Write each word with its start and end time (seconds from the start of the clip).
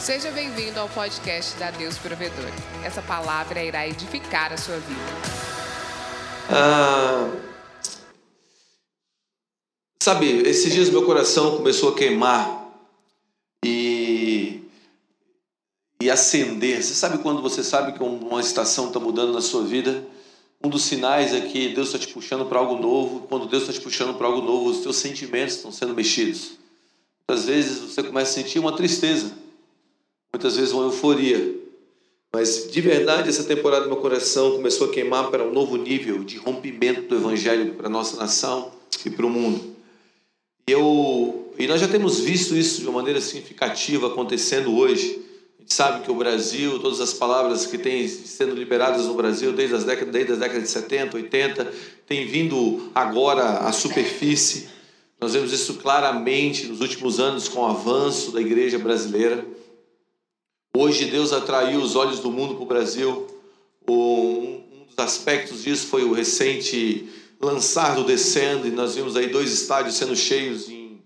Seja 0.00 0.30
bem-vindo 0.30 0.80
ao 0.80 0.88
podcast 0.88 1.58
da 1.58 1.70
Deus 1.70 1.98
Provedor. 1.98 2.50
Essa 2.82 3.02
palavra 3.02 3.62
irá 3.62 3.86
edificar 3.86 4.50
a 4.50 4.56
sua 4.56 4.78
vida. 4.78 4.98
Ah, 6.48 7.30
sabe, 10.02 10.48
esses 10.48 10.72
dias 10.72 10.88
meu 10.88 11.04
coração 11.04 11.58
começou 11.58 11.90
a 11.90 11.94
queimar 11.94 12.72
e, 13.62 14.62
e 16.00 16.10
acender. 16.10 16.82
Você 16.82 16.94
sabe 16.94 17.18
quando 17.18 17.42
você 17.42 17.62
sabe 17.62 17.92
que 17.92 18.02
uma 18.02 18.40
estação 18.40 18.86
está 18.86 18.98
mudando 18.98 19.34
na 19.34 19.42
sua 19.42 19.64
vida? 19.64 20.02
Um 20.64 20.70
dos 20.70 20.84
sinais 20.84 21.34
é 21.34 21.42
que 21.42 21.74
Deus 21.74 21.88
está 21.88 21.98
te 21.98 22.08
puxando 22.08 22.46
para 22.46 22.58
algo 22.58 22.80
novo. 22.80 23.26
Quando 23.28 23.46
Deus 23.46 23.64
está 23.64 23.74
te 23.74 23.80
puxando 23.82 24.16
para 24.16 24.26
algo 24.26 24.40
novo, 24.40 24.70
os 24.70 24.78
teus 24.78 24.96
sentimentos 24.96 25.56
estão 25.56 25.70
sendo 25.70 25.92
mexidos. 25.92 26.52
Muitas 27.28 27.44
vezes 27.44 27.80
você 27.80 28.02
começa 28.02 28.30
a 28.30 28.42
sentir 28.42 28.58
uma 28.58 28.74
tristeza, 28.74 29.30
muitas 30.32 30.56
vezes 30.56 30.72
uma 30.72 30.84
euforia. 30.84 31.60
Mas 32.32 32.70
de 32.70 32.80
verdade, 32.80 33.28
essa 33.28 33.44
temporada 33.44 33.86
meu 33.86 33.96
coração 33.96 34.52
começou 34.52 34.88
a 34.88 34.92
queimar 34.92 35.30
para 35.30 35.44
um 35.44 35.52
novo 35.52 35.76
nível 35.76 36.22
de 36.22 36.36
rompimento 36.36 37.02
do 37.02 37.16
Evangelho 37.16 37.74
para 37.74 37.88
a 37.88 37.90
nossa 37.90 38.16
nação 38.16 38.70
e 39.04 39.10
para 39.10 39.26
o 39.26 39.30
mundo. 39.30 39.74
E, 40.68 40.72
eu, 40.72 41.52
e 41.58 41.66
nós 41.66 41.80
já 41.80 41.88
temos 41.88 42.20
visto 42.20 42.56
isso 42.56 42.80
de 42.80 42.86
uma 42.86 43.00
maneira 43.00 43.20
significativa 43.20 44.06
acontecendo 44.06 44.76
hoje. 44.76 45.20
A 45.58 45.62
gente 45.62 45.74
sabe 45.74 46.04
que 46.04 46.10
o 46.10 46.14
Brasil, 46.14 46.78
todas 46.78 47.00
as 47.00 47.12
palavras 47.12 47.66
que 47.66 47.76
têm 47.76 48.06
sendo 48.06 48.54
liberadas 48.54 49.06
no 49.06 49.14
Brasil 49.14 49.52
desde 49.52 49.74
as 49.74 49.82
décadas, 49.82 50.12
desde 50.12 50.32
as 50.32 50.38
décadas 50.38 50.62
de 50.62 50.68
70, 50.68 51.16
80, 51.16 51.72
têm 52.06 52.26
vindo 52.28 52.90
agora 52.94 53.58
à 53.58 53.72
superfície. 53.72 54.68
Nós 55.20 55.32
vemos 55.32 55.52
isso 55.52 55.74
claramente 55.74 56.66
nos 56.66 56.80
últimos 56.80 57.18
anos 57.18 57.48
com 57.48 57.60
o 57.60 57.66
avanço 57.66 58.30
da 58.30 58.40
igreja 58.40 58.78
brasileira. 58.78 59.44
Hoje 60.72 61.06
Deus 61.06 61.32
atraiu 61.32 61.80
os 61.80 61.96
olhos 61.96 62.20
do 62.20 62.30
mundo 62.30 62.54
para 62.54 62.62
o 62.62 62.66
Brasil. 62.66 63.26
Um 63.88 64.62
dos 64.86 64.98
aspectos 64.98 65.64
disso 65.64 65.88
foi 65.88 66.04
o 66.04 66.12
recente 66.12 67.08
lançar 67.40 67.96
do 67.96 68.04
Descendo, 68.04 68.68
e 68.68 68.70
nós 68.70 68.94
vimos 68.94 69.16
aí 69.16 69.28
dois 69.28 69.52
estádios 69.52 69.96
sendo 69.96 70.14
cheios, 70.14 70.68
em, 70.68 71.00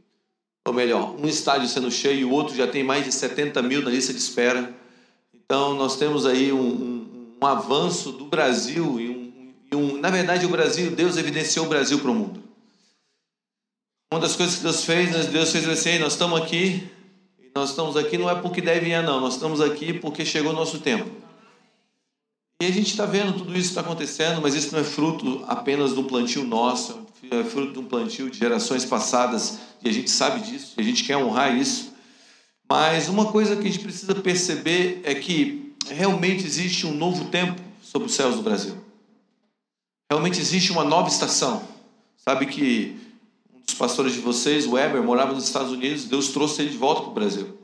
ou 0.67 0.75
melhor, 0.75 1.15
um 1.19 1.27
estádio 1.27 1.69
sendo 1.69 1.91
cheio 1.91 2.21
e 2.21 2.25
o 2.25 2.31
outro 2.31 2.55
já 2.55 2.67
tem 2.67 2.83
mais 2.83 3.05
de 3.05 3.13
70 3.13 3.63
mil 3.63 3.83
na 3.83 3.91
lista 3.91 4.13
de 4.13 4.19
espera. 4.19 4.75
Então 5.33 5.75
nós 5.75 5.97
temos 5.97 6.27
aí 6.27 6.53
um, 6.53 6.61
um, 6.61 7.37
um 7.41 7.47
avanço 7.47 8.13
do 8.13 8.27
Brasil 8.27 9.01
e 9.01 9.09
um, 9.09 9.55
e 9.71 9.77
um, 9.77 9.99
na 9.99 10.11
verdade 10.11 10.45
o 10.45 10.49
Brasil, 10.49 10.91
Deus 10.91 11.17
evidenciou 11.17 11.67
o 11.67 11.69
Brasil 11.69 12.01
para 12.01 12.11
o 12.11 12.15
mundo. 12.15 12.43
Uma 14.13 14.21
das 14.21 14.37
coisas 14.37 14.57
que 14.57 14.63
Deus 14.63 14.85
fez, 14.85 15.27
Deus 15.27 15.53
fez 15.53 15.69
assim, 15.69 15.99
nós 15.99 16.13
estamos 16.13 16.41
aqui, 16.41 16.89
nós 17.55 17.71
estamos 17.71 17.97
aqui 17.97 18.19
não 18.19 18.29
é 18.29 18.35
porque 18.35 18.61
deve 18.61 18.91
ir, 18.91 19.03
não. 19.03 19.21
Nós 19.21 19.35
estamos 19.35 19.61
aqui 19.61 19.93
porque 19.93 20.25
chegou 20.25 20.53
o 20.53 20.55
nosso 20.55 20.81
tempo. 20.81 21.09
E 22.61 22.67
a 22.67 22.71
gente 22.71 22.91
está 22.91 23.07
vendo 23.07 23.37
tudo 23.37 23.57
isso 23.57 23.69
está 23.69 23.81
acontecendo, 23.81 24.41
mas 24.41 24.55
isso 24.55 24.73
não 24.73 24.81
é 24.81 24.85
fruto 24.85 25.45
apenas 25.47 25.93
do 25.93 26.05
plantio 26.05 26.45
nosso, 26.45 27.07
é 27.31 27.45
fruto 27.45 27.73
de 27.73 27.79
um 27.79 27.85
plantio 27.85 28.31
de 28.31 28.39
gerações 28.39 28.85
passadas, 28.85 29.59
e 29.83 29.89
a 29.89 29.93
gente 29.93 30.11
sabe 30.11 30.41
disso, 30.41 30.75
e 30.77 30.81
a 30.81 30.85
gente 30.85 31.05
quer 31.05 31.17
honrar 31.17 31.57
isso. 31.57 31.93
Mas 32.69 33.09
uma 33.09 33.31
coisa 33.31 33.55
que 33.57 33.63
a 33.63 33.71
gente 33.71 33.81
precisa 33.81 34.15
perceber 34.15 35.01
é 35.05 35.15
que 35.15 35.75
realmente 35.89 36.47
existe 36.47 36.87
um 36.87 36.95
novo 36.95 37.27
tempo 37.27 37.61
sobre 37.83 38.09
os 38.09 38.15
céus 38.15 38.37
do 38.37 38.43
Brasil. 38.43 38.77
Realmente 40.11 40.41
existe 40.41 40.73
uma 40.73 40.85
nova 40.85 41.09
estação. 41.09 41.63
Sabe 42.17 42.47
que 42.47 43.04
dos 43.65 43.75
pastores 43.75 44.13
de 44.13 44.21
vocês, 44.21 44.67
o 44.67 44.73
Weber, 44.73 45.03
morava 45.03 45.33
nos 45.33 45.45
Estados 45.45 45.73
Unidos, 45.73 46.05
Deus 46.05 46.29
trouxe 46.29 46.63
ele 46.63 46.71
de 46.71 46.77
volta 46.77 47.03
para 47.03 47.11
o 47.11 47.15
Brasil. 47.15 47.59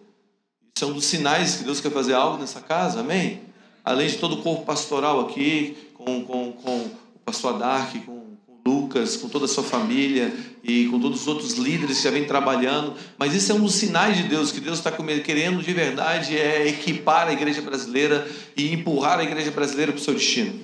Isso 0.74 0.84
é 0.84 0.88
um 0.88 0.92
dos 0.92 1.04
sinais 1.04 1.56
que 1.56 1.64
Deus 1.64 1.80
quer 1.80 1.90
fazer 1.90 2.14
algo 2.14 2.38
nessa 2.38 2.60
casa, 2.60 3.00
amém? 3.00 3.42
Além 3.84 4.08
de 4.08 4.16
todo 4.16 4.36
o 4.36 4.42
corpo 4.42 4.64
pastoral 4.64 5.20
aqui, 5.20 5.76
com, 5.94 6.24
com, 6.24 6.52
com 6.52 6.76
o 6.78 7.18
pastor 7.24 7.54
Adark, 7.54 7.98
com, 8.00 8.30
Lucas, 8.66 9.16
com 9.16 9.28
toda 9.28 9.46
a 9.46 9.48
sua 9.48 9.64
família 9.64 10.32
e 10.62 10.86
com 10.86 11.00
todos 11.00 11.22
os 11.22 11.26
outros 11.26 11.54
líderes 11.54 11.98
que 11.98 12.04
já 12.04 12.10
vêm 12.10 12.24
trabalhando. 12.24 12.94
Mas 13.18 13.34
isso 13.34 13.50
é 13.52 13.54
um 13.54 13.60
dos 13.60 13.74
sinais 13.74 14.16
de 14.16 14.24
Deus, 14.24 14.52
que 14.52 14.60
Deus 14.60 14.78
está 14.78 14.92
querendo 14.92 15.62
de 15.62 15.72
verdade 15.72 16.36
é 16.36 16.68
equipar 16.68 17.28
a 17.28 17.32
igreja 17.32 17.62
brasileira 17.62 18.30
e 18.56 18.72
empurrar 18.72 19.18
a 19.18 19.24
igreja 19.24 19.50
brasileira 19.50 19.92
para 19.92 20.00
o 20.00 20.04
seu 20.04 20.14
destino. 20.14 20.60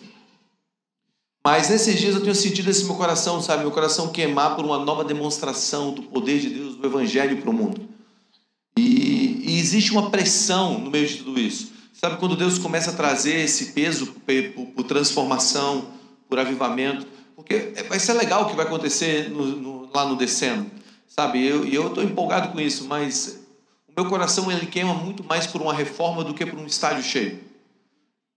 Mas 1.47 1.69
nesses 1.69 1.97
dias 1.97 2.17
eu 2.17 2.21
tenho 2.21 2.35
sentido 2.35 2.69
esse 2.69 2.85
meu 2.85 2.97
coração, 2.97 3.41
sabe? 3.41 3.63
Meu 3.63 3.71
coração 3.71 4.09
queimar 4.09 4.57
por 4.57 4.65
uma 4.65 4.81
nova 4.81 5.05
demonstração 5.05 5.93
do 5.93 6.03
poder 6.03 6.41
de 6.41 6.49
Deus, 6.49 6.75
do 6.75 6.85
Evangelho 6.85 7.37
para 7.37 7.49
o 7.49 7.53
mundo. 7.53 7.89
E, 8.77 9.45
e, 9.47 9.61
existe 9.61 9.93
uma 9.93 10.11
pressão 10.11 10.77
no 10.81 10.91
meio 10.91 11.07
de 11.07 11.19
tudo 11.19 11.39
isso. 11.39 11.71
Sabe 11.93 12.17
quando 12.17 12.35
Deus 12.35 12.59
começa 12.59 12.91
a 12.91 12.95
trazer 12.95 13.45
esse 13.45 13.67
peso 13.67 14.09
por, 14.09 14.67
por 14.75 14.83
transformação, 14.83 15.87
por 16.29 16.37
avivamento? 16.41 17.07
Porque 17.37 17.75
vai 17.89 18.01
ser 18.01 18.15
legal 18.15 18.43
o 18.43 18.47
que 18.47 18.57
vai 18.57 18.67
acontecer 18.67 19.31
no, 19.31 19.47
no, 19.47 19.91
lá 19.95 20.05
no 20.05 20.17
descendo, 20.17 20.69
sabe? 21.07 21.39
E 21.39 21.73
eu 21.73 21.87
estou 21.87 22.03
empolgado 22.03 22.51
com 22.51 22.61
isso, 22.61 22.87
mas 22.87 23.39
o 23.87 24.01
meu 24.01 24.11
coração 24.11 24.51
ele 24.51 24.67
queima 24.67 24.95
muito 24.95 25.23
mais 25.23 25.47
por 25.47 25.63
uma 25.63 25.73
reforma 25.73 26.25
do 26.25 26.35
que 26.35 26.45
por 26.45 26.59
um 26.59 26.67
estádio 26.67 27.05
cheio. 27.05 27.39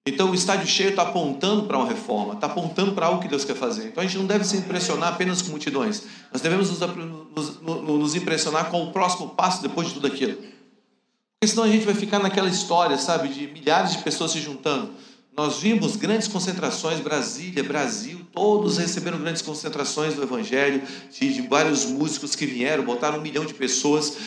Então 0.10 0.32
o 0.32 0.36
estádio 0.36 0.68
cheio 0.68 0.90
está 0.90 1.04
apontando 1.04 1.64
para 1.64 1.78
uma 1.78 1.88
reforma, 1.88 2.34
está 2.34 2.48
apontando 2.48 2.94
para 2.94 3.06
algo 3.06 3.22
que 3.22 3.28
Deus 3.28 3.46
quer 3.46 3.56
fazer. 3.56 3.88
Então 3.88 4.04
a 4.04 4.06
gente 4.06 4.18
não 4.18 4.26
deve 4.26 4.44
se 4.44 4.58
impressionar 4.58 5.14
apenas 5.14 5.42
com 5.42 5.52
multidões. 5.52 6.04
Nós 6.32 6.42
devemos 6.42 6.70
nos, 6.70 7.62
nos, 7.62 7.62
nos 7.62 8.16
impressionar 8.16 8.70
com 8.70 8.84
o 8.84 8.92
próximo 8.92 9.30
passo 9.30 9.62
depois 9.62 9.88
de 9.88 9.94
tudo 9.94 10.08
aquilo. 10.08 10.36
Porque 10.36 11.48
senão 11.48 11.64
a 11.64 11.70
gente 11.70 11.86
vai 11.86 11.94
ficar 11.94 12.20
naquela 12.20 12.50
história, 12.50 12.98
sabe, 12.98 13.30
de 13.30 13.48
milhares 13.48 13.94
de 13.94 14.00
pessoas 14.00 14.32
se 14.32 14.42
juntando. 14.42 14.92
Nós 15.38 15.60
vimos 15.60 15.96
grandes 15.96 16.28
concentrações, 16.28 17.00
Brasília, 17.00 17.64
Brasil, 17.64 18.20
todos 18.34 18.78
receberam 18.78 19.20
grandes 19.20 19.42
concentrações 19.42 20.16
do 20.16 20.24
Evangelho, 20.24 20.82
de, 21.12 21.34
de 21.34 21.42
vários 21.44 21.86
músicos 21.86 22.36
que 22.36 22.46
vieram, 22.46 22.84
botaram 22.84 23.20
um 23.20 23.22
milhão 23.22 23.46
de 23.46 23.54
pessoas 23.54 24.18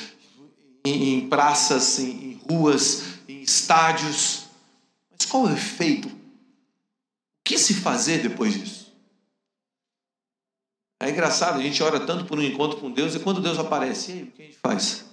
em, 0.84 1.16
em 1.16 1.28
praças, 1.28 1.99
em, 1.99 2.09
em 2.09 2.41
ruas, 2.49 3.03
em 3.28 3.43
estádios 3.43 4.42
mas 5.22 5.27
qual 5.27 5.47
é 5.47 5.50
o 5.50 5.55
efeito? 5.55 6.09
O 6.09 6.12
que 7.44 7.56
se 7.56 7.75
fazer 7.75 8.22
depois 8.22 8.55
disso? 8.55 8.93
É 11.00 11.10
engraçado, 11.10 11.59
a 11.59 11.62
gente 11.62 11.83
ora 11.83 12.00
tanto 12.00 12.25
por 12.25 12.38
um 12.38 12.43
encontro 12.43 12.81
com 12.81 12.91
Deus 12.91 13.15
e 13.15 13.21
quando 13.21 13.41
Deus 13.41 13.59
aparece, 13.59 14.12
aí, 14.12 14.22
o 14.22 14.27
que 14.32 14.43
a 14.43 14.44
gente 14.47 14.59
faz? 14.59 15.05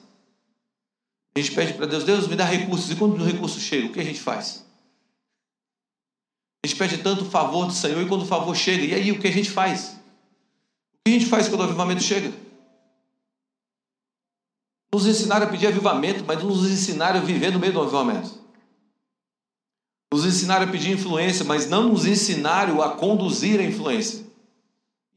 A 1.36 1.40
gente 1.40 1.56
pede 1.56 1.74
para 1.74 1.86
Deus, 1.86 2.04
Deus 2.04 2.28
me 2.28 2.36
dá 2.36 2.46
recursos, 2.46 2.90
e 2.92 2.96
quando 2.96 3.20
o 3.20 3.26
recurso 3.26 3.60
chega, 3.60 3.88
o 3.88 3.94
que 3.94 4.00
a 4.00 4.04
gente 4.04 4.20
faz? 4.20 4.66
A 6.64 6.68
gente 6.68 6.78
pede 6.78 6.98
tanto 7.00 7.26
favor 7.26 7.66
do 7.66 7.74
Senhor 7.74 8.02
e 8.02 8.08
quando 8.08 8.24
o 8.24 8.28
favor 8.28 8.56
chega, 8.56 8.84
e 8.84 8.94
aí 8.94 9.12
o 9.12 9.20
que 9.20 9.28
a 9.28 9.32
gente 9.32 9.50
faz? 9.50 9.90
O 10.94 10.98
que 11.06 11.12
a 11.16 11.20
gente 11.20 11.26
faz 11.28 11.48
quando 11.48 11.62
o 11.62 11.66
avivamento 11.66 12.04
chega? 12.04 12.34
Nos 14.92 15.06
ensinaram 15.06 15.46
a 15.46 15.50
pedir 15.50 15.68
avivamento, 15.68 16.24
mas 16.26 16.44
nos 16.44 16.70
ensinaram 16.70 17.20
a 17.20 17.24
viver 17.24 17.52
no 17.52 17.60
meio 17.60 17.74
do 17.74 17.82
avivamento. 17.82 18.39
Nos 20.12 20.26
ensinaram 20.26 20.66
a 20.66 20.68
pedir 20.68 20.92
influência, 20.92 21.46
mas 21.46 21.70
não 21.70 21.90
nos 21.90 22.06
ensinaram 22.06 22.82
a 22.82 22.96
conduzir 22.96 23.60
a 23.60 23.64
influência. 23.64 24.26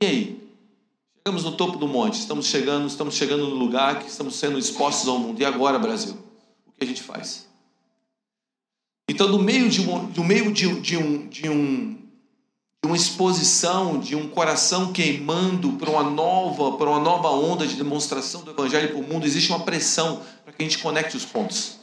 E 0.02 0.06
aí? 0.06 0.42
Chegamos 1.24 1.44
no 1.44 1.52
topo 1.52 1.78
do 1.78 1.86
monte, 1.86 2.18
estamos 2.18 2.46
chegando, 2.46 2.88
estamos 2.88 3.14
chegando 3.14 3.46
no 3.46 3.54
lugar 3.54 4.00
que 4.00 4.10
estamos 4.10 4.34
sendo 4.34 4.58
expostos 4.58 5.08
ao 5.08 5.18
mundo. 5.18 5.40
E 5.40 5.44
agora, 5.44 5.78
Brasil? 5.78 6.14
O 6.66 6.72
que 6.72 6.82
a 6.82 6.86
gente 6.86 7.02
faz? 7.02 7.46
Então, 9.08 9.28
no 9.28 9.38
meio 9.38 9.68
de, 9.68 9.80
um, 9.80 10.08
no 10.08 10.24
meio 10.24 10.52
de, 10.52 10.80
de, 10.80 10.96
um, 10.96 11.28
de, 11.28 11.48
um, 11.48 11.94
de 11.94 12.86
uma 12.86 12.96
exposição, 12.96 14.00
de 14.00 14.16
um 14.16 14.28
coração 14.28 14.92
queimando 14.92 15.74
para 15.74 15.90
uma 15.90 16.02
nova, 16.02 16.76
para 16.76 16.90
uma 16.90 16.98
nova 16.98 17.28
onda 17.30 17.66
de 17.66 17.76
demonstração 17.76 18.42
do 18.42 18.50
Evangelho 18.50 18.88
para 18.88 18.98
o 18.98 19.02
mundo, 19.02 19.24
existe 19.24 19.50
uma 19.50 19.60
pressão 19.60 20.22
para 20.42 20.52
que 20.52 20.62
a 20.62 20.64
gente 20.64 20.78
conecte 20.78 21.16
os 21.16 21.24
pontos. 21.24 21.78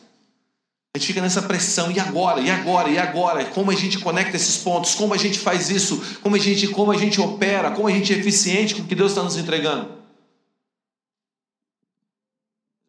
A 0.93 0.97
gente 0.97 1.07
fica 1.07 1.21
nessa 1.21 1.43
pressão, 1.43 1.91
e 1.91 1.99
agora, 1.99 2.41
e 2.41 2.49
agora, 2.49 2.89
e 2.89 2.97
agora? 2.97 3.45
Como 3.51 3.69
a 3.69 3.75
gente 3.75 3.99
conecta 3.99 4.35
esses 4.35 4.57
pontos? 4.57 4.95
Como 4.95 5.13
a 5.13 5.17
gente 5.17 5.37
faz 5.37 5.69
isso? 5.69 6.19
Como 6.19 6.35
a 6.35 6.39
gente, 6.39 6.67
como 6.69 6.91
a 6.91 6.97
gente 6.97 7.21
opera? 7.21 7.71
Como 7.71 7.87
a 7.87 7.91
gente 7.91 8.11
é 8.11 8.17
eficiente 8.17 8.73
com 8.73 8.81
o 8.81 8.87
que 8.87 8.95
Deus 8.95 9.11
está 9.11 9.21
nos 9.21 9.37
entregando? 9.37 9.99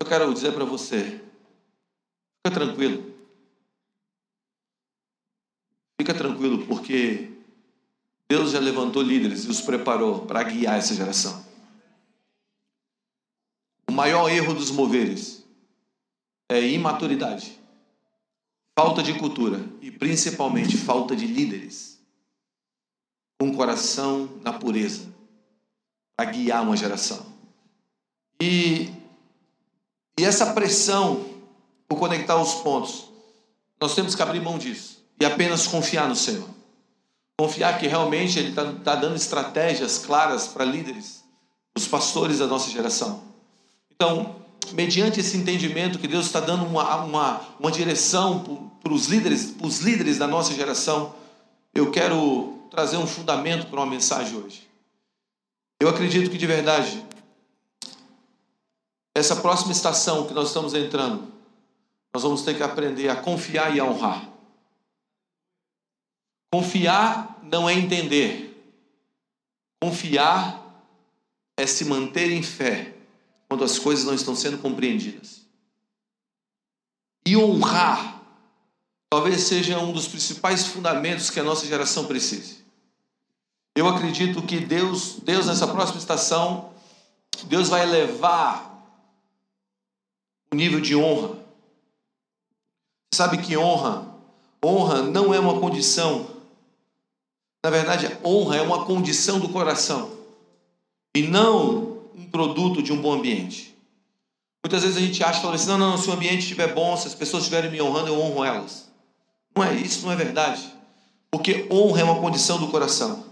Eu 0.01 0.07
quero 0.07 0.33
dizer 0.33 0.53
para 0.55 0.65
você, 0.65 1.21
fica 2.39 2.59
tranquilo. 2.59 3.15
Fica 6.01 6.15
tranquilo, 6.15 6.67
porque 6.67 7.31
Deus 8.31 8.53
já 8.53 8.61
levantou 8.61 9.03
líderes 9.03 9.45
e 9.45 9.51
os 9.51 9.61
preparou 9.61 10.21
para 10.21 10.43
guiar 10.43 10.79
essa 10.79 10.95
geração. 10.95 11.45
O 13.87 13.93
maior 13.93 14.31
erro 14.31 14.55
dos 14.55 14.71
moveres 14.71 15.45
é 16.49 16.67
imaturidade 16.67 17.60
falta 18.83 19.03
de 19.03 19.13
cultura 19.15 19.63
e 19.83 19.91
principalmente 19.91 20.77
falta 20.77 21.15
de 21.15 21.27
líderes 21.27 22.01
com 23.39 23.55
coração 23.55 24.29
na 24.43 24.55
pureza 24.55 25.09
a 26.17 26.25
guiar 26.25 26.63
uma 26.63 26.77
geração. 26.77 27.27
E, 28.41 28.91
e 30.19 30.25
essa 30.25 30.53
pressão 30.55 31.31
Vou 31.91 31.99
conectar 31.99 32.41
os 32.41 32.55
pontos. 32.55 33.11
Nós 33.81 33.97
temos 33.97 34.15
que 34.15 34.23
abrir 34.23 34.41
mão 34.41 34.57
disso 34.57 35.05
e 35.21 35.25
apenas 35.25 35.67
confiar 35.67 36.09
no 36.09 36.15
Senhor. 36.15 36.49
Confiar 37.37 37.81
que 37.81 37.89
realmente 37.89 38.39
Ele 38.39 38.51
está 38.51 38.73
tá 38.73 38.95
dando 38.95 39.17
estratégias 39.17 39.99
claras 39.99 40.47
para 40.47 40.65
líderes, 40.65 41.25
os 41.77 41.89
pastores 41.89 42.39
da 42.39 42.47
nossa 42.47 42.71
geração. 42.71 43.25
Então, 43.91 44.40
mediante 44.73 45.21
esse 45.21 45.37
entendimento 45.37 45.99
que 45.99 46.09
Deus 46.09 46.27
está 46.27 46.41
dando 46.41 46.65
uma, 46.65 47.05
uma, 47.05 47.41
uma 47.59 47.71
direção 47.71 48.71
para 48.83 48.93
os 48.93 49.07
líderes, 49.07 49.55
os 49.61 49.81
líderes 49.81 50.19
da 50.19 50.27
nossa 50.27 50.55
geração, 50.55 51.15
eu 51.75 51.91
quero 51.91 52.59
trazer 52.71 52.97
um 52.97 53.07
fundamento 53.07 53.67
para 53.67 53.81
uma 53.81 53.87
mensagem 53.87 54.37
hoje. 54.37 54.69
Eu 55.81 55.89
acredito 55.89 56.31
que 56.31 56.39
de 56.39 56.47
verdade, 56.47 57.05
essa 59.15 59.37
próxima 59.37 59.73
estação 59.73 60.27
que 60.27 60.35
nós 60.35 60.49
estamos 60.49 60.75
entrando, 60.75 61.33
nós 62.13 62.23
vamos 62.23 62.43
ter 62.43 62.57
que 62.57 62.63
aprender 62.63 63.09
a 63.09 63.17
confiar 63.17 63.75
e 63.75 63.81
a 63.81 63.85
honrar. 63.85 64.29
Confiar 66.53 67.41
não 67.43 67.69
é 67.69 67.75
entender. 67.75 68.49
Confiar 69.83 70.61
é 71.57 71.67
se 71.67 71.85
manter 71.85 72.31
em 72.33 72.43
fé 72.43 73.00
quando 73.51 73.65
as 73.65 73.81
coisas 73.81 74.05
não 74.05 74.15
estão 74.15 74.37
sendo 74.37 74.59
compreendidas. 74.59 75.41
E 77.27 77.37
honrar 77.37 78.23
talvez 79.11 79.41
seja 79.41 79.77
um 79.81 79.93
dos 79.93 80.07
principais 80.07 80.69
fundamentos 80.69 81.31
que 81.31 81.41
a 81.41 81.43
nossa 81.43 81.67
geração 81.67 82.05
precise. 82.05 82.65
Eu 83.75 83.89
acredito 83.89 84.41
que 84.41 84.61
Deus, 84.61 85.19
Deus 85.25 85.47
nessa 85.47 85.67
próxima 85.67 85.99
estação, 85.99 86.73
Deus 87.47 87.69
vai 87.69 87.83
elevar 87.83 88.71
o 90.53 90.55
nível 90.55 90.81
de 90.81 90.95
honra. 90.95 91.37
Sabe 93.13 93.39
que 93.39 93.57
honra, 93.57 94.15
honra 94.65 95.03
não 95.03 95.35
é 95.35 95.41
uma 95.41 95.59
condição. 95.59 96.37
Na 97.65 97.71
verdade, 97.71 98.17
honra 98.25 98.59
é 98.59 98.63
uma 98.63 98.85
condição 98.85 99.41
do 99.41 99.49
coração 99.49 100.17
e 101.17 101.23
não 101.23 101.90
um 102.21 102.31
produto 102.31 102.83
de 102.83 102.93
um 102.93 103.01
bom 103.01 103.13
ambiente. 103.13 103.77
Muitas 104.65 104.83
vezes 104.83 104.97
a 104.97 105.01
gente 105.01 105.25
acha, 105.25 105.41
fala 105.41 105.55
assim, 105.55 105.69
não, 105.69 105.79
não, 105.79 105.97
se 105.97 106.09
o 106.09 106.13
ambiente 106.13 106.41
estiver 106.41 106.75
bom, 106.75 106.97
se 106.97 107.07
as 107.07 107.15
pessoas 107.15 107.45
estiverem 107.45 107.71
me 107.71 107.81
honrando, 107.81 108.09
eu 108.09 108.21
honro 108.21 108.45
elas. 108.45 108.91
Não 109.57 109.65
é 109.65 109.75
isso, 109.75 110.05
não 110.05 110.13
é 110.13 110.17
verdade. 110.17 110.63
Porque 111.31 111.67
honra 111.71 112.01
é 112.01 112.05
uma 112.05 112.21
condição 112.21 112.59
do 112.59 112.69
coração. 112.69 113.25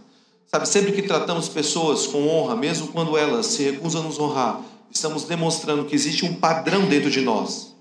Sabe, 0.46 0.67
sempre 0.67 0.93
que 0.93 1.02
tratamos 1.02 1.49
pessoas 1.49 2.06
com 2.06 2.26
honra, 2.26 2.56
mesmo 2.56 2.88
quando 2.88 3.19
elas 3.19 3.46
se 3.46 3.62
recusam 3.62 4.00
a 4.00 4.05
nos 4.05 4.19
honrar, 4.19 4.62
estamos 4.90 5.25
demonstrando 5.25 5.85
que 5.85 5.94
existe 5.94 6.25
um 6.25 6.35
padrão 6.35 6.88
dentro 6.88 7.11
de 7.11 7.20
nós, 7.20 7.75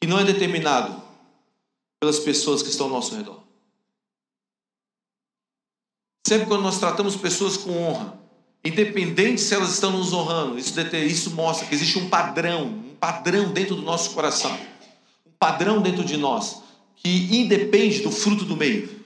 que 0.00 0.08
não 0.08 0.18
é 0.18 0.24
determinado 0.24 1.00
pelas 2.00 2.18
pessoas 2.18 2.62
que 2.62 2.68
estão 2.68 2.86
ao 2.86 2.92
nosso 2.92 3.14
redor. 3.14 3.40
Sempre 6.26 6.48
quando 6.48 6.62
nós 6.62 6.80
tratamos 6.80 7.14
pessoas 7.14 7.56
com 7.56 7.70
honra, 7.70 8.18
independente 8.64 9.40
se 9.40 9.54
elas 9.54 9.72
estão 9.72 9.90
nos 9.90 10.12
honrando, 10.12 10.58
isso, 10.58 10.78
isso 10.96 11.30
mostra 11.32 11.66
que 11.66 11.74
existe 11.74 11.98
um 11.98 12.08
padrão, 12.08 12.66
um 12.66 12.94
padrão 12.98 13.52
dentro 13.52 13.74
do 13.74 13.82
nosso 13.82 14.10
coração, 14.10 14.52
um 15.26 15.32
padrão 15.38 15.82
dentro 15.82 16.04
de 16.04 16.16
nós, 16.16 16.62
que 16.96 17.36
independe 17.36 18.00
do 18.00 18.10
fruto 18.10 18.44
do 18.44 18.56
meio. 18.56 19.02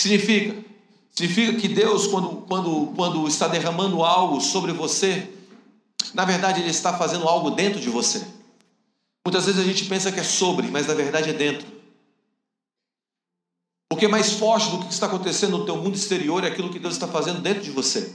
Significa? 0.00 0.64
Significa 1.10 1.60
que 1.60 1.68
Deus, 1.68 2.06
quando, 2.06 2.28
quando, 2.48 2.92
quando 2.96 3.28
está 3.28 3.46
derramando 3.46 4.02
algo 4.02 4.40
sobre 4.40 4.72
você, 4.72 5.30
na 6.12 6.24
verdade 6.24 6.60
Ele 6.60 6.70
está 6.70 6.96
fazendo 6.96 7.28
algo 7.28 7.50
dentro 7.50 7.80
de 7.80 7.88
você. 7.88 8.26
Muitas 9.26 9.46
vezes 9.46 9.60
a 9.60 9.64
gente 9.64 9.84
pensa 9.86 10.10
que 10.10 10.20
é 10.20 10.24
sobre, 10.24 10.68
mas 10.68 10.86
na 10.86 10.94
verdade 10.94 11.30
é 11.30 11.32
dentro. 11.32 11.73
Porque 13.94 14.08
mais 14.08 14.32
forte 14.32 14.72
do 14.72 14.78
que 14.80 14.92
está 14.92 15.06
acontecendo 15.06 15.56
no 15.56 15.64
teu 15.64 15.76
mundo 15.76 15.94
exterior 15.94 16.42
é 16.42 16.48
aquilo 16.48 16.68
que 16.68 16.80
Deus 16.80 16.94
está 16.94 17.06
fazendo 17.06 17.40
dentro 17.40 17.62
de 17.62 17.70
você. 17.70 18.12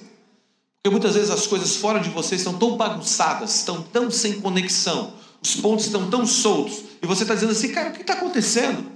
Porque 0.76 0.92
muitas 0.92 1.16
vezes 1.16 1.30
as 1.30 1.48
coisas 1.48 1.78
fora 1.78 2.02
de 2.02 2.10
você 2.10 2.36
estão 2.36 2.54
tão 2.58 2.76
bagunçadas, 2.76 3.56
estão 3.56 3.82
tão 3.82 4.12
sem 4.12 4.42
conexão, 4.42 5.14
os 5.42 5.56
pontos 5.56 5.86
estão 5.86 6.10
tão 6.10 6.26
soltos, 6.28 6.84
e 7.02 7.08
você 7.08 7.24
está 7.24 7.34
dizendo 7.34 7.54
assim, 7.54 7.70
cara, 7.70 7.92
o 7.92 7.94
que 7.94 8.02
está 8.02 8.12
acontecendo? 8.12 8.92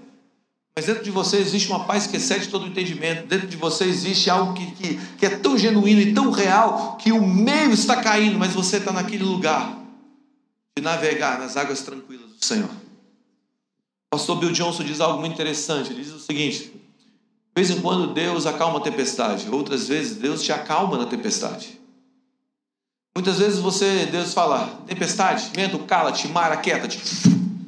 Mas 0.76 0.86
dentro 0.86 1.06
de 1.06 1.10
você 1.10 1.38
existe 1.38 1.70
uma 1.70 1.86
paz 1.86 2.06
que 2.06 2.18
excede 2.18 2.50
todo 2.50 2.64
o 2.66 2.68
entendimento, 2.68 3.28
dentro 3.28 3.48
de 3.48 3.56
você 3.56 3.86
existe 3.86 4.30
algo 4.30 4.54
que, 4.54 4.70
que, 4.72 5.00
que 5.18 5.26
é 5.26 5.30
tão 5.30 5.58
genuíno 5.58 6.02
e 6.02 6.14
tão 6.14 6.32
real 6.32 6.98
que 6.98 7.14
o 7.14 7.26
meio 7.26 7.72
está 7.72 7.96
caindo, 8.02 8.38
mas 8.38 8.52
você 8.52 8.76
está 8.76 8.92
naquele 8.92 9.24
lugar 9.24 9.74
de 10.78 10.84
navegar 10.84 11.40
nas 11.40 11.56
águas 11.56 11.82
tranquilas 11.82 12.30
do 12.30 12.44
Senhor. 12.44 12.70
O 14.14 14.18
pastor 14.18 14.38
Bill 14.38 14.52
Johnson 14.52 14.84
diz 14.84 15.00
algo 15.00 15.20
muito 15.20 15.34
interessante. 15.34 15.92
Ele 15.92 16.04
diz 16.04 16.14
o 16.14 16.20
seguinte: 16.20 16.73
de 17.56 17.62
vez 17.62 17.70
em 17.70 17.82
quando 17.82 18.14
Deus 18.14 18.48
acalma 18.48 18.80
a 18.80 18.82
tempestade, 18.82 19.48
outras 19.52 19.88
vezes 19.88 20.18
Deus 20.18 20.42
te 20.42 20.52
acalma 20.52 20.98
na 20.98 21.06
tempestade. 21.06 21.80
Muitas 23.16 23.38
vezes 23.38 23.60
você, 23.60 24.08
Deus 24.08 24.34
fala, 24.34 24.82
tempestade, 24.88 25.52
vento, 25.54 25.78
cala-te, 25.80 26.28
mar, 26.28 26.52
aquieta-te, 26.52 27.00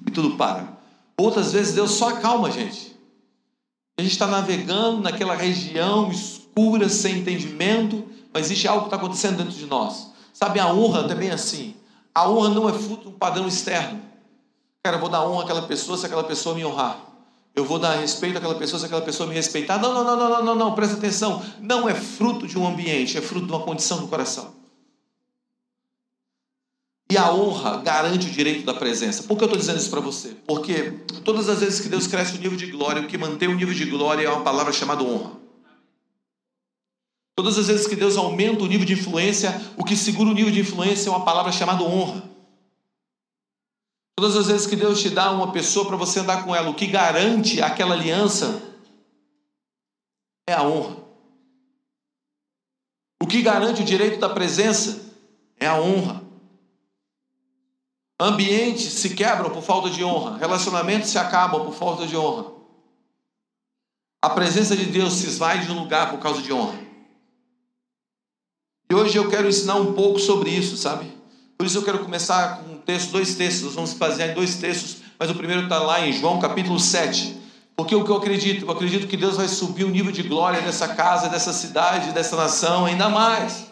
e 0.07 0.09
tudo 0.09 0.35
para. 0.37 0.75
Outras 1.15 1.53
vezes 1.53 1.75
Deus 1.75 1.91
só 1.91 2.09
acalma 2.09 2.47
a 2.47 2.51
gente. 2.51 2.95
A 3.95 4.01
gente 4.01 4.11
está 4.11 4.25
navegando 4.25 5.01
naquela 5.01 5.35
região 5.35 6.09
escura, 6.09 6.89
sem 6.89 7.19
entendimento, 7.19 8.03
mas 8.33 8.47
existe 8.47 8.67
algo 8.67 8.81
que 8.81 8.87
está 8.87 8.97
acontecendo 8.97 9.37
dentro 9.37 9.53
de 9.53 9.67
nós. 9.67 10.11
Sabe, 10.33 10.59
a 10.59 10.73
honra 10.73 11.07
também 11.07 11.29
é 11.29 11.33
assim. 11.33 11.75
A 12.13 12.27
honra 12.27 12.49
não 12.49 12.67
é 12.67 12.73
fruto 12.73 13.03
de 13.03 13.07
um 13.09 13.17
padrão 13.17 13.47
externo. 13.47 14.01
Cara, 14.83 14.97
eu 14.97 15.01
vou 15.01 15.09
dar 15.09 15.25
honra 15.25 15.43
àquela 15.43 15.61
pessoa 15.61 15.95
se 15.95 16.07
aquela 16.07 16.23
pessoa 16.23 16.55
me 16.55 16.65
honrar. 16.65 17.04
Eu 17.55 17.63
vou 17.63 17.79
dar 17.79 17.95
respeito 17.95 18.37
àquela 18.37 18.55
pessoa 18.55 18.79
se 18.79 18.85
aquela 18.85 19.01
pessoa 19.01 19.29
me 19.29 19.33
respeitar. 19.33 19.77
Não, 19.77 19.93
não, 19.93 20.03
não, 20.03 20.17
não, 20.17 20.29
não, 20.29 20.43
não, 20.43 20.55
não, 20.55 20.75
presta 20.75 20.97
atenção. 20.97 21.41
Não 21.61 21.87
é 21.87 21.95
fruto 21.95 22.45
de 22.45 22.59
um 22.59 22.67
ambiente, 22.67 23.17
é 23.17 23.21
fruto 23.21 23.45
de 23.45 23.51
uma 23.51 23.61
condição 23.61 23.99
do 23.99 24.07
coração. 24.07 24.53
E 27.09 27.17
a 27.17 27.31
honra 27.31 27.77
garante 27.77 28.27
o 28.27 28.31
direito 28.31 28.65
da 28.65 28.73
presença. 28.73 29.23
Por 29.23 29.37
que 29.37 29.43
eu 29.43 29.45
estou 29.45 29.59
dizendo 29.59 29.77
isso 29.77 29.89
para 29.89 30.01
você? 30.01 30.35
Porque 30.45 30.91
todas 31.23 31.47
as 31.47 31.59
vezes 31.59 31.79
que 31.79 31.87
Deus 31.87 32.07
cresce 32.07 32.35
o 32.35 32.41
nível 32.41 32.57
de 32.57 32.65
glória, 32.67 33.01
o 33.01 33.07
que 33.07 33.17
mantém 33.17 33.47
o 33.47 33.55
nível 33.55 33.73
de 33.73 33.85
glória 33.85 34.25
é 34.25 34.29
uma 34.29 34.41
palavra 34.41 34.73
chamada 34.73 35.03
honra. 35.03 35.31
Todas 37.37 37.57
as 37.57 37.67
vezes 37.67 37.85
que 37.87 37.95
Deus 37.95 38.17
aumenta 38.17 38.63
o 38.63 38.67
nível 38.67 38.85
de 38.85 38.93
influência, 38.93 39.61
o 39.77 39.83
que 39.83 39.95
segura 39.95 40.29
o 40.29 40.33
nível 40.33 40.51
de 40.51 40.61
influência 40.61 41.09
é 41.09 41.11
uma 41.11 41.23
palavra 41.23 41.51
chamada 41.51 41.83
honra. 41.83 42.34
Todas 44.17 44.37
as 44.37 44.47
vezes 44.47 44.65
que 44.65 44.77
Deus 44.77 45.01
te 45.01 45.09
dá 45.09 45.29
uma 45.31 45.51
pessoa 45.51 45.85
para 45.85 45.97
você 45.97 46.19
andar 46.19 46.45
com 46.45 46.55
ela, 46.55 46.69
o 46.69 46.75
que 46.75 46.87
garante 46.87 47.61
aquela 47.61 47.93
aliança 47.93 48.61
é 50.47 50.53
a 50.53 50.63
honra. 50.63 51.03
O 53.21 53.27
que 53.27 53.41
garante 53.41 53.81
o 53.81 53.85
direito 53.85 54.19
da 54.19 54.29
presença 54.29 55.13
é 55.59 55.67
a 55.67 55.79
honra. 55.79 56.23
Ambientes 58.17 58.93
se 58.93 59.13
quebram 59.13 59.49
por 59.49 59.61
falta 59.61 59.89
de 59.89 60.01
honra, 60.03 60.37
relacionamentos 60.37 61.09
se 61.09 61.17
acabam 61.17 61.65
por 61.65 61.73
falta 61.73 62.07
de 62.07 62.15
honra. 62.15 62.53
A 64.21 64.29
presença 64.29 64.77
de 64.77 64.85
Deus 64.85 65.13
se 65.13 65.27
esvai 65.27 65.65
de 65.65 65.71
um 65.71 65.81
lugar 65.81 66.11
por 66.11 66.19
causa 66.19 66.41
de 66.41 66.53
honra. 66.53 66.79
E 68.89 68.95
hoje 68.95 69.17
eu 69.17 69.29
quero 69.29 69.49
ensinar 69.49 69.75
um 69.75 69.93
pouco 69.93 70.19
sobre 70.19 70.49
isso, 70.49 70.77
sabe? 70.77 71.11
Por 71.57 71.67
isso 71.67 71.77
eu 71.77 71.83
quero 71.83 71.99
começar 71.99 72.63
com 72.63 72.74
texto, 72.85 73.11
dois 73.11 73.35
textos, 73.35 73.63
nós 73.63 73.73
vamos 73.73 73.93
basear 73.93 74.29
em 74.29 74.33
dois 74.33 74.55
textos, 74.55 74.97
mas 75.17 75.29
o 75.29 75.35
primeiro 75.35 75.63
está 75.63 75.79
lá 75.79 76.05
em 76.05 76.13
João 76.13 76.39
capítulo 76.39 76.79
7. 76.79 77.35
Porque 77.75 77.93
o 77.93 78.05
que 78.05 78.11
eu 78.11 78.17
acredito? 78.17 78.65
Eu 78.65 78.71
acredito 78.71 79.07
que 79.07 79.17
Deus 79.17 79.35
vai 79.35 79.47
subir 79.47 79.83
o 79.83 79.89
nível 79.89 80.11
de 80.11 80.23
glória 80.23 80.61
dessa 80.61 80.87
casa, 80.95 81.27
dessa 81.27 81.51
cidade, 81.51 82.13
dessa 82.13 82.35
nação 82.35 82.85
ainda 82.85 83.09
mais. 83.09 83.69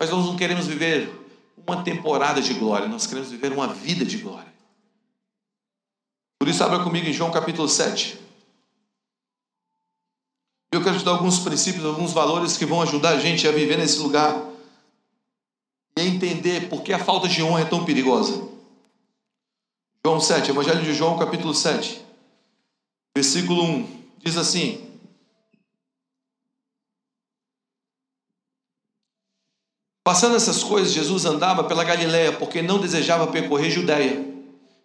Mas 0.00 0.08
nós 0.10 0.24
não 0.24 0.36
queremos 0.36 0.66
viver 0.66 1.12
uma 1.66 1.82
temporada 1.82 2.40
de 2.40 2.54
glória, 2.54 2.88
nós 2.88 3.06
queremos 3.06 3.30
viver 3.30 3.52
uma 3.52 3.68
vida 3.68 4.04
de 4.04 4.16
glória. 4.16 4.50
Por 6.38 6.48
isso, 6.48 6.64
abra 6.64 6.82
comigo 6.82 7.06
em 7.06 7.12
João 7.12 7.30
capítulo 7.30 7.68
7. 7.68 8.18
Eu 10.72 10.82
quero 10.82 10.98
te 10.98 11.04
dar 11.04 11.10
alguns 11.10 11.40
princípios, 11.40 11.84
alguns 11.84 12.12
valores 12.12 12.56
que 12.56 12.64
vão 12.64 12.80
ajudar 12.80 13.10
a 13.10 13.18
gente 13.18 13.46
a 13.46 13.52
viver 13.52 13.76
nesse 13.76 13.98
lugar 13.98 14.49
entender 16.06 16.68
por 16.68 16.82
que 16.82 16.92
a 16.92 16.98
falta 16.98 17.28
de 17.28 17.42
honra 17.42 17.62
é 17.62 17.64
tão 17.64 17.84
perigosa. 17.84 18.48
João 20.04 20.20
7, 20.20 20.50
Evangelho 20.50 20.82
de 20.82 20.94
João, 20.94 21.18
capítulo 21.18 21.54
7, 21.54 22.00
versículo 23.14 23.62
1, 23.62 24.02
diz 24.24 24.36
assim: 24.36 24.90
Passando 30.02 30.36
essas 30.36 30.64
coisas, 30.64 30.92
Jesus 30.92 31.24
andava 31.24 31.64
pela 31.64 31.84
Galiléia, 31.84 32.32
porque 32.32 32.62
não 32.62 32.80
desejava 32.80 33.26
percorrer 33.26 33.70
Judéia, 33.70 34.26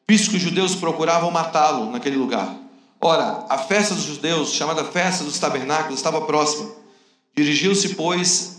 visto 0.08 0.30
que 0.30 0.36
os 0.36 0.42
judeus 0.42 0.76
procuravam 0.76 1.32
matá-lo 1.32 1.90
naquele 1.90 2.18
lugar. 2.18 2.56
Ora, 3.02 3.46
a 3.50 3.58
festa 3.58 3.96
dos 3.96 4.04
judeus, 4.04 4.54
chamada 4.54 4.84
festa 4.84 5.24
dos 5.24 5.40
tabernáculos, 5.40 5.98
estava 5.98 6.22
próxima. 6.26 6.70
Dirigiu-se, 7.36 7.96
pois, 7.96 8.55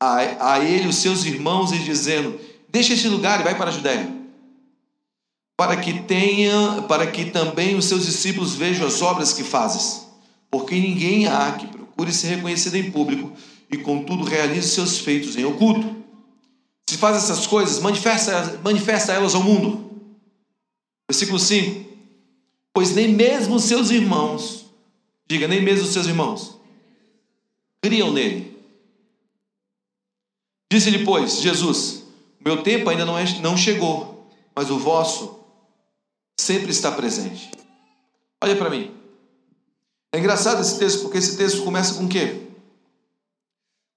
a, 0.00 0.54
a 0.54 0.64
ele 0.64 0.88
os 0.88 0.96
seus 0.96 1.24
irmãos 1.24 1.72
e 1.72 1.78
dizendo: 1.78 2.38
Deixa 2.68 2.94
este 2.94 3.08
lugar 3.08 3.40
e 3.40 3.44
vai 3.44 3.56
para 3.56 3.70
a 3.70 3.72
Judéia. 3.72 4.14
para 5.56 5.76
que 5.76 6.02
tenha, 6.02 6.82
para 6.86 7.06
que 7.06 7.26
também 7.30 7.76
os 7.76 7.86
seus 7.86 8.04
discípulos 8.04 8.54
vejam 8.54 8.86
as 8.86 9.00
obras 9.00 9.32
que 9.32 9.42
fazes. 9.42 10.06
Porque 10.50 10.74
ninguém 10.74 11.26
há 11.26 11.52
que 11.52 11.66
procure 11.66 12.12
ser 12.12 12.36
reconhecido 12.36 12.74
em 12.76 12.90
público 12.90 13.32
e 13.70 13.78
contudo 13.78 14.24
realize 14.24 14.68
seus 14.68 14.98
feitos 14.98 15.36
em 15.36 15.44
oculto. 15.44 15.96
Se 16.88 16.96
faz 16.96 17.16
essas 17.16 17.46
coisas, 17.46 17.80
manifesta, 17.80 18.60
manifesta 18.62 19.12
elas 19.12 19.34
ao 19.34 19.42
mundo. 19.42 19.90
Versículo 21.10 21.38
5. 21.38 21.86
Pois 22.72 22.94
nem 22.94 23.08
mesmo 23.08 23.54
os 23.54 23.64
seus 23.64 23.90
irmãos, 23.90 24.66
diga, 25.26 25.48
nem 25.48 25.62
mesmo 25.62 25.84
os 25.84 25.92
seus 25.92 26.06
irmãos, 26.06 26.60
criam 27.80 28.12
nele. 28.12 28.55
Disse-lhe, 30.72 31.04
pois, 31.04 31.40
Jesus: 31.40 32.04
Meu 32.44 32.62
tempo 32.62 32.90
ainda 32.90 33.04
não, 33.04 33.18
é, 33.18 33.24
não 33.40 33.56
chegou, 33.56 34.28
mas 34.54 34.70
o 34.70 34.78
vosso 34.78 35.38
sempre 36.38 36.70
está 36.70 36.92
presente. 36.92 37.50
Olha 38.42 38.56
para 38.56 38.70
mim. 38.70 38.94
É 40.12 40.18
engraçado 40.18 40.60
esse 40.60 40.78
texto, 40.78 41.02
porque 41.02 41.18
esse 41.18 41.36
texto 41.36 41.62
começa 41.62 41.94
com 41.94 42.04
o 42.04 42.08
quê? 42.08 42.42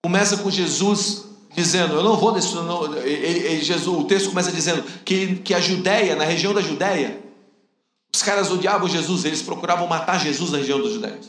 Começa 0.03 0.37
com 0.37 0.49
Jesus 0.49 1.25
dizendo, 1.53 1.95
eu 1.95 2.03
não 2.03 2.17
vou 2.17 2.33
nesse. 2.33 2.53
Não, 2.55 2.97
ele, 2.97 3.47
ele, 3.47 3.61
Jesus, 3.61 3.87
o 3.87 4.05
texto 4.05 4.29
começa 4.29 4.51
dizendo 4.51 4.83
que, 5.03 5.37
que 5.37 5.53
a 5.53 5.59
Judéia, 5.59 6.15
na 6.15 6.23
região 6.23 6.53
da 6.53 6.61
Judéia, 6.61 7.21
os 8.13 8.21
caras 8.21 8.51
odiavam 8.51 8.87
Jesus, 8.87 9.25
eles 9.25 9.41
procuravam 9.41 9.87
matar 9.87 10.19
Jesus 10.19 10.51
na 10.51 10.57
região 10.57 10.79
dos 10.79 10.93
Judéia. 10.93 11.19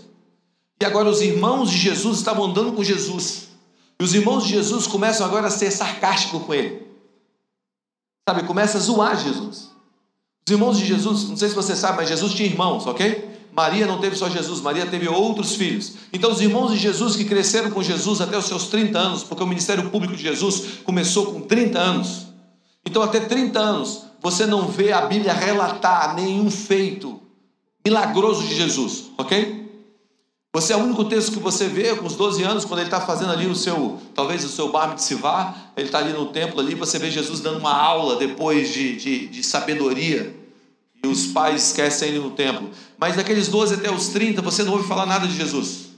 E 0.80 0.84
agora 0.84 1.08
os 1.08 1.20
irmãos 1.20 1.70
de 1.70 1.76
Jesus 1.76 2.18
estavam 2.18 2.46
andando 2.46 2.72
com 2.72 2.82
Jesus. 2.82 3.49
E 4.00 4.02
os 4.02 4.14
irmãos 4.14 4.44
de 4.44 4.54
Jesus 4.54 4.86
começam 4.86 5.26
agora 5.26 5.48
a 5.48 5.50
ser 5.50 5.70
sarcásticos 5.70 6.42
com 6.42 6.54
ele. 6.54 6.86
Sabe, 8.26 8.46
começa 8.46 8.78
a 8.78 8.80
zoar 8.80 9.14
Jesus. 9.14 9.70
Os 10.46 10.50
irmãos 10.50 10.78
de 10.78 10.86
Jesus, 10.86 11.28
não 11.28 11.36
sei 11.36 11.50
se 11.50 11.54
você 11.54 11.76
sabe, 11.76 11.98
mas 11.98 12.08
Jesus 12.08 12.32
tinha 12.32 12.48
irmãos, 12.48 12.86
ok? 12.86 13.28
Maria 13.52 13.86
não 13.86 14.00
teve 14.00 14.16
só 14.16 14.30
Jesus, 14.30 14.62
Maria 14.62 14.86
teve 14.86 15.06
outros 15.06 15.54
filhos. 15.54 15.96
Então, 16.14 16.32
os 16.32 16.40
irmãos 16.40 16.72
de 16.72 16.78
Jesus 16.78 17.14
que 17.14 17.26
cresceram 17.26 17.70
com 17.70 17.82
Jesus 17.82 18.22
até 18.22 18.38
os 18.38 18.46
seus 18.46 18.68
30 18.68 18.98
anos, 18.98 19.22
porque 19.22 19.42
o 19.42 19.46
ministério 19.46 19.90
público 19.90 20.16
de 20.16 20.22
Jesus 20.22 20.78
começou 20.82 21.34
com 21.34 21.42
30 21.42 21.78
anos. 21.78 22.26
Então, 22.86 23.02
até 23.02 23.20
30 23.20 23.60
anos, 23.60 24.04
você 24.22 24.46
não 24.46 24.66
vê 24.66 24.92
a 24.92 25.02
Bíblia 25.02 25.34
relatar 25.34 26.14
nenhum 26.14 26.50
feito 26.50 27.20
milagroso 27.84 28.48
de 28.48 28.54
Jesus, 28.54 29.10
ok? 29.18 29.59
Você 30.52 30.72
é 30.72 30.76
o 30.76 30.80
único 30.80 31.04
texto 31.04 31.32
que 31.32 31.38
você 31.38 31.68
vê 31.68 31.94
com 31.94 32.06
os 32.06 32.16
12 32.16 32.42
anos, 32.42 32.64
quando 32.64 32.80
ele 32.80 32.88
está 32.88 33.00
fazendo 33.00 33.30
ali 33.30 33.46
o 33.46 33.54
seu, 33.54 34.00
talvez 34.14 34.44
o 34.44 34.48
seu 34.48 34.72
bar 34.72 34.88
mitzvah, 34.88 35.54
ele 35.76 35.86
está 35.86 35.98
ali 35.98 36.12
no 36.12 36.26
templo 36.26 36.58
ali, 36.58 36.74
você 36.74 36.98
vê 36.98 37.08
Jesus 37.08 37.38
dando 37.38 37.60
uma 37.60 37.72
aula 37.72 38.16
depois 38.16 38.72
de, 38.72 38.96
de, 38.96 39.28
de 39.28 39.42
sabedoria, 39.44 40.34
e 41.02 41.06
os 41.06 41.28
pais 41.28 41.68
esquecem 41.68 42.08
ele 42.08 42.18
no 42.18 42.32
templo. 42.32 42.68
Mas 42.98 43.14
daqueles 43.14 43.46
12 43.46 43.76
até 43.76 43.92
os 43.92 44.08
30, 44.08 44.42
você 44.42 44.64
não 44.64 44.72
ouve 44.72 44.88
falar 44.88 45.06
nada 45.06 45.26
de 45.26 45.36
Jesus. 45.36 45.90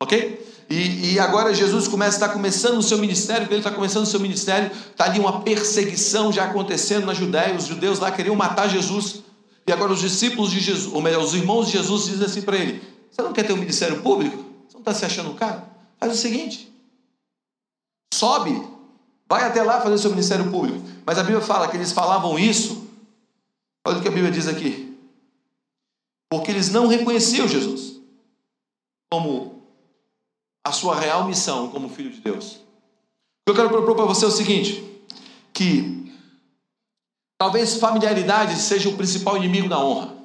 Ok? 0.00 0.42
E, 0.70 1.12
e 1.12 1.20
agora 1.20 1.52
Jesus 1.52 1.86
começa, 1.86 2.16
está 2.16 2.30
começando 2.30 2.78
o 2.78 2.82
seu 2.82 2.96
ministério, 2.96 3.46
ele 3.50 3.58
está 3.58 3.70
começando 3.70 4.04
o 4.04 4.06
seu 4.06 4.18
ministério, 4.18 4.70
está 4.90 5.04
ali 5.04 5.20
uma 5.20 5.42
perseguição 5.42 6.32
já 6.32 6.44
acontecendo 6.44 7.04
na 7.04 7.12
Judéia, 7.12 7.54
os 7.54 7.66
judeus 7.66 7.98
lá 7.98 8.10
queriam 8.10 8.34
matar 8.34 8.68
Jesus. 8.68 9.22
E 9.66 9.70
agora 9.70 9.92
os 9.92 10.00
discípulos 10.00 10.50
de 10.50 10.60
Jesus, 10.60 10.92
ou 10.92 11.02
melhor, 11.02 11.22
os 11.22 11.34
irmãos 11.34 11.66
de 11.66 11.72
Jesus 11.72 12.06
dizem 12.06 12.24
assim 12.24 12.40
para 12.40 12.56
ele: 12.56 12.82
Você 13.12 13.22
não 13.22 13.32
quer 13.32 13.46
ter 13.46 13.52
um 13.52 13.58
ministério 13.58 14.02
público? 14.02 14.38
Você 14.66 14.74
não 14.74 14.80
está 14.80 14.92
se 14.92 15.04
achando 15.04 15.34
cara? 15.34 15.70
Faz 16.00 16.12
o 16.12 16.16
seguinte: 16.16 16.72
sobe, 18.12 18.66
vai 19.28 19.44
até 19.44 19.62
lá 19.62 19.80
fazer 19.80 19.98
seu 19.98 20.10
ministério 20.10 20.50
público. 20.50 20.82
Mas 21.06 21.18
a 21.18 21.22
Bíblia 21.22 21.40
fala 21.40 21.68
que 21.68 21.76
eles 21.76 21.92
falavam 21.92 22.38
isso 22.38 22.82
Olha 23.86 23.98
o 23.98 24.02
que 24.02 24.08
a 24.08 24.12
Bíblia 24.12 24.30
diz 24.30 24.46
aqui. 24.46 24.96
Porque 26.30 26.50
eles 26.50 26.70
não 26.70 26.86
reconheciam 26.86 27.48
Jesus 27.48 28.00
como 29.12 29.62
a 30.64 30.72
sua 30.72 30.98
real 30.98 31.26
missão 31.26 31.68
como 31.70 31.88
filho 31.88 32.10
de 32.10 32.20
Deus. 32.20 32.54
O 32.54 32.60
que 33.46 33.50
eu 33.50 33.54
quero 33.54 33.68
propor 33.68 33.96
para 33.96 34.06
você 34.06 34.24
é 34.24 34.28
o 34.28 34.32
seguinte: 34.32 34.82
que 35.52 36.12
talvez 37.38 37.74
familiaridade 37.76 38.56
seja 38.56 38.88
o 38.88 38.96
principal 38.96 39.36
inimigo 39.36 39.68
da 39.68 39.78
honra. 39.78 40.21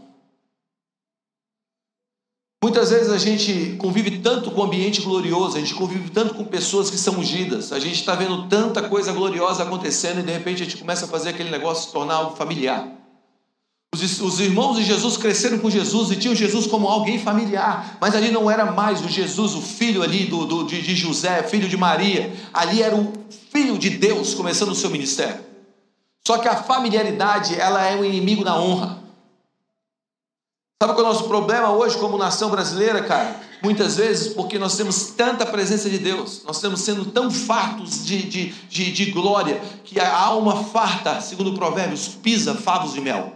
Muitas 2.68 2.90
vezes 2.90 3.10
a 3.10 3.18
gente 3.18 3.78
convive 3.78 4.20
tanto 4.20 4.52
com 4.52 4.60
o 4.60 4.64
ambiente 4.66 5.02
glorioso, 5.02 5.56
a 5.56 5.60
gente 5.62 5.74
convive 5.74 6.10
tanto 6.10 6.34
com 6.34 6.44
pessoas 6.44 6.90
que 6.90 6.98
são 6.98 7.16
ungidas, 7.16 7.72
a 7.72 7.80
gente 7.80 7.96
está 7.96 8.14
vendo 8.14 8.46
tanta 8.50 8.82
coisa 8.90 9.14
gloriosa 9.14 9.64
acontecendo 9.64 10.20
e 10.20 10.24
de 10.24 10.34
repente 10.34 10.64
a 10.64 10.66
gente 10.66 10.76
começa 10.76 11.06
a 11.06 11.08
fazer 11.08 11.30
aquele 11.30 11.50
negócio 11.50 11.88
se 11.88 11.94
tornar 11.94 12.16
algo 12.16 12.36
familiar. 12.36 12.86
Os, 13.96 14.20
os, 14.20 14.42
irmãos 14.42 14.76
de 14.76 14.84
Jesus 14.84 15.16
cresceram 15.16 15.60
com 15.60 15.70
Jesus 15.70 16.12
e 16.12 16.18
tinham 16.18 16.36
Jesus 16.36 16.68
como 16.68 16.90
alguém 16.90 17.18
familiar, 17.18 17.98
mas 18.02 18.14
ali 18.14 18.32
não 18.32 18.52
era 18.52 18.70
mais 18.70 19.00
o 19.00 19.08
Jesus, 19.08 19.56
o 19.56 19.62
filho 19.62 20.04
ali 20.04 20.26
do, 20.26 20.46
do 20.46 20.66
de, 20.66 20.82
de, 20.82 20.94
José, 20.94 21.44
filho 21.44 21.70
de 21.70 21.78
Maria, 21.78 22.34
ali 22.54 22.84
era 22.84 22.98
o 22.98 23.14
filho 23.50 23.78
de 23.78 23.92
Deus 23.92 24.34
começando 24.34 24.72
o 24.72 24.76
seu 24.76 24.90
ministério. 24.90 25.40
Só 26.28 26.38
que 26.38 26.50
a 26.50 26.58
familiaridade, 26.58 27.58
ela 27.58 27.88
é 27.88 27.96
o 27.96 28.04
inimigo 28.04 28.44
da 28.44 28.60
honra. 28.60 29.07
Sabe 30.80 30.94
qual 30.94 31.08
é 31.08 31.10
o 31.10 31.14
nosso 31.14 31.28
problema 31.28 31.72
hoje 31.72 31.98
como 31.98 32.20
nação 32.20 32.52
brasileira, 32.52 33.02
cara? 33.02 33.42
Muitas 33.64 33.98
vezes 33.98 34.32
porque 34.32 34.60
nós 34.60 34.78
temos 34.78 35.06
tanta 35.08 35.44
presença 35.44 35.90
de 35.90 35.98
Deus, 35.98 36.44
nós 36.46 36.58
estamos 36.58 36.82
sendo 36.82 37.06
tão 37.06 37.32
fartos 37.32 38.06
de, 38.06 38.22
de, 38.22 38.50
de, 38.70 38.92
de 38.92 39.12
glória, 39.12 39.60
que 39.84 40.00
a 40.00 40.16
alma 40.16 40.66
farta, 40.66 41.20
segundo 41.20 41.54
Provérbios, 41.54 42.10
pisa 42.10 42.54
favos 42.54 42.94
de 42.94 43.02
mel. 43.02 43.34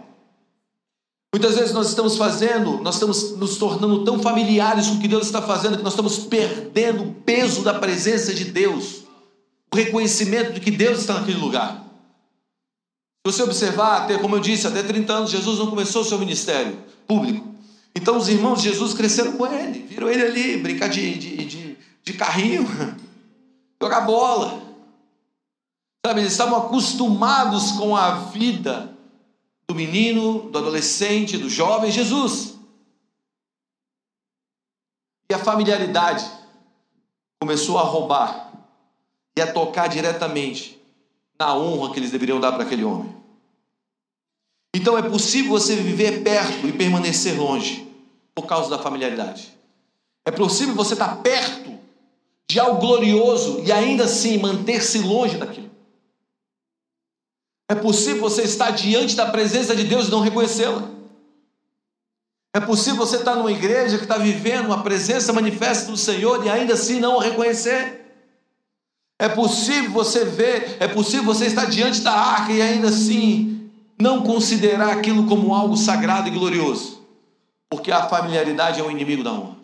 Muitas 1.34 1.56
vezes 1.56 1.72
nós 1.72 1.88
estamos 1.88 2.16
fazendo, 2.16 2.78
nós 2.78 2.94
estamos 2.94 3.36
nos 3.36 3.56
tornando 3.56 4.04
tão 4.04 4.20
familiares 4.20 4.86
com 4.86 4.94
o 4.94 5.00
que 5.00 5.08
Deus 5.08 5.26
está 5.26 5.42
fazendo 5.42 5.78
que 5.78 5.82
nós 5.82 5.94
estamos 5.94 6.18
perdendo 6.18 7.02
o 7.02 7.12
peso 7.12 7.62
da 7.62 7.74
presença 7.74 8.32
de 8.32 8.44
Deus, 8.44 9.02
o 9.72 9.76
reconhecimento 9.76 10.52
de 10.52 10.60
que 10.60 10.70
Deus 10.70 11.00
está 11.00 11.14
naquele 11.14 11.38
lugar. 11.38 11.82
Se 13.26 13.32
você 13.32 13.42
observar, 13.42 14.02
até 14.02 14.18
como 14.18 14.36
eu 14.36 14.40
disse, 14.40 14.68
até 14.68 14.80
30 14.80 15.12
anos 15.12 15.30
Jesus 15.30 15.58
não 15.58 15.66
começou 15.66 16.02
o 16.02 16.04
seu 16.04 16.20
ministério 16.20 16.91
público. 17.06 17.52
Então 17.94 18.16
os 18.16 18.28
irmãos 18.28 18.62
de 18.62 18.70
Jesus 18.70 18.94
cresceram 18.94 19.32
com 19.32 19.46
ele, 19.46 19.80
viram 19.80 20.08
ele 20.08 20.22
ali 20.22 20.56
brincar 20.56 20.88
de, 20.88 21.18
de, 21.18 21.44
de, 21.44 21.78
de 22.02 22.12
carrinho, 22.14 22.66
jogar 23.80 24.02
bola. 24.02 24.62
Sabe, 26.04 26.20
eles 26.20 26.32
estavam 26.32 26.58
acostumados 26.58 27.72
com 27.72 27.96
a 27.96 28.30
vida 28.30 28.96
do 29.68 29.74
menino, 29.74 30.50
do 30.50 30.58
adolescente, 30.58 31.38
do 31.38 31.48
jovem 31.48 31.92
Jesus. 31.92 32.56
E 35.30 35.34
a 35.34 35.38
familiaridade 35.38 36.28
começou 37.40 37.78
a 37.78 37.82
roubar 37.82 38.52
e 39.36 39.40
a 39.40 39.52
tocar 39.52 39.86
diretamente 39.86 40.80
na 41.38 41.54
honra 41.56 41.92
que 41.92 42.00
eles 42.00 42.10
deveriam 42.10 42.40
dar 42.40 42.52
para 42.52 42.64
aquele 42.64 42.84
homem. 42.84 43.21
Então 44.74 44.96
é 44.96 45.02
possível 45.02 45.50
você 45.50 45.76
viver 45.76 46.22
perto 46.22 46.66
e 46.66 46.72
permanecer 46.72 47.38
longe 47.38 47.86
por 48.34 48.46
causa 48.46 48.70
da 48.70 48.78
familiaridade. 48.78 49.52
É 50.24 50.30
possível 50.30 50.74
você 50.74 50.94
estar 50.94 51.16
perto 51.16 51.78
de 52.50 52.58
algo 52.58 52.80
glorioso 52.80 53.62
e 53.64 53.70
ainda 53.70 54.04
assim 54.04 54.38
manter-se 54.38 54.98
longe 54.98 55.36
daquilo. 55.36 55.70
É 57.68 57.74
possível 57.74 58.20
você 58.20 58.42
estar 58.42 58.70
diante 58.70 59.16
da 59.16 59.30
presença 59.30 59.74
de 59.74 59.84
Deus 59.84 60.08
e 60.08 60.10
não 60.10 60.20
reconhecê-la. 60.20 60.90
É 62.54 62.60
possível 62.60 62.98
você 62.98 63.16
estar 63.16 63.34
numa 63.34 63.50
igreja 63.50 63.96
que 63.96 64.04
está 64.04 64.18
vivendo 64.18 64.66
uma 64.66 64.82
presença 64.82 65.32
manifesta 65.32 65.90
do 65.90 65.96
Senhor 65.96 66.44
e 66.44 66.50
ainda 66.50 66.74
assim 66.74 67.00
não 67.00 67.16
o 67.16 67.18
reconhecer. 67.18 68.00
É 69.18 69.28
possível 69.28 69.90
você 69.90 70.24
ver, 70.24 70.76
é 70.80 70.86
possível 70.86 71.24
você 71.24 71.46
estar 71.46 71.64
diante 71.64 72.00
da 72.02 72.12
arca 72.12 72.52
e 72.52 72.60
ainda 72.60 72.88
assim 72.88 73.61
não 74.02 74.24
considerar 74.24 74.98
aquilo 74.98 75.28
como 75.28 75.54
algo 75.54 75.76
sagrado 75.76 76.26
e 76.26 76.32
glorioso, 76.32 77.06
porque 77.70 77.92
a 77.92 78.08
familiaridade 78.08 78.80
é 78.80 78.82
o 78.82 78.90
inimigo 78.90 79.22
da 79.22 79.32
honra. 79.32 79.56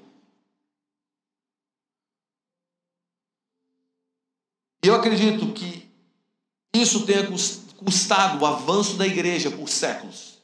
E 4.85 4.87
eu 4.87 4.95
acredito 4.95 5.53
que 5.53 5.91
isso 6.73 7.05
tenha 7.05 7.27
custado 7.77 8.41
o 8.41 8.47
avanço 8.47 8.97
da 8.97 9.07
igreja 9.07 9.51
por 9.51 9.69
séculos. 9.69 10.39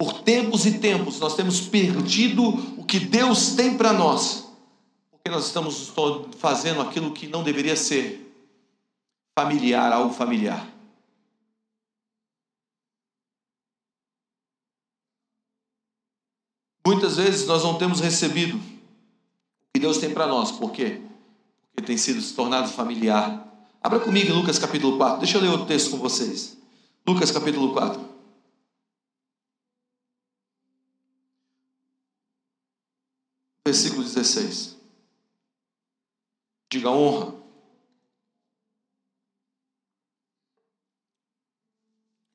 Por 0.00 0.22
tempos 0.22 0.64
e 0.64 0.78
tempos, 0.78 1.20
nós 1.20 1.36
temos 1.36 1.60
perdido 1.60 2.42
o 2.80 2.84
que 2.84 2.98
Deus 2.98 3.54
tem 3.54 3.76
para 3.76 3.92
nós, 3.92 4.48
porque 5.10 5.28
nós 5.28 5.46
estamos 5.46 5.92
fazendo 6.38 6.80
aquilo 6.80 7.12
que 7.12 7.26
não 7.26 7.42
deveria 7.42 7.76
ser 7.76 8.24
familiar, 9.38 9.92
algo 9.92 10.14
familiar. 10.14 10.77
Muitas 16.88 17.18
vezes 17.18 17.46
nós 17.46 17.62
não 17.62 17.76
temos 17.76 18.00
recebido 18.00 18.56
o 18.56 18.60
que 19.74 19.80
Deus 19.80 19.98
tem 19.98 20.14
para 20.14 20.26
nós, 20.26 20.50
por 20.50 20.72
quê? 20.72 21.02
Porque 21.74 21.86
tem 21.86 21.98
sido 21.98 22.22
se 22.22 22.32
tornado 22.34 22.68
familiar 22.72 23.46
Abra 23.82 24.00
comigo 24.00 24.32
Lucas 24.32 24.58
capítulo 24.58 24.96
4. 24.96 25.20
Deixa 25.20 25.38
eu 25.38 25.42
ler 25.42 25.50
outro 25.50 25.66
texto 25.66 25.90
com 25.90 25.98
vocês. 25.98 26.56
Lucas 27.06 27.30
capítulo 27.30 27.72
4. 27.72 28.08
Versículo 33.64 34.02
16. 34.02 34.76
Diga 36.70 36.90
honra. 36.90 37.34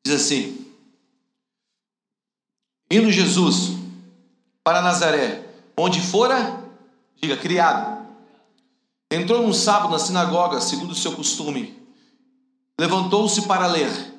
Diz 0.05 0.15
assim: 0.15 0.65
Indo 2.89 3.11
Jesus 3.11 3.82
para 4.63 4.81
Nazaré, 4.81 5.43
onde 5.77 5.99
fora, 5.99 6.63
diga, 7.21 7.35
criado. 7.35 8.03
Entrou 9.11 9.43
num 9.43 9.53
sábado 9.53 9.91
na 9.91 9.99
sinagoga, 9.99 10.61
segundo 10.61 10.91
o 10.91 10.95
seu 10.95 11.11
costume. 11.11 11.77
Levantou-se 12.79 13.43
para 13.43 13.67
ler. 13.67 14.13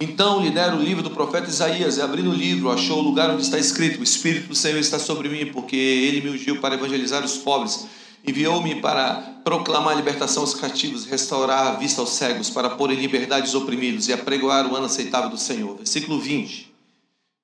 Então 0.00 0.42
lhe 0.42 0.50
deram 0.50 0.78
o 0.78 0.82
livro 0.82 1.02
do 1.02 1.10
profeta 1.10 1.48
Isaías, 1.48 1.96
e 1.96 2.02
abrindo 2.02 2.30
o 2.30 2.34
livro, 2.34 2.70
achou 2.70 2.98
o 2.98 3.02
lugar 3.02 3.30
onde 3.30 3.42
está 3.42 3.58
escrito: 3.58 4.00
O 4.00 4.04
Espírito 4.04 4.48
do 4.48 4.54
Senhor 4.54 4.78
está 4.78 4.98
sobre 4.98 5.28
mim, 5.28 5.52
porque 5.52 5.76
ele 5.76 6.20
me 6.20 6.30
ungiu 6.30 6.60
para 6.60 6.74
evangelizar 6.74 7.24
os 7.24 7.38
pobres. 7.38 7.86
Enviou-me 8.26 8.80
para 8.80 9.14
proclamar 9.44 9.92
a 9.92 9.96
libertação 9.96 10.42
aos 10.42 10.54
cativos, 10.54 11.04
restaurar 11.04 11.68
a 11.68 11.72
vista 11.72 12.00
aos 12.00 12.10
cegos, 12.10 12.50
para 12.50 12.70
pôr 12.70 12.90
em 12.90 12.96
liberdade 12.96 13.46
os 13.46 13.54
oprimidos 13.54 14.08
e 14.08 14.12
apregoar 14.12 14.70
o 14.70 14.74
ano 14.74 14.86
aceitável 14.86 15.30
do 15.30 15.38
Senhor. 15.38 15.76
Versículo 15.76 16.18
20. 16.18 16.72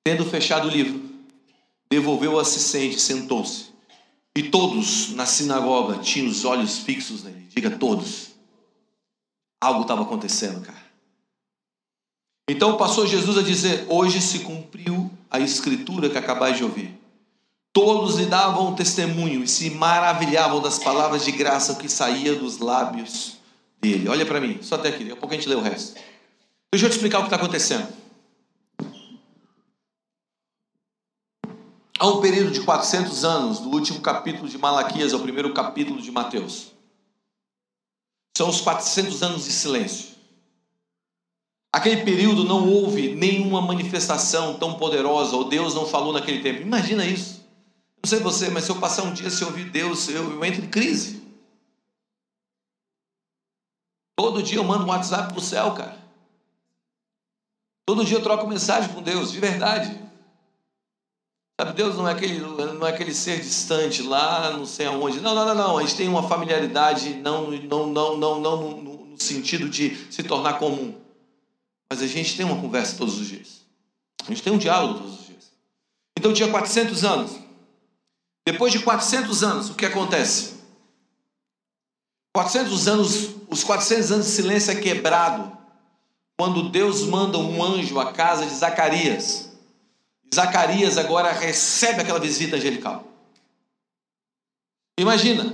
Tendo 0.03 0.25
fechado 0.25 0.67
o 0.67 0.71
livro, 0.71 1.12
devolveu 1.93 2.33
o 2.33 2.39
assistente, 2.39 2.99
sentou-se. 2.99 3.65
E 4.35 4.43
todos 4.43 5.11
na 5.11 5.27
sinagoga 5.27 5.99
tinham 5.99 6.27
os 6.27 6.43
olhos 6.43 6.79
fixos 6.79 7.23
nele. 7.23 7.47
Diga 7.49 7.69
todos. 7.69 8.31
Algo 9.61 9.83
estava 9.83 10.01
acontecendo, 10.01 10.61
cara. 10.61 10.83
Então 12.49 12.77
passou 12.77 13.05
Jesus 13.05 13.37
a 13.37 13.43
dizer: 13.43 13.85
Hoje 13.87 14.19
se 14.19 14.39
cumpriu 14.39 15.09
a 15.29 15.39
escritura 15.39 16.09
que 16.09 16.17
acabais 16.17 16.57
de 16.57 16.63
ouvir. 16.63 16.99
Todos 17.71 18.15
lhe 18.15 18.25
davam 18.25 18.75
testemunho 18.75 19.43
e 19.43 19.47
se 19.47 19.69
maravilhavam 19.69 20.61
das 20.61 20.79
palavras 20.79 21.23
de 21.23 21.31
graça 21.31 21.75
que 21.75 21.87
saía 21.87 22.35
dos 22.35 22.57
lábios 22.57 23.37
dele. 23.79 24.09
Olha 24.09 24.25
para 24.25 24.41
mim, 24.41 24.59
só 24.61 24.75
até 24.75 24.89
aqui, 24.89 24.99
daqui 24.99 25.11
a 25.11 25.15
pouco 25.15 25.33
a 25.33 25.37
gente 25.37 25.49
lê 25.49 25.55
o 25.55 25.61
resto. 25.61 25.99
Deixa 26.71 26.85
eu 26.85 26.89
te 26.89 26.93
explicar 26.93 27.19
o 27.19 27.21
que 27.21 27.27
está 27.27 27.37
acontecendo. 27.37 27.87
Há 31.99 32.07
um 32.07 32.21
período 32.21 32.51
de 32.51 32.61
400 32.61 33.23
anos, 33.23 33.59
do 33.59 33.69
último 33.69 34.01
capítulo 34.01 34.49
de 34.49 34.57
Malaquias 34.57 35.13
ao 35.13 35.19
primeiro 35.19 35.53
capítulo 35.53 36.01
de 36.01 36.11
Mateus. 36.11 36.71
São 38.35 38.49
os 38.49 38.61
400 38.61 39.21
anos 39.21 39.45
de 39.45 39.51
silêncio. 39.51 40.13
Aquele 41.71 42.03
período 42.03 42.43
não 42.43 42.67
houve 42.69 43.15
nenhuma 43.15 43.61
manifestação 43.61 44.57
tão 44.57 44.75
poderosa, 44.75 45.35
ou 45.35 45.45
Deus 45.45 45.73
não 45.75 45.87
falou 45.87 46.11
naquele 46.11 46.41
tempo. 46.41 46.61
Imagina 46.61 47.05
isso. 47.05 47.43
Não 48.03 48.09
sei 48.09 48.19
você, 48.19 48.49
mas 48.49 48.65
se 48.65 48.71
eu 48.71 48.79
passar 48.79 49.03
um 49.03 49.13
dia 49.13 49.29
sem 49.29 49.45
ouvir 49.47 49.69
Deus, 49.69 50.09
eu, 50.09 50.31
eu 50.31 50.45
entro 50.45 50.63
em 50.63 50.69
crise. 50.69 51.23
Todo 54.15 54.43
dia 54.43 54.57
eu 54.57 54.63
mando 54.63 54.83
um 54.83 54.89
WhatsApp 54.89 55.29
para 55.29 55.39
o 55.39 55.41
céu, 55.41 55.73
cara. 55.73 55.97
Todo 57.85 58.05
dia 58.05 58.17
eu 58.17 58.23
troco 58.23 58.47
mensagem 58.47 58.93
com 58.93 59.01
Deus, 59.01 59.31
de 59.31 59.39
verdade. 59.39 60.02
Sabe, 61.59 61.73
Deus 61.73 61.95
não 61.95 62.07
é 62.07 62.13
aquele, 62.13 62.39
não 62.39 62.87
é 62.87 62.89
aquele 62.89 63.13
ser 63.13 63.39
distante 63.39 64.01
lá, 64.01 64.51
não 64.51 64.65
sei 64.65 64.87
aonde. 64.87 65.21
Não, 65.21 65.35
não, 65.35 65.45
não, 65.45 65.55
não. 65.55 65.77
A 65.77 65.81
gente 65.81 65.95
tem 65.95 66.07
uma 66.07 66.27
familiaridade, 66.27 67.13
não, 67.15 67.51
não, 67.51 67.87
não, 67.87 68.17
não, 68.17 68.39
não 68.39 68.71
no, 68.81 69.05
no 69.05 69.21
sentido 69.21 69.69
de 69.69 69.95
se 70.11 70.23
tornar 70.23 70.53
comum. 70.53 70.95
Mas 71.89 72.01
a 72.01 72.07
gente 72.07 72.35
tem 72.35 72.45
uma 72.45 72.59
conversa 72.59 72.97
todos 72.97 73.19
os 73.19 73.27
dias. 73.27 73.61
A 74.23 74.29
gente 74.29 74.41
tem 74.41 74.51
um 74.51 74.57
diálogo 74.57 74.99
todos 74.99 75.19
os 75.19 75.25
dias. 75.27 75.51
Então 76.17 76.33
tinha 76.33 76.49
400 76.49 77.03
anos. 77.03 77.37
Depois 78.45 78.71
de 78.71 78.79
400 78.79 79.43
anos, 79.43 79.69
o 79.69 79.75
que 79.75 79.85
acontece? 79.85 80.55
400 82.35 82.87
anos, 82.87 83.29
os 83.47 83.63
400 83.63 84.11
anos 84.11 84.25
de 84.25 84.31
silêncio 84.31 84.71
é 84.71 84.75
quebrado 84.75 85.55
quando 86.35 86.69
Deus 86.69 87.03
manda 87.03 87.37
um 87.37 87.63
anjo 87.63 87.99
à 87.99 88.11
casa 88.11 88.45
de 88.45 88.55
Zacarias. 88.55 89.52
Zacarias 90.33 90.97
agora 90.97 91.31
recebe 91.31 92.01
aquela 92.01 92.19
visita 92.19 92.55
angelical. 92.55 93.05
Imagina, 94.99 95.53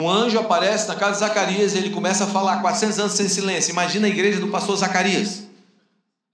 um 0.00 0.08
anjo 0.08 0.38
aparece 0.38 0.88
na 0.88 0.96
casa 0.96 1.12
de 1.12 1.18
Zacarias 1.20 1.74
e 1.74 1.78
ele 1.78 1.90
começa 1.90 2.24
a 2.24 2.26
falar 2.26 2.60
400 2.60 2.98
anos 2.98 3.12
sem 3.12 3.28
silêncio. 3.28 3.70
Imagina 3.70 4.06
a 4.06 4.10
igreja 4.10 4.40
do 4.40 4.48
pastor 4.48 4.76
Zacarias. 4.76 5.44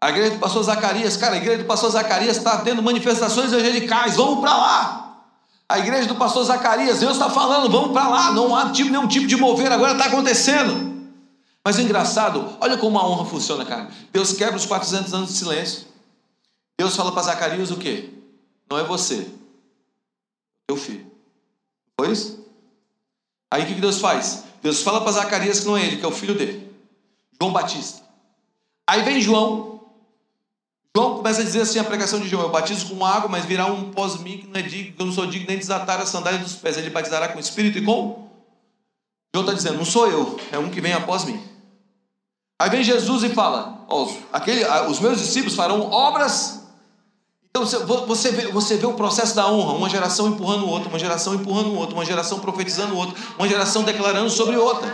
A 0.03 0.09
igreja 0.09 0.31
do 0.31 0.39
pastor 0.39 0.63
Zacarias, 0.63 1.17
cara, 1.17 1.35
a 1.35 1.37
igreja 1.37 1.59
do 1.59 1.67
pastor 1.67 1.91
Zacarias 1.91 2.39
está 2.39 2.59
tendo 2.59 2.83
manifestações 2.83 3.53
angelicais, 3.53 4.17
vamos 4.17 4.41
para 4.41 4.57
lá. 4.57 5.25
A 5.69 5.79
igreja 5.79 6.09
do 6.09 6.15
pastor 6.15 6.43
Zacarias, 6.45 7.01
Deus 7.01 7.13
está 7.13 7.29
falando, 7.29 7.71
vamos 7.71 7.93
para 7.93 8.09
lá, 8.09 8.33
não 8.33 8.57
há 8.57 8.71
tipo, 8.71 8.91
nenhum 8.91 9.07
tipo 9.07 9.27
de 9.27 9.37
mover, 9.37 9.71
agora 9.71 9.93
está 9.93 10.07
acontecendo. 10.07 10.91
Mas 11.65 11.77
o 11.77 11.83
engraçado, 11.83 12.57
olha 12.61 12.79
como 12.79 12.99
a 12.99 13.07
honra 13.07 13.27
funciona, 13.27 13.65
cara. 13.65 13.89
Deus 14.11 14.33
quebra 14.33 14.57
os 14.57 14.65
400 14.65 15.13
anos 15.13 15.29
de 15.29 15.37
silêncio. 15.37 15.90
Deus 16.81 16.97
fala 16.97 17.13
para 17.13 17.25
Zacarias 17.25 17.71
o 17.71 17.77
quê? 17.77 18.09
Não 18.71 18.79
é 18.79 18.85
você, 18.85 19.29
teu 20.67 20.79
filho. 20.79 21.13
Isso? 22.11 22.43
Aí 23.51 23.65
o 23.65 23.67
que 23.67 23.75
Deus 23.75 23.99
faz? 23.99 24.45
Deus 24.63 24.83
fala 24.83 25.03
para 25.03 25.13
Zacarias 25.13 25.61
que 25.61 25.67
não 25.67 25.77
é 25.77 25.85
ele, 25.85 25.99
que 25.99 26.05
é 26.07 26.09
o 26.09 26.11
filho 26.11 26.35
dele, 26.35 26.75
João 27.39 27.53
Batista. 27.53 28.01
Aí 28.87 29.03
vem 29.03 29.21
João. 29.21 29.83
João 30.97 31.19
começa 31.19 31.43
a 31.43 31.45
dizer 31.45 31.61
assim 31.61 31.79
a 31.79 31.85
pregação 31.85 32.19
de 32.19 32.27
João: 32.27 32.45
Eu 32.45 32.49
batizo 32.49 32.89
com 32.89 33.05
água, 33.05 33.29
mas 33.29 33.45
virá 33.45 33.67
um 33.67 33.91
pós-mim 33.91 34.39
que 34.39 34.47
não 34.47 34.59
é 34.59 34.63
digno, 34.63 34.97
que 34.97 35.03
eu 35.03 35.05
não 35.05 35.13
sou 35.13 35.27
digno 35.27 35.49
nem 35.49 35.59
de 35.59 35.65
desatar 35.65 36.01
a 36.01 36.07
sandália 36.07 36.39
dos 36.39 36.55
pés. 36.55 36.79
Ele 36.79 36.89
batizará 36.89 37.29
com 37.29 37.39
espírito 37.39 37.77
e 37.77 37.85
com. 37.85 38.27
João 39.35 39.45
está 39.45 39.53
dizendo: 39.53 39.77
Não 39.77 39.85
sou 39.85 40.09
eu, 40.09 40.41
é 40.51 40.59
um 40.59 40.71
que 40.71 40.81
vem 40.81 40.95
após 40.95 41.27
mim. 41.27 41.47
Aí 42.59 42.71
vem 42.71 42.83
Jesus 42.83 43.23
e 43.23 43.29
fala: 43.29 43.87
aquele, 44.33 44.65
Os 44.89 44.99
meus 44.99 45.19
discípulos 45.19 45.55
farão 45.55 45.91
obras 45.91 46.60
então 47.51 47.67
você 48.07 48.31
vê, 48.31 48.47
você 48.47 48.77
vê 48.77 48.87
o 48.87 48.95
processo 48.95 49.35
da 49.35 49.51
honra, 49.51 49.75
uma 49.75 49.91
geração 49.91 50.29
empurrando 50.29 50.65
o 50.65 50.69
outro, 50.69 50.89
uma 50.89 50.99
geração 50.99 51.35
empurrando 51.35 51.67
o 51.67 51.75
outro, 51.75 51.97
uma 51.97 52.05
geração 52.05 52.39
profetizando 52.39 52.95
o 52.95 52.97
outro, 52.97 53.21
uma 53.37 53.49
geração 53.49 53.83
declarando 53.83 54.31
sobre 54.31 54.57
outra. 54.57 54.91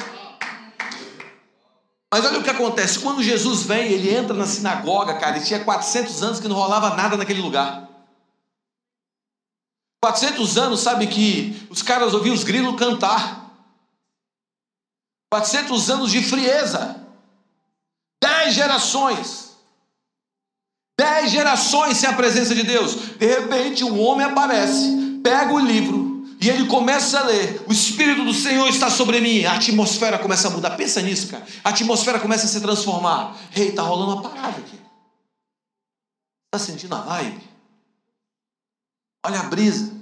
Mas 2.13 2.25
olha 2.25 2.39
o 2.39 2.43
que 2.43 2.49
acontece, 2.49 3.01
quando 3.01 3.23
Jesus 3.23 3.65
vem, 3.65 3.93
ele 3.93 4.15
entra 4.15 4.35
na 4.35 4.47
sinagoga, 4.47 5.15
cara, 5.19 5.37
e 5.37 5.45
tinha 5.45 5.63
400 5.63 6.23
anos 6.23 6.41
que 6.41 6.49
não 6.49 6.57
rolava 6.57 6.97
nada 6.97 7.17
naquele 7.17 7.43
lugar. 7.43 7.87
400 10.03 10.57
anos, 10.57 10.81
sabe 10.81 11.09
que 11.09 11.67
os 11.69 11.83
caras 11.83 12.15
ouviam 12.15 12.35
os 12.35 12.43
grilos 12.43 12.77
cantar. 12.77 13.51
400 15.31 15.91
anos 15.91 16.11
de 16.11 16.23
frieza. 16.23 17.05
Dez 18.23 18.55
gerações 18.55 19.46
Dez 20.99 21.31
gerações 21.31 21.99
sem 21.99 22.09
a 22.09 22.15
presença 22.15 22.55
de 22.55 22.63
Deus. 22.63 22.95
De 23.19 23.27
repente, 23.27 23.85
um 23.85 24.01
homem 24.01 24.25
aparece, 24.25 25.21
pega 25.23 25.53
o 25.53 25.59
livro 25.59 26.25
e 26.41 26.49
ele 26.49 26.67
começa 26.67 27.21
a 27.21 27.25
ler. 27.25 27.63
O 27.69 27.73
Espírito 27.73 28.25
do 28.25 28.33
Senhor 28.33 28.67
está 28.69 28.89
sobre 28.89 29.21
mim. 29.21 29.45
A 29.45 29.55
atmosfera 29.55 30.19
começa 30.19 30.49
a 30.49 30.51
mudar. 30.51 30.71
Pensa 30.77 31.03
nisso, 31.03 31.29
cara. 31.29 31.47
A 31.63 31.69
atmosfera 31.69 32.19
começa 32.19 32.47
a 32.47 32.49
se 32.49 32.61
transformar. 32.61 33.37
Ei, 33.55 33.73
tá 33.73 33.83
rolando 33.83 34.13
uma 34.13 34.23
parada 34.23 34.59
aqui. 34.59 34.81
Está 36.47 36.65
sentindo 36.65 36.95
a 36.95 37.01
vibe? 37.01 37.43
Olha 39.27 39.41
a 39.41 39.45
brisa. 39.45 39.93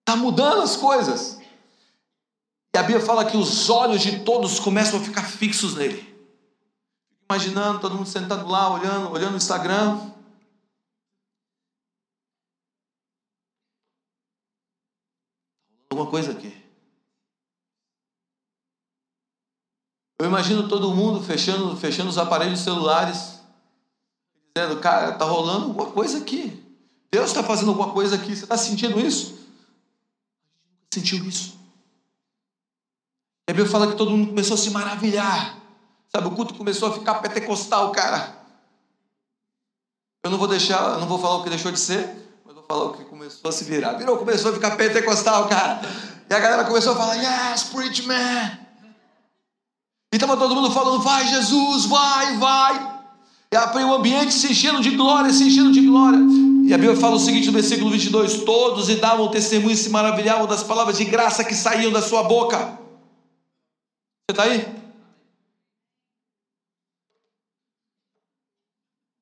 Está 0.00 0.16
mudando 0.16 0.62
as 0.62 0.76
coisas. 0.76 1.38
E 2.74 2.78
a 2.78 2.82
Bíblia 2.82 3.04
fala 3.04 3.26
que 3.26 3.36
os 3.36 3.68
olhos 3.68 4.00
de 4.00 4.20
todos 4.20 4.58
começam 4.58 4.98
a 4.98 5.02
ficar 5.02 5.22
fixos 5.22 5.74
nele 5.74 6.13
imaginando 7.28 7.80
todo 7.80 7.94
mundo 7.94 8.08
sentado 8.08 8.48
lá, 8.48 8.72
olhando, 8.72 9.10
olhando 9.10 9.34
o 9.34 9.36
Instagram. 9.36 10.12
Alguma 15.90 16.10
coisa 16.10 16.32
aqui. 16.32 16.64
Eu 20.18 20.26
imagino 20.26 20.68
todo 20.68 20.94
mundo 20.94 21.22
fechando, 21.22 21.76
fechando 21.76 22.08
os 22.08 22.18
aparelhos 22.18 22.60
celulares, 22.60 23.40
dizendo, 24.54 24.80
cara, 24.80 25.12
tá 25.12 25.24
rolando 25.24 25.66
alguma 25.66 25.90
coisa 25.90 26.18
aqui. 26.18 26.62
Deus 27.12 27.26
está 27.26 27.42
fazendo 27.42 27.70
alguma 27.70 27.92
coisa 27.92 28.16
aqui. 28.16 28.34
Você 28.34 28.44
está 28.44 28.56
sentindo 28.56 28.98
isso? 28.98 29.38
Sentiu 30.92 31.24
isso? 31.24 31.58
E 33.48 33.52
a 33.52 33.54
Bíblia 33.54 33.70
fala 33.70 33.90
que 33.90 33.96
todo 33.96 34.10
mundo 34.10 34.28
começou 34.28 34.54
a 34.54 34.58
se 34.58 34.70
maravilhar. 34.70 35.63
Sabe, 36.14 36.28
o 36.28 36.30
culto 36.30 36.54
começou 36.54 36.90
a 36.90 36.92
ficar 36.92 37.14
pentecostal, 37.16 37.90
cara. 37.90 38.36
Eu 40.22 40.30
não 40.30 40.38
vou 40.38 40.46
deixar, 40.46 41.00
não 41.00 41.08
vou 41.08 41.18
falar 41.18 41.38
o 41.38 41.42
que 41.42 41.50
deixou 41.50 41.72
de 41.72 41.80
ser, 41.80 42.08
mas 42.46 42.54
vou 42.54 42.62
falar 42.62 42.84
o 42.84 42.92
que 42.92 43.04
começou 43.04 43.48
a 43.48 43.52
se 43.52 43.64
virar. 43.64 43.94
Virou, 43.94 44.16
começou 44.16 44.52
a 44.52 44.54
ficar 44.54 44.76
pentecostal, 44.76 45.48
cara. 45.48 45.80
E 46.30 46.32
a 46.32 46.38
galera 46.38 46.64
começou 46.64 46.92
a 46.92 46.96
falar, 46.96 47.16
yes, 47.16 47.64
preach 47.64 48.06
man. 48.06 48.58
E 50.12 50.16
estava 50.16 50.36
todo 50.36 50.54
mundo 50.54 50.70
falando, 50.70 51.02
vai 51.02 51.26
Jesus, 51.26 51.86
vai, 51.86 52.36
vai. 52.36 52.94
E 53.52 53.84
o 53.84 53.94
ambiente 53.94 54.32
se 54.32 54.52
enchendo 54.52 54.80
de 54.80 54.90
glória, 54.90 55.32
se 55.32 55.42
enchendo 55.42 55.72
de 55.72 55.84
glória. 55.84 56.20
E 56.64 56.72
a 56.72 56.78
Bíblia 56.78 56.96
fala 56.96 57.16
o 57.16 57.20
seguinte 57.20 57.48
no 57.48 57.52
versículo 57.52 57.90
22: 57.90 58.44
Todos 58.44 58.88
e 58.88 58.96
davam 58.96 59.28
testemunho 59.28 59.72
e 59.72 59.76
se 59.76 59.90
maravilhavam 59.90 60.46
das 60.46 60.62
palavras 60.62 60.96
de 60.96 61.04
graça 61.04 61.44
que 61.44 61.54
saíam 61.54 61.90
da 61.90 62.00
sua 62.00 62.22
boca. 62.22 62.56
Você 62.56 64.30
está 64.30 64.44
aí? 64.44 64.83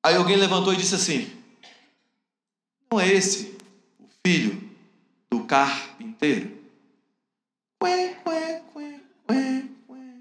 Aí 0.04 0.16
alguém 0.16 0.36
levantou 0.36 0.72
e 0.72 0.76
disse 0.76 0.96
assim: 0.96 1.30
Não 2.90 2.98
é 2.98 3.08
esse 3.08 3.56
o 4.00 4.08
filho 4.26 4.70
do 5.30 5.44
carpinteiro? 5.44 6.60
Ué, 7.82 8.20
ué, 8.26 8.64
ué, 8.74 9.00
ué, 9.30 9.68
ué. 9.88 10.14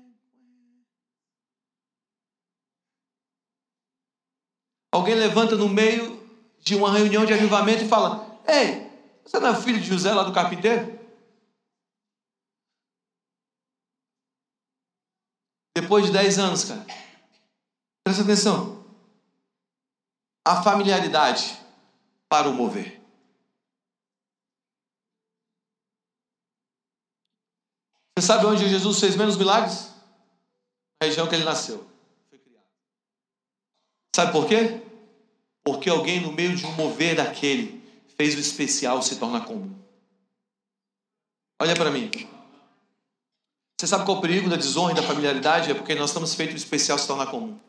Alguém 4.91 5.15
levanta 5.15 5.56
no 5.56 5.67
meio 5.67 6.22
de 6.60 6.76
uma 6.76 6.94
reunião 6.94 7.26
de 7.26 7.34
avivamento 7.34 7.84
e 7.84 7.88
fala: 7.88 8.39
Ei, 8.48 8.88
você 9.26 9.39
não 9.39 9.50
é 9.50 9.60
filho 9.60 9.82
de 9.82 9.88
José 9.88 10.13
lá 10.13 10.24
do 10.24 10.34
carpinteiro? 10.34 11.00
Depois 15.76 16.06
de 16.06 16.12
10 16.12 16.38
anos, 16.38 16.65
cara. 16.65 16.86
Presta 18.04 18.24
atenção. 18.24 18.81
A 20.45 20.63
familiaridade 20.63 21.60
para 22.27 22.49
o 22.49 22.54
mover. 22.54 23.01
Você 28.17 28.27
sabe 28.27 28.45
onde 28.45 28.69
Jesus 28.69 28.99
fez 28.99 29.15
menos 29.15 29.38
milagres? 29.38 29.91
Na 31.01 31.08
região 31.08 31.27
que 31.27 31.36
ele 31.36 31.43
nasceu. 31.43 31.89
Sabe 34.15 34.32
por 34.32 34.47
quê? 34.47 34.82
Porque 35.63 35.89
alguém 35.89 36.21
no 36.21 36.32
meio 36.32 36.56
de 36.56 36.65
um 36.65 36.71
mover 36.73 37.15
daquele 37.15 37.82
fez 38.17 38.36
o 38.36 38.39
especial 38.39 39.01
se 39.01 39.17
tornar 39.17 39.45
comum. 39.45 39.75
Olha 41.62 41.75
para 41.75 41.89
mim. 41.91 42.10
Você 43.80 43.88
sabe 43.88 44.06
qual 44.06 44.17
é 44.17 44.19
o 44.19 44.21
perigo 44.21 44.49
da 44.49 44.56
desonra 44.56 44.91
e 44.91 44.95
da 44.95 45.04
familiaridade? 45.04 45.71
É 45.71 45.73
porque 45.73 45.95
nós 45.95 46.10
estamos 46.12 46.36
feitos 46.36 46.56
o 46.56 46.58
especial 46.58 46.99
se 46.99 47.08
tornar 47.08 47.32
comum. 47.32 47.60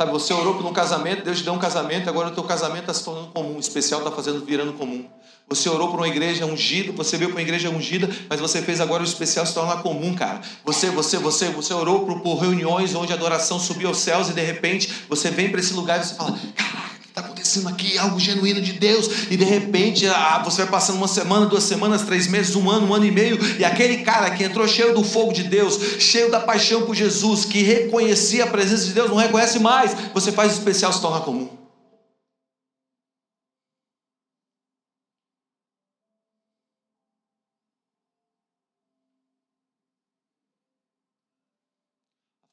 Sabe, 0.00 0.12
você 0.12 0.32
orou 0.32 0.54
por 0.54 0.64
um 0.64 0.72
casamento, 0.72 1.22
Deus 1.22 1.40
te 1.40 1.44
deu 1.44 1.52
um 1.52 1.58
casamento, 1.58 2.08
agora 2.08 2.28
o 2.28 2.30
teu 2.30 2.42
casamento 2.42 2.90
está 2.90 2.94
se 2.94 3.04
tornando 3.04 3.26
comum, 3.32 3.56
o 3.56 3.60
especial 3.60 4.00
está 4.00 4.10
fazendo 4.10 4.42
virando 4.42 4.72
comum. 4.72 5.04
Você 5.46 5.68
orou 5.68 5.90
por 5.90 6.00
uma 6.00 6.08
igreja 6.08 6.46
ungida, 6.46 6.90
você 6.92 7.18
veio 7.18 7.28
para 7.28 7.36
uma 7.36 7.42
igreja 7.42 7.68
ungida, 7.68 8.08
mas 8.26 8.40
você 8.40 8.62
fez 8.62 8.80
agora 8.80 9.02
o 9.02 9.04
especial 9.04 9.44
se 9.44 9.52
tornar 9.52 9.82
comum, 9.82 10.14
cara. 10.14 10.40
Você, 10.64 10.88
você, 10.88 11.18
você, 11.18 11.50
você 11.50 11.74
orou 11.74 12.06
por, 12.06 12.20
por 12.20 12.36
reuniões 12.36 12.94
onde 12.94 13.12
a 13.12 13.14
adoração 13.14 13.60
subiu 13.60 13.88
aos 13.88 13.98
céus 13.98 14.30
e 14.30 14.32
de 14.32 14.40
repente 14.40 14.90
você 15.06 15.30
vem 15.30 15.50
para 15.50 15.60
esse 15.60 15.74
lugar 15.74 16.00
e 16.00 16.04
você 16.04 16.14
fala, 16.14 16.34
caraca, 16.56 16.89
acontecendo 17.50 17.68
aqui 17.68 17.98
algo 17.98 18.18
genuíno 18.20 18.60
de 18.60 18.72
Deus, 18.72 19.30
e 19.30 19.36
de 19.36 19.44
repente 19.44 20.06
ah, 20.06 20.40
você 20.44 20.62
vai 20.62 20.70
passando 20.70 20.96
uma 20.96 21.08
semana, 21.08 21.46
duas 21.46 21.64
semanas, 21.64 22.02
três 22.02 22.28
meses, 22.28 22.54
um 22.54 22.70
ano, 22.70 22.86
um 22.86 22.94
ano 22.94 23.04
e 23.04 23.10
meio, 23.10 23.38
e 23.58 23.64
aquele 23.64 24.04
cara 24.04 24.30
que 24.30 24.44
entrou 24.44 24.66
cheio 24.68 24.94
do 24.94 25.02
fogo 25.02 25.32
de 25.32 25.44
Deus, 25.44 25.76
cheio 25.98 26.30
da 26.30 26.40
paixão 26.40 26.86
por 26.86 26.94
Jesus, 26.94 27.44
que 27.44 27.62
reconhecia 27.62 28.44
a 28.44 28.46
presença 28.46 28.86
de 28.86 28.92
Deus, 28.92 29.10
não 29.10 29.16
reconhece 29.16 29.58
mais, 29.58 29.94
você 30.14 30.30
faz 30.30 30.52
o 30.52 30.58
especial 30.58 30.92
se 30.92 31.00
tornar 31.00 31.20
comum. 31.20 31.58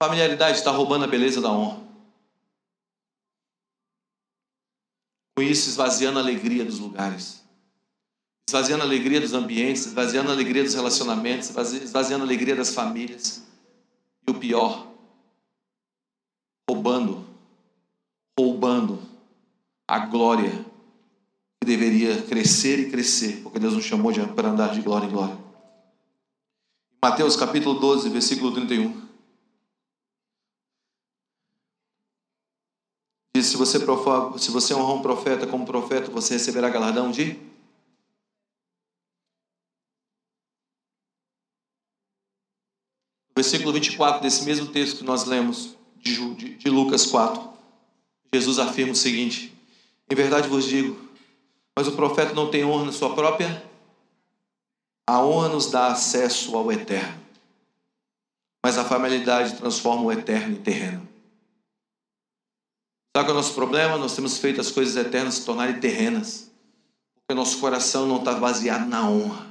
Familiaridade 0.01 0.60
está 0.60 0.69
roubando 0.69 1.05
a 1.05 1.07
beleza 1.07 1.41
da 1.41 1.51
honra. 1.51 1.87
Com 5.38 5.43
isso, 5.43 5.69
esvaziando 5.69 6.17
a 6.17 6.21
alegria 6.23 6.65
dos 6.65 6.80
lugares, 6.80 7.43
esvaziando 8.50 8.82
a 8.82 8.88
alegria 8.88 9.21
dos 9.21 9.34
ambientes, 9.34 9.86
esvaziando 9.86 10.32
a 10.32 10.34
alegria 10.34 10.63
dos 10.63 10.73
relacionamentos, 10.73 11.52
esvaziando 11.76 12.23
a 12.23 12.28
alegria 12.28 12.56
das 12.56 12.73
famílias. 12.73 13.43
E 14.28 14.32
o 14.32 14.34
pior, 14.34 14.91
roubando, 16.67 17.23
roubando 18.36 19.00
a 19.88 20.00
glória 20.00 20.65
que 21.62 21.67
deveria 21.67 22.19
crescer 22.23 22.80
e 22.80 22.89
crescer, 22.89 23.43
porque 23.43 23.60
Deus 23.60 23.76
nos 23.76 23.86
chamou 23.86 24.12
para 24.36 24.50
andar 24.50 24.73
de 24.73 24.82
glória 24.82 25.06
em 25.06 25.12
glória. 25.12 25.38
Mateus 27.00 27.36
capítulo 27.36 27.80
12, 27.80 28.10
versículo 28.10 28.54
31. 28.54 29.07
Se 33.43 33.58
você, 33.58 33.80
se 34.38 34.52
você 34.52 34.73
honrar 34.73 34.95
um 34.95 35.02
profeta 35.02 35.45
como 35.45 35.65
profeta, 35.65 36.12
você 36.12 36.34
receberá 36.34 36.69
galardão 36.69 37.12
de. 37.12 37.39
Versículo 43.36 43.71
24 43.73 44.21
desse 44.21 44.43
mesmo 44.43 44.67
texto 44.67 44.97
que 44.97 45.04
nós 45.04 45.26
lemos, 45.26 45.76
de, 45.97 46.36
de, 46.36 46.56
de 46.56 46.69
Lucas 46.69 47.06
4, 47.06 47.47
Jesus 48.34 48.60
afirma 48.60 48.93
o 48.93 48.95
seguinte: 48.95 49.54
Em 50.10 50.15
verdade 50.15 50.47
vos 50.47 50.65
digo, 50.65 51.00
mas 51.76 51.88
o 51.88 51.91
profeta 51.91 52.34
não 52.34 52.50
tem 52.50 52.65
honra 52.65 52.86
na 52.86 52.91
sua 52.91 53.13
própria. 53.13 53.63
A 55.06 55.23
honra 55.23 55.50
nos 55.50 55.71
dá 55.71 55.88
acesso 55.88 56.56
ao 56.58 56.71
eterno, 56.71 57.17
mas 58.63 58.78
a 58.78 58.84
familiaridade 58.84 59.56
transforma 59.56 60.04
o 60.04 60.12
eterno 60.12 60.56
em 60.58 60.62
terreno. 60.62 61.16
Sabe 63.17 63.30
qual 63.30 63.36
é 63.36 63.39
o 63.39 63.41
nosso 63.41 63.56
problema? 63.56 63.97
Nós 63.97 64.15
temos 64.15 64.38
feito 64.38 64.62
as 64.62 64.69
coisas 64.69 64.95
eternas 64.95 65.34
se 65.34 65.45
tornarem 65.45 65.80
terrenas. 65.80 66.51
Porque 67.15 67.34
nosso 67.34 67.60
coração 67.60 68.06
não 68.06 68.17
está 68.17 68.34
baseado 68.34 68.88
na 68.88 69.10
honra. 69.10 69.47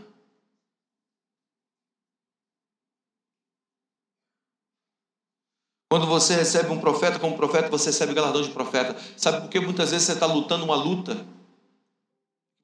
Quando 5.90 6.06
você 6.06 6.36
recebe 6.36 6.70
um 6.70 6.78
profeta 6.78 7.18
como 7.18 7.36
profeta, 7.36 7.68
você 7.68 7.86
recebe 7.86 8.12
o 8.12 8.14
galardão 8.14 8.40
de 8.40 8.50
profeta. 8.50 8.96
Sabe 9.16 9.40
por 9.40 9.50
que 9.50 9.58
muitas 9.58 9.90
vezes 9.90 10.06
você 10.06 10.12
está 10.12 10.26
lutando 10.26 10.64
uma 10.64 10.76
luta? 10.76 11.26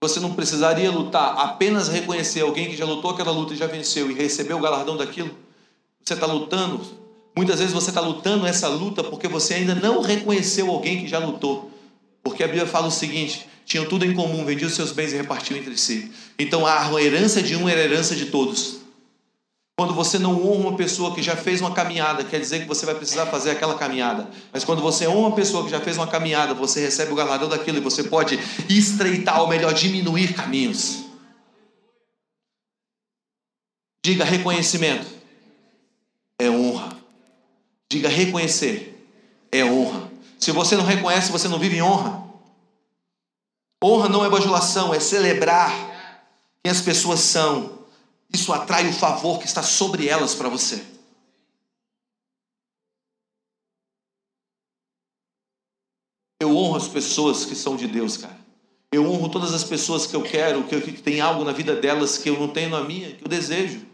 Você 0.04 0.20
não 0.20 0.36
precisaria 0.36 0.88
lutar, 0.88 1.36
apenas 1.36 1.88
reconhecer 1.88 2.42
alguém 2.42 2.70
que 2.70 2.76
já 2.76 2.84
lutou 2.84 3.10
aquela 3.10 3.32
luta 3.32 3.54
e 3.54 3.56
já 3.56 3.66
venceu 3.66 4.08
e 4.08 4.14
recebeu 4.14 4.56
o 4.56 4.60
galardão 4.60 4.96
daquilo. 4.96 5.36
Você 6.00 6.14
está 6.14 6.26
lutando 6.26 7.01
Muitas 7.34 7.58
vezes 7.58 7.72
você 7.72 7.90
está 7.90 8.00
lutando 8.00 8.46
essa 8.46 8.68
luta 8.68 9.02
porque 9.02 9.26
você 9.26 9.54
ainda 9.54 9.74
não 9.74 10.02
reconheceu 10.02 10.70
alguém 10.70 11.00
que 11.00 11.08
já 11.08 11.18
lutou. 11.18 11.70
Porque 12.22 12.42
a 12.42 12.46
Bíblia 12.46 12.66
fala 12.66 12.88
o 12.88 12.90
seguinte: 12.90 13.48
tinham 13.64 13.86
tudo 13.86 14.04
em 14.04 14.14
comum, 14.14 14.44
vendiam 14.44 14.68
seus 14.68 14.92
bens 14.92 15.12
e 15.12 15.16
repartiam 15.16 15.58
entre 15.58 15.76
si. 15.76 16.12
Então 16.38 16.66
a 16.66 17.02
herança 17.02 17.42
de 17.42 17.56
um 17.56 17.68
era 17.68 17.80
a 17.80 17.84
herança 17.84 18.14
de 18.14 18.26
todos. 18.26 18.82
Quando 19.78 19.94
você 19.94 20.18
não 20.18 20.46
honra 20.46 20.68
uma 20.68 20.76
pessoa 20.76 21.14
que 21.14 21.22
já 21.22 21.34
fez 21.34 21.60
uma 21.60 21.72
caminhada, 21.72 22.22
quer 22.22 22.38
dizer 22.38 22.60
que 22.60 22.68
você 22.68 22.84
vai 22.84 22.94
precisar 22.94 23.26
fazer 23.26 23.50
aquela 23.50 23.76
caminhada. 23.76 24.28
Mas 24.52 24.64
quando 24.64 24.82
você 24.82 25.08
honra 25.08 25.28
uma 25.28 25.34
pessoa 25.34 25.64
que 25.64 25.70
já 25.70 25.80
fez 25.80 25.96
uma 25.96 26.06
caminhada, 26.06 26.52
você 26.52 26.80
recebe 26.80 27.12
o 27.12 27.16
galardão 27.16 27.48
daquilo 27.48 27.78
e 27.78 27.80
você 27.80 28.04
pode 28.04 28.38
estreitar, 28.68 29.40
ou 29.40 29.48
melhor, 29.48 29.72
diminuir 29.72 30.34
caminhos. 30.34 31.04
Diga 34.04 34.24
reconhecimento. 34.24 35.06
É 36.38 36.50
honra. 36.50 36.71
Diga 38.02 38.08
reconhecer. 38.08 39.06
É 39.52 39.64
honra. 39.64 40.10
Se 40.36 40.50
você 40.50 40.74
não 40.74 40.84
reconhece, 40.84 41.30
você 41.30 41.46
não 41.46 41.56
vive 41.56 41.76
em 41.76 41.82
honra. 41.82 42.26
Honra 43.84 44.08
não 44.08 44.24
é 44.24 44.28
bajulação, 44.28 44.92
é 44.92 44.98
celebrar 44.98 45.70
quem 46.64 46.72
as 46.72 46.80
pessoas 46.80 47.20
são. 47.20 47.86
Isso 48.32 48.52
atrai 48.52 48.88
o 48.88 48.92
favor 48.92 49.38
que 49.38 49.46
está 49.46 49.62
sobre 49.62 50.08
elas 50.08 50.34
para 50.34 50.48
você. 50.48 50.84
Eu 56.40 56.56
honro 56.56 56.76
as 56.76 56.88
pessoas 56.88 57.44
que 57.44 57.54
são 57.54 57.76
de 57.76 57.86
Deus, 57.86 58.16
cara. 58.16 58.36
Eu 58.90 59.08
honro 59.08 59.28
todas 59.28 59.54
as 59.54 59.62
pessoas 59.62 60.08
que 60.08 60.16
eu 60.16 60.22
quero, 60.22 60.64
que, 60.64 60.80
que 60.80 61.00
tem 61.00 61.20
algo 61.20 61.44
na 61.44 61.52
vida 61.52 61.76
delas 61.76 62.18
que 62.18 62.28
eu 62.28 62.36
não 62.40 62.48
tenho 62.48 62.70
na 62.70 62.82
minha, 62.82 63.14
que 63.14 63.22
eu 63.22 63.28
desejo. 63.28 63.91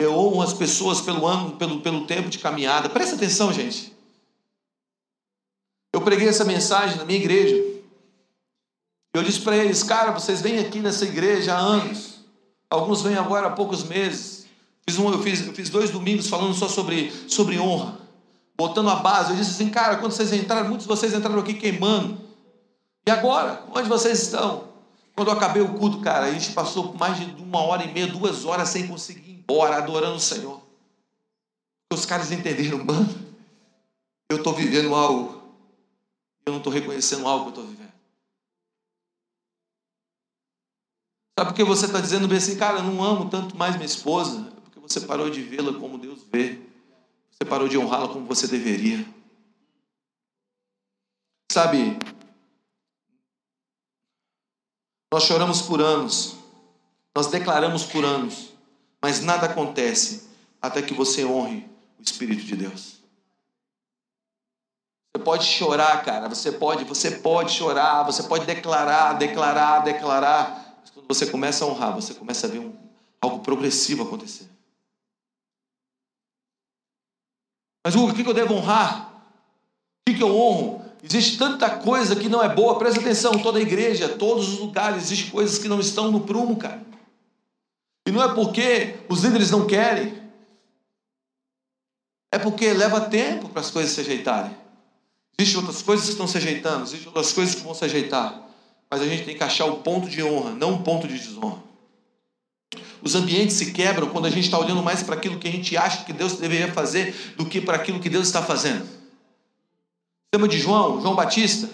Eu 0.00 0.14
honro 0.16 0.40
as 0.40 0.54
pessoas 0.54 1.02
pelo 1.02 1.26
ano, 1.26 1.52
pelo, 1.56 1.80
pelo 1.82 2.06
tempo 2.06 2.30
de 2.30 2.38
caminhada. 2.38 2.88
Presta 2.88 3.16
atenção, 3.16 3.52
gente. 3.52 3.94
Eu 5.92 6.00
preguei 6.00 6.26
essa 6.26 6.42
mensagem 6.42 6.96
na 6.96 7.04
minha 7.04 7.18
igreja. 7.18 7.54
Eu 9.12 9.22
disse 9.22 9.40
para 9.40 9.58
eles, 9.58 9.82
cara, 9.82 10.10
vocês 10.10 10.40
vêm 10.40 10.58
aqui 10.58 10.78
nessa 10.78 11.04
igreja 11.04 11.54
há 11.54 11.58
anos. 11.58 12.20
Alguns 12.70 13.02
vêm 13.02 13.16
agora 13.16 13.48
há 13.48 13.50
poucos 13.50 13.84
meses. 13.84 14.46
Fiz 14.88 14.98
um, 14.98 15.12
eu, 15.12 15.22
fiz, 15.22 15.46
eu 15.46 15.52
fiz 15.52 15.68
dois 15.68 15.90
domingos 15.90 16.28
falando 16.28 16.54
só 16.54 16.66
sobre, 16.66 17.12
sobre 17.28 17.58
honra. 17.58 17.98
Botando 18.56 18.88
a 18.88 18.96
base. 18.96 19.32
Eu 19.32 19.36
disse 19.36 19.50
assim, 19.50 19.68
cara, 19.68 19.96
quando 19.98 20.12
vocês 20.12 20.32
entraram, 20.32 20.68
muitos 20.68 20.86
de 20.86 20.88
vocês 20.88 21.12
entraram 21.12 21.40
aqui 21.40 21.52
queimando. 21.52 22.18
E 23.06 23.10
agora? 23.10 23.64
Onde 23.74 23.86
vocês 23.86 24.22
estão? 24.22 24.64
Quando 25.14 25.28
eu 25.28 25.34
acabei 25.34 25.60
o 25.60 25.74
culto, 25.74 25.98
cara, 26.00 26.24
a 26.24 26.32
gente 26.32 26.52
passou 26.52 26.94
mais 26.94 27.18
de 27.18 27.42
uma 27.42 27.60
hora 27.60 27.84
e 27.84 27.92
meia, 27.92 28.06
duas 28.06 28.46
horas 28.46 28.70
sem 28.70 28.86
conseguir 28.88 29.29
embora 29.50 29.76
adorando 29.76 30.16
o 30.16 30.20
Senhor. 30.20 30.62
Os 31.92 32.06
caras 32.06 32.30
entenderam, 32.30 32.84
mano, 32.84 33.08
eu 34.30 34.38
estou 34.38 34.54
vivendo 34.54 34.94
algo 34.94 35.40
Eu 36.46 36.52
não 36.52 36.58
estou 36.58 36.72
reconhecendo 36.72 37.26
algo 37.26 37.44
que 37.44 37.58
eu 37.58 37.62
estou 37.62 37.66
vivendo. 37.66 37.92
Sabe 41.36 41.50
por 41.50 41.56
que 41.56 41.64
você 41.64 41.86
está 41.86 42.00
dizendo 42.00 42.28
bem 42.28 42.38
assim, 42.38 42.56
cara, 42.56 42.78
eu 42.78 42.84
não 42.84 43.02
amo 43.02 43.28
tanto 43.28 43.56
mais 43.56 43.74
minha 43.74 43.86
esposa? 43.86 44.52
É 44.56 44.60
porque 44.60 44.78
você 44.78 45.00
parou 45.00 45.28
de 45.28 45.42
vê-la 45.42 45.72
como 45.78 45.98
Deus 45.98 46.22
vê. 46.32 46.60
Você 47.30 47.44
parou 47.44 47.68
de 47.68 47.76
honrá-la 47.76 48.08
como 48.08 48.26
você 48.26 48.46
deveria. 48.46 49.04
Sabe, 51.50 51.98
nós 55.12 55.24
choramos 55.24 55.62
por 55.62 55.80
anos, 55.80 56.36
nós 57.16 57.26
declaramos 57.26 57.82
por 57.84 58.04
anos, 58.04 58.50
mas 59.00 59.20
nada 59.20 59.46
acontece 59.46 60.28
até 60.60 60.82
que 60.82 60.94
você 60.94 61.24
honre 61.24 61.68
o 61.98 62.02
Espírito 62.02 62.44
de 62.44 62.56
Deus. 62.56 63.00
Você 65.12 65.24
pode 65.24 65.44
chorar, 65.44 66.04
cara, 66.04 66.28
você 66.28 66.52
pode, 66.52 66.84
você 66.84 67.10
pode 67.10 67.52
chorar, 67.52 68.04
você 68.04 68.22
pode 68.22 68.46
declarar, 68.46 69.14
declarar, 69.14 69.80
declarar, 69.80 70.78
mas 70.80 70.90
quando 70.90 71.06
você 71.08 71.26
começa 71.26 71.64
a 71.64 71.68
honrar, 71.68 71.94
você 71.94 72.14
começa 72.14 72.46
a 72.46 72.50
ver 72.50 72.60
um, 72.60 72.72
algo 73.20 73.40
progressivo 73.40 74.04
acontecer. 74.04 74.48
Mas 77.84 77.94
Hugo, 77.94 78.12
o 78.12 78.14
que 78.14 78.28
eu 78.28 78.34
devo 78.34 78.54
honrar? 78.54 79.24
O 80.08 80.14
que 80.14 80.22
eu 80.22 80.36
honro? 80.36 80.84
Existe 81.02 81.38
tanta 81.38 81.78
coisa 81.78 82.14
que 82.14 82.28
não 82.28 82.42
é 82.42 82.48
boa, 82.48 82.78
presta 82.78 83.00
atenção, 83.00 83.32
toda 83.38 83.58
a 83.58 83.62
igreja, 83.62 84.08
todos 84.08 84.48
os 84.48 84.58
lugares, 84.58 85.04
existem 85.04 85.30
coisas 85.30 85.58
que 85.58 85.66
não 85.66 85.80
estão 85.80 86.10
no 86.10 86.20
prumo, 86.20 86.56
cara. 86.56 86.89
E 88.10 88.12
não 88.12 88.24
é 88.24 88.34
porque 88.34 88.96
os 89.08 89.22
líderes 89.22 89.52
não 89.52 89.68
querem, 89.68 90.12
é 92.32 92.40
porque 92.40 92.72
leva 92.72 93.02
tempo 93.02 93.48
para 93.48 93.60
as 93.60 93.70
coisas 93.70 93.92
se 93.92 94.00
ajeitarem. 94.00 94.50
Existem 95.38 95.60
outras 95.60 95.80
coisas 95.80 96.06
que 96.06 96.10
estão 96.10 96.26
se 96.26 96.36
ajeitando, 96.36 96.82
existem 96.82 97.06
outras 97.06 97.32
coisas 97.32 97.54
que 97.54 97.60
vão 97.60 97.72
se 97.72 97.84
ajeitar. 97.84 98.48
Mas 98.90 99.00
a 99.00 99.06
gente 99.06 99.24
tem 99.24 99.36
que 99.36 99.44
achar 99.44 99.66
o 99.66 99.76
ponto 99.76 100.08
de 100.08 100.24
honra, 100.24 100.50
não 100.50 100.74
o 100.74 100.82
ponto 100.82 101.06
de 101.06 101.16
desonra. 101.16 101.62
Os 103.00 103.14
ambientes 103.14 103.54
se 103.54 103.70
quebram 103.70 104.08
quando 104.08 104.26
a 104.26 104.30
gente 104.30 104.46
está 104.46 104.58
olhando 104.58 104.82
mais 104.82 105.04
para 105.04 105.14
aquilo 105.14 105.38
que 105.38 105.46
a 105.46 105.52
gente 105.52 105.76
acha 105.76 106.04
que 106.04 106.12
Deus 106.12 106.32
deveria 106.32 106.72
fazer 106.72 107.14
do 107.36 107.46
que 107.46 107.60
para 107.60 107.76
aquilo 107.76 108.00
que 108.00 108.10
Deus 108.10 108.26
está 108.26 108.42
fazendo. 108.42 108.88
Lembra 110.34 110.48
de 110.48 110.58
João, 110.58 111.00
João 111.00 111.14
Batista? 111.14 111.70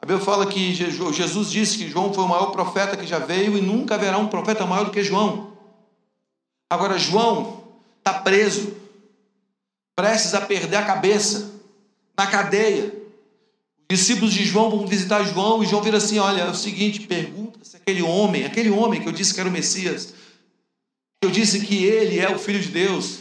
A 0.00 0.06
Bíblia 0.06 0.24
fala 0.24 0.46
que 0.46 0.72
Jesus 0.72 1.50
disse 1.50 1.76
que 1.76 1.90
João 1.90 2.10
foi 2.10 2.24
o 2.24 2.28
maior 2.28 2.46
profeta 2.52 2.96
que 2.96 3.06
já 3.06 3.18
veio 3.18 3.58
e 3.58 3.60
nunca 3.60 3.96
haverá 3.96 4.16
um 4.16 4.28
profeta 4.28 4.64
maior 4.64 4.84
do 4.86 4.90
que 4.90 5.04
João. 5.04 5.52
Agora, 6.74 6.98
João 6.98 7.62
está 7.98 8.14
preso, 8.14 8.74
prestes 9.94 10.34
a 10.34 10.40
perder 10.40 10.76
a 10.76 10.84
cabeça, 10.84 11.52
na 12.18 12.26
cadeia. 12.26 12.92
Os 13.88 13.98
discípulos 13.98 14.34
de 14.34 14.44
João 14.44 14.70
vão 14.70 14.84
visitar 14.84 15.22
João 15.22 15.62
e 15.62 15.66
João 15.66 15.82
vira 15.82 15.98
assim: 15.98 16.18
Olha, 16.18 16.42
é 16.42 16.50
o 16.50 16.54
seguinte, 16.54 17.06
pergunta 17.06 17.60
se 17.62 17.76
aquele 17.76 18.02
homem, 18.02 18.44
aquele 18.44 18.70
homem 18.70 19.00
que 19.00 19.08
eu 19.08 19.12
disse 19.12 19.32
que 19.32 19.38
era 19.38 19.48
o 19.48 19.52
Messias, 19.52 20.14
eu 21.22 21.30
disse 21.30 21.60
que 21.60 21.84
ele 21.84 22.18
é 22.18 22.28
o 22.28 22.40
Filho 22.40 22.60
de 22.60 22.68
Deus, 22.68 23.20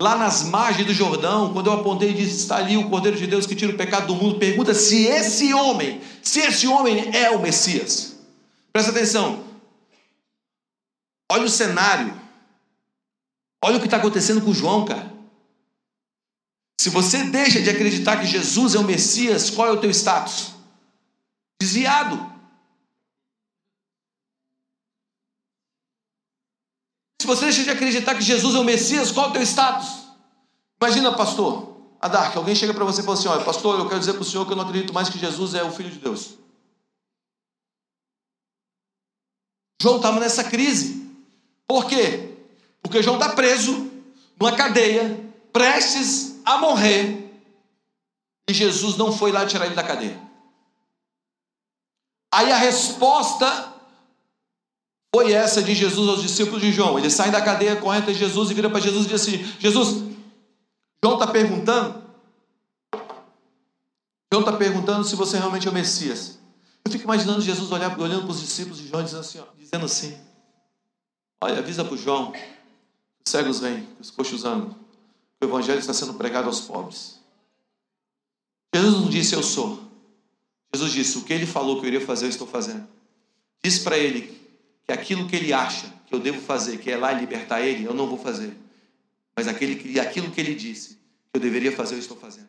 lá 0.00 0.16
nas 0.16 0.42
margens 0.44 0.86
do 0.86 0.94
Jordão, 0.94 1.52
quando 1.52 1.66
eu 1.66 1.74
apontei 1.74 2.08
e 2.08 2.14
disse: 2.14 2.38
Está 2.38 2.56
ali 2.56 2.78
o 2.78 2.88
Cordeiro 2.88 3.18
de 3.18 3.26
Deus 3.26 3.44
que 3.44 3.54
tira 3.54 3.70
o 3.70 3.76
pecado 3.76 4.06
do 4.06 4.14
mundo. 4.14 4.38
Pergunta 4.38 4.72
se 4.72 5.04
esse 5.04 5.52
homem, 5.52 6.00
se 6.22 6.40
esse 6.40 6.66
homem 6.66 7.14
é 7.14 7.30
o 7.30 7.42
Messias. 7.42 8.16
Presta 8.72 8.92
atenção. 8.92 9.44
Olha 11.30 11.44
o 11.44 11.50
cenário. 11.50 12.23
Olha 13.64 13.78
o 13.78 13.80
que 13.80 13.86
está 13.86 13.96
acontecendo 13.96 14.42
com 14.42 14.52
João, 14.52 14.84
cara. 14.84 15.10
Se 16.78 16.90
você 16.90 17.24
deixa 17.24 17.62
de 17.62 17.70
acreditar 17.70 18.20
que 18.20 18.26
Jesus 18.26 18.74
é 18.74 18.78
o 18.78 18.84
Messias, 18.84 19.48
qual 19.48 19.68
é 19.68 19.72
o 19.72 19.80
teu 19.80 19.88
status? 19.88 20.52
Desviado. 21.58 22.30
Se 27.18 27.26
você 27.26 27.46
deixa 27.46 27.64
de 27.64 27.70
acreditar 27.70 28.14
que 28.14 28.20
Jesus 28.20 28.54
é 28.54 28.58
o 28.58 28.64
Messias, 28.64 29.10
qual 29.10 29.28
é 29.28 29.30
o 29.30 29.32
teu 29.32 29.42
status? 29.42 30.08
Imagina, 30.78 31.16
pastor, 31.16 31.74
a 31.98 32.06
Dark, 32.06 32.36
alguém 32.36 32.54
chega 32.54 32.74
para 32.74 32.84
você 32.84 33.00
e 33.00 33.04
fala 33.04 33.16
assim: 33.18 33.28
olha, 33.28 33.44
pastor, 33.46 33.78
eu 33.78 33.88
quero 33.88 34.00
dizer 34.00 34.12
para 34.12 34.20
o 34.20 34.26
senhor 34.26 34.44
que 34.44 34.52
eu 34.52 34.56
não 34.56 34.64
acredito 34.64 34.92
mais 34.92 35.08
que 35.08 35.18
Jesus 35.18 35.54
é 35.54 35.64
o 35.64 35.72
Filho 35.72 35.90
de 35.90 36.00
Deus. 36.00 36.34
João 39.80 39.96
estava 39.96 40.20
nessa 40.20 40.44
crise. 40.44 41.10
Por 41.66 41.86
quê? 41.86 42.33
Porque 42.84 43.02
João 43.02 43.16
está 43.16 43.30
preso 43.30 43.90
numa 44.38 44.54
cadeia, 44.54 45.18
prestes 45.52 46.40
a 46.44 46.58
morrer, 46.58 47.32
e 48.48 48.52
Jesus 48.52 48.96
não 48.96 49.10
foi 49.10 49.32
lá 49.32 49.46
tirar 49.46 49.64
ele 49.66 49.74
da 49.74 49.82
cadeia. 49.82 50.20
Aí 52.32 52.52
a 52.52 52.56
resposta 52.56 53.72
foi 55.14 55.32
essa 55.32 55.62
de 55.62 55.74
Jesus 55.74 56.08
aos 56.08 56.20
discípulos 56.20 56.60
de 56.60 56.72
João. 56.72 56.98
Ele 56.98 57.08
sai 57.08 57.30
da 57.30 57.40
cadeia, 57.40 57.76
corre 57.76 57.98
até 57.98 58.12
Jesus 58.12 58.50
e 58.50 58.54
vira 58.54 58.68
para 58.68 58.80
Jesus 58.80 59.06
e 59.06 59.08
diz 59.08 59.22
assim: 59.22 59.44
Jesus, 59.58 60.04
João 61.02 61.14
está 61.14 61.26
perguntando. 61.26 62.04
João 64.32 64.44
está 64.44 64.52
perguntando 64.52 65.04
se 65.04 65.16
você 65.16 65.38
realmente 65.38 65.66
é 65.66 65.70
o 65.70 65.74
Messias. 65.74 66.38
Eu 66.84 66.92
fico 66.92 67.04
imaginando 67.04 67.40
Jesus 67.40 67.72
olhando 67.72 68.22
para 68.22 68.30
os 68.30 68.40
discípulos 68.40 68.78
de 68.78 68.88
João 68.88 69.02
dizendo 69.02 69.20
assim, 69.20 69.42
dizendo 69.56 69.86
assim: 69.86 70.18
Olha, 71.40 71.60
avisa 71.60 71.84
para 71.84 71.94
o 71.94 71.96
João, 71.96 72.32
os 73.26 73.30
cegos 73.30 73.60
vêm, 73.60 73.88
os 73.98 74.10
coxos 74.10 74.44
andam, 74.44 74.76
o 75.40 75.44
evangelho 75.44 75.78
está 75.78 75.94
sendo 75.94 76.14
pregado 76.14 76.46
aos 76.46 76.60
pobres. 76.60 77.20
Jesus 78.74 78.94
não 79.00 79.08
disse 79.08 79.34
eu 79.34 79.42
sou. 79.42 79.82
Jesus 80.74 80.92
disse: 80.92 81.18
O 81.18 81.22
que 81.22 81.32
ele 81.32 81.46
falou 81.46 81.80
que 81.80 81.86
eu 81.86 81.88
iria 81.88 82.00
fazer, 82.00 82.26
eu 82.26 82.30
estou 82.30 82.46
fazendo. 82.46 82.86
Disse 83.62 83.80
para 83.80 83.96
ele 83.96 84.40
que 84.84 84.92
aquilo 84.92 85.26
que 85.26 85.36
ele 85.36 85.52
acha 85.52 85.92
que 86.06 86.14
eu 86.14 86.18
devo 86.18 86.40
fazer, 86.40 86.78
que 86.78 86.90
é 86.90 86.96
lá 86.96 87.12
libertar 87.12 87.62
ele, 87.62 87.84
eu 87.84 87.94
não 87.94 88.06
vou 88.06 88.18
fazer. 88.18 88.54
Mas 89.36 89.48
aquele, 89.48 89.98
aquilo 89.98 90.30
que 90.30 90.40
ele 90.40 90.54
disse 90.54 90.98
que 91.32 91.38
eu 91.38 91.40
deveria 91.40 91.72
fazer, 91.72 91.94
eu 91.94 92.00
estou 92.00 92.16
fazendo. 92.16 92.48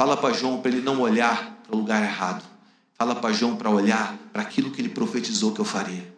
Fala 0.00 0.16
para 0.16 0.34
João 0.34 0.60
para 0.60 0.70
ele 0.70 0.80
não 0.80 1.00
olhar 1.00 1.60
para 1.62 1.74
o 1.74 1.78
lugar 1.78 2.02
errado. 2.02 2.44
Fala 2.94 3.14
para 3.14 3.32
João 3.32 3.56
para 3.56 3.70
olhar 3.70 4.16
para 4.32 4.42
aquilo 4.42 4.70
que 4.70 4.80
ele 4.80 4.88
profetizou 4.88 5.52
que 5.52 5.60
eu 5.60 5.64
faria. 5.64 6.14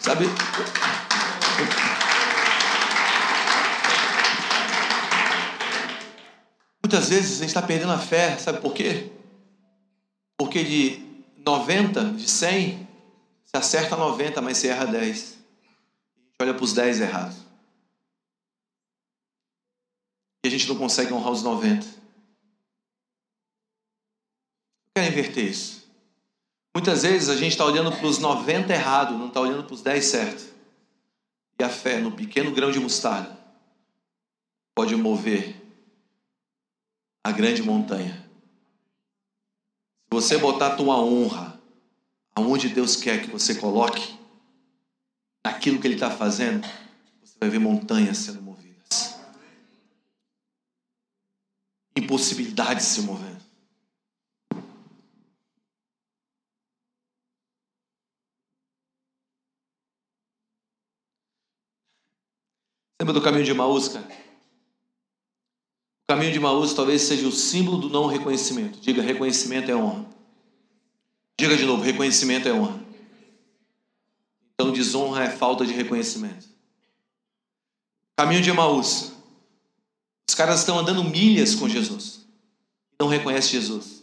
Sabe? 0.00 0.24
Muitas 6.86 7.08
vezes 7.08 7.38
a 7.38 7.40
gente 7.40 7.48
está 7.48 7.60
perdendo 7.60 7.90
a 7.90 7.98
fé, 7.98 8.38
sabe 8.38 8.60
por 8.60 8.72
quê? 8.72 9.10
Porque 10.38 10.62
de 10.62 11.04
90, 11.38 12.12
de 12.12 12.30
100, 12.30 12.88
você 13.44 13.56
acerta 13.56 13.96
90, 13.96 14.40
mas 14.40 14.58
você 14.58 14.68
erra 14.68 14.84
10. 14.84 15.02
A 15.02 15.08
gente 15.08 15.36
olha 16.40 16.54
para 16.54 16.62
os 16.62 16.72
10 16.72 17.00
errados. 17.00 17.38
E 20.44 20.46
a 20.46 20.48
gente 20.48 20.68
não 20.68 20.76
consegue 20.76 21.12
honrar 21.12 21.32
os 21.32 21.42
90. 21.42 21.84
Eu 21.84 21.92
quero 24.94 25.08
inverter 25.08 25.44
isso. 25.44 25.90
Muitas 26.72 27.02
vezes 27.02 27.28
a 27.28 27.34
gente 27.34 27.50
está 27.50 27.64
olhando 27.64 27.90
para 27.90 28.06
os 28.06 28.20
90 28.20 28.72
errados, 28.72 29.18
não 29.18 29.26
está 29.26 29.40
olhando 29.40 29.64
para 29.64 29.74
os 29.74 29.82
10 29.82 30.04
certos. 30.04 30.46
E 31.58 31.64
a 31.64 31.68
fé 31.68 31.98
no 31.98 32.12
pequeno 32.12 32.52
grão 32.52 32.70
de 32.70 32.78
mostarda 32.78 33.36
pode 34.72 34.94
mover 34.94 35.65
a 37.26 37.32
grande 37.32 37.60
montanha. 37.60 38.24
Se 40.04 40.10
você 40.12 40.38
botar 40.38 40.68
a 40.68 40.76
tua 40.76 40.96
honra 41.00 41.60
aonde 42.32 42.68
Deus 42.68 42.94
quer 42.94 43.20
que 43.20 43.28
você 43.28 43.56
coloque, 43.56 44.16
naquilo 45.44 45.80
que 45.80 45.88
Ele 45.88 45.94
está 45.94 46.08
fazendo, 46.08 46.64
você 47.24 47.36
vai 47.40 47.50
ver 47.50 47.58
montanhas 47.58 48.18
sendo 48.18 48.40
movidas, 48.40 49.18
impossibilidades 51.96 52.86
se 52.86 53.00
movendo. 53.02 53.44
Lembra 63.00 63.12
do 63.12 63.20
caminho 63.20 63.44
de 63.44 63.52
Maús, 63.52 63.88
cara? 63.88 64.25
Caminho 66.08 66.32
de 66.32 66.38
Maús 66.38 66.72
talvez 66.72 67.02
seja 67.02 67.26
o 67.26 67.32
símbolo 67.32 67.78
do 67.78 67.90
não 67.90 68.06
reconhecimento. 68.06 68.78
Diga, 68.80 69.02
reconhecimento 69.02 69.70
é 69.70 69.74
honra. 69.74 70.06
Diga 71.38 71.56
de 71.56 71.64
novo: 71.64 71.82
reconhecimento 71.82 72.48
é 72.48 72.52
honra. 72.52 72.80
Então, 74.54 74.72
desonra 74.72 75.24
é 75.24 75.30
falta 75.30 75.66
de 75.66 75.72
reconhecimento. 75.72 76.46
Caminho 78.16 78.40
de 78.40 78.50
Emaús. 78.50 79.12
Os 80.28 80.34
caras 80.34 80.60
estão 80.60 80.78
andando 80.78 81.04
milhas 81.04 81.54
com 81.54 81.68
Jesus. 81.68 82.24
Não 82.98 83.08
reconhece 83.08 83.50
Jesus. 83.50 84.02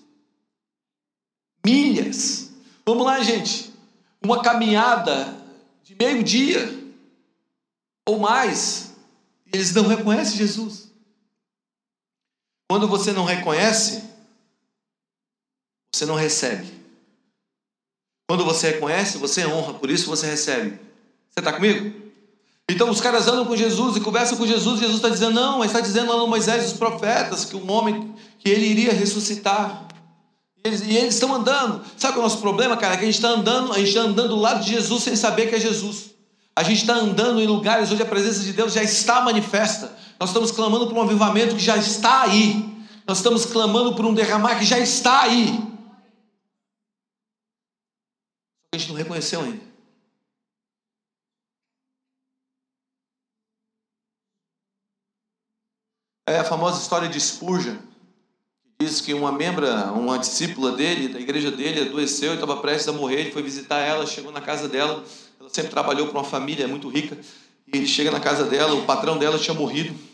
Milhas. 1.65 2.51
Vamos 2.85 3.05
lá, 3.05 3.21
gente. 3.23 3.73
Uma 4.23 4.41
caminhada 4.43 5.35
de 5.83 5.95
meio 5.95 6.23
dia 6.23 6.83
ou 8.05 8.19
mais. 8.19 8.93
Eles 9.51 9.73
não 9.73 9.87
reconhecem 9.87 10.37
Jesus. 10.37 10.92
Quando 12.69 12.87
você 12.87 13.11
não 13.11 13.25
reconhece, 13.25 14.03
você 15.93 16.05
não 16.05 16.15
recebe. 16.15 16.67
Quando 18.27 18.45
você 18.45 18.71
reconhece, 18.71 19.17
você 19.17 19.45
honra, 19.45 19.73
por 19.73 19.89
isso 19.89 20.09
você 20.09 20.25
recebe. 20.25 20.79
Você 21.29 21.39
está 21.39 21.53
comigo? 21.53 22.01
Então 22.69 22.89
os 22.89 23.01
caras 23.01 23.27
andam 23.27 23.45
com 23.45 23.55
Jesus 23.55 23.97
e 23.97 23.99
conversam 23.99 24.37
com 24.37 24.47
Jesus, 24.47 24.79
Jesus 24.79 24.97
está 24.97 25.09
dizendo, 25.09 25.33
não, 25.33 25.59
mas 25.59 25.67
está 25.67 25.81
dizendo 25.81 26.11
lá 26.11 26.17
no 26.17 26.27
Moisés 26.27 26.63
e 26.63 26.67
os 26.67 26.73
profetas 26.73 27.45
que 27.45 27.55
um 27.55 27.69
homem, 27.69 28.15
que 28.39 28.49
ele 28.49 28.65
iria 28.65 28.93
ressuscitar. 28.93 29.85
E 30.63 30.67
eles, 30.67 30.81
e 30.81 30.95
eles 30.95 31.13
estão 31.13 31.33
andando. 31.35 31.83
Sabe 31.97 32.13
qual 32.13 32.15
é 32.15 32.19
o 32.19 32.29
nosso 32.29 32.39
problema, 32.39 32.77
cara? 32.77 32.95
Que 32.95 33.03
a 33.03 33.05
gente 33.05 33.15
está 33.15 33.29
andando, 33.29 33.73
a 33.73 33.77
gente 33.77 33.89
está 33.89 34.01
andando 34.01 34.29
do 34.29 34.37
lado 34.37 34.63
de 34.63 34.71
Jesus 34.71 35.03
sem 35.03 35.15
saber 35.15 35.47
que 35.47 35.55
é 35.55 35.59
Jesus. 35.59 36.11
A 36.55 36.63
gente 36.63 36.81
está 36.81 36.93
andando 36.95 37.41
em 37.41 37.47
lugares 37.47 37.91
onde 37.91 38.01
a 38.01 38.05
presença 38.05 38.39
de 38.39 38.53
Deus 38.53 38.73
já 38.73 38.81
está 38.81 39.21
manifesta. 39.21 39.91
Nós 40.23 40.29
estamos 40.29 40.51
clamando 40.51 40.87
por 40.87 40.95
um 40.95 41.01
avivamento 41.01 41.53
que 41.53 41.61
já 41.61 41.75
está 41.75 42.21
aí. 42.21 42.55
Nós 43.05 43.17
estamos 43.17 43.45
clamando 43.45 43.93
por 43.93 44.05
um 44.05 44.13
derramar 44.13 44.57
que 44.57 44.63
já 44.63 44.79
está 44.79 45.23
aí. 45.23 45.49
A 48.73 48.77
gente 48.77 48.87
não 48.87 48.95
reconheceu 48.95 49.41
ainda. 49.41 49.61
É 56.25 56.37
a 56.39 56.45
famosa 56.45 56.81
história 56.81 57.09
de 57.09 57.19
Spurgeon, 57.19 57.75
que 57.75 58.85
diz 58.85 59.01
que 59.01 59.13
uma 59.13 59.29
membra, 59.29 59.91
uma 59.91 60.17
discípula 60.17 60.71
dele, 60.71 61.09
da 61.09 61.19
igreja 61.19 61.51
dele, 61.51 61.81
adoeceu 61.81 62.31
e 62.31 62.35
estava 62.35 62.55
prestes 62.61 62.87
a 62.87 62.93
morrer. 62.93 63.19
Ele 63.19 63.31
foi 63.33 63.43
visitar 63.43 63.79
ela, 63.79 64.07
chegou 64.07 64.31
na 64.31 64.39
casa 64.39 64.69
dela. 64.69 65.03
Ela 65.37 65.49
sempre 65.49 65.71
trabalhou 65.71 66.07
para 66.07 66.19
uma 66.19 66.23
família 66.23 66.65
muito 66.65 66.87
rica. 66.87 67.17
E 67.67 67.75
ele 67.75 67.85
chega 67.85 68.09
na 68.09 68.21
casa 68.21 68.45
dela, 68.45 68.73
o 68.73 68.85
patrão 68.85 69.17
dela 69.17 69.37
tinha 69.37 69.53
morrido. 69.53 70.12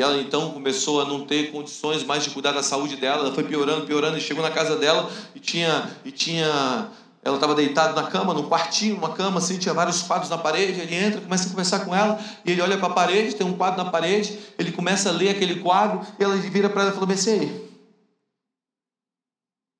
E, 0.00 0.02
ela 0.02 0.18
então 0.18 0.50
começou 0.50 1.02
a 1.02 1.04
não 1.04 1.26
ter 1.26 1.52
condições 1.52 2.02
mais 2.02 2.24
de 2.24 2.30
cuidar 2.30 2.52
da 2.52 2.62
saúde 2.62 2.96
dela. 2.96 3.26
Ela 3.26 3.34
foi 3.34 3.44
piorando, 3.44 3.86
piorando, 3.86 4.16
e 4.16 4.20
chegou 4.20 4.42
na 4.42 4.50
casa 4.50 4.76
dela 4.76 5.10
e 5.34 5.38
tinha, 5.38 5.90
e 6.04 6.10
tinha 6.10 6.90
ela 7.22 7.34
estava 7.36 7.54
deitada 7.54 7.92
na 8.00 8.08
cama, 8.08 8.32
num 8.32 8.48
quartinho, 8.48 8.96
uma 8.96 9.12
cama 9.12 9.36
assim, 9.36 9.58
tinha 9.58 9.74
vários 9.74 10.00
quadros 10.00 10.30
na 10.30 10.38
parede. 10.38 10.80
Ele 10.80 10.94
entra, 10.94 11.20
começa 11.20 11.46
a 11.46 11.50
conversar 11.50 11.84
com 11.84 11.94
ela, 11.94 12.18
e 12.46 12.50
ele 12.50 12.62
olha 12.62 12.78
para 12.78 12.88
a 12.88 12.94
parede, 12.94 13.36
tem 13.36 13.46
um 13.46 13.54
quadro 13.58 13.84
na 13.84 13.90
parede, 13.90 14.38
ele 14.58 14.72
começa 14.72 15.10
a 15.10 15.12
ler 15.12 15.28
aquele 15.28 15.60
quadro, 15.60 16.00
e 16.18 16.24
ela 16.24 16.34
vira 16.36 16.70
para 16.70 16.82
ela 16.82 16.90
e 16.92 16.94
fala: 16.94 17.12
aí, 17.12 17.18
sabe 17.18 17.50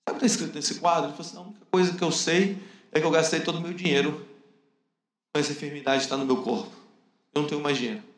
o 0.06 0.11
que 0.11 0.12
está 0.12 0.26
escrito 0.26 0.54
nesse 0.54 0.74
quadro? 0.74 1.09
Ele 1.09 1.16
falou 1.16 1.26
assim: 1.26 1.37
a 1.38 1.40
única 1.40 1.66
coisa 1.70 1.94
que 1.94 2.04
eu 2.04 2.12
sei 2.12 2.59
é 2.92 3.00
que 3.00 3.06
eu 3.06 3.11
gastei 3.11 3.40
todo 3.40 3.56
o 3.56 3.62
meu 3.62 3.72
dinheiro, 3.72 4.26
mas 5.35 5.46
essa 5.46 5.52
enfermidade 5.52 6.02
está 6.02 6.18
no 6.18 6.26
meu 6.26 6.42
corpo, 6.42 6.70
eu 7.35 7.40
não 7.40 7.48
tenho 7.48 7.62
mais 7.62 7.78
dinheiro. 7.78 8.09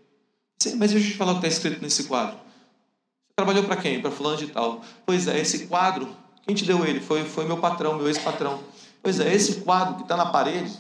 Mas 0.77 0.93
deixa 0.93 1.07
eu 1.07 1.13
te 1.13 1.17
falar 1.17 1.33
o 1.33 1.41
que 1.41 1.47
está 1.47 1.57
escrito 1.57 1.83
nesse 1.83 2.05
quadro. 2.05 2.37
Você 2.37 3.35
trabalhou 3.37 3.65
para 3.65 3.77
quem? 3.77 4.01
Para 4.01 4.11
fulano 4.11 4.37
de 4.37 4.49
tal. 4.49 4.83
Pois 5.05 5.27
é, 5.27 5.39
esse 5.39 5.67
quadro, 5.67 6.15
quem 6.47 6.55
te 6.55 6.65
deu 6.65 6.85
ele? 6.85 7.01
Foi, 7.01 7.25
foi 7.25 7.45
meu 7.45 7.59
patrão, 7.59 7.97
meu 7.97 8.09
ex-patrão. 8.09 8.63
Pois 9.03 9.19
é, 9.19 9.33
esse 9.35 9.63
quadro 9.63 9.97
que 9.97 10.03
está 10.03 10.17
na 10.17 10.27
parede 10.27 10.79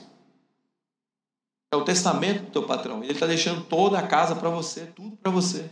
é 1.72 1.76
o 1.76 1.84
testamento 1.84 2.44
do 2.44 2.50
teu 2.50 2.66
patrão. 2.66 3.02
Ele 3.02 3.12
está 3.12 3.26
deixando 3.26 3.64
toda 3.64 3.98
a 3.98 4.06
casa 4.06 4.36
para 4.36 4.50
você, 4.50 4.86
tudo 4.86 5.16
para 5.16 5.32
você. 5.32 5.70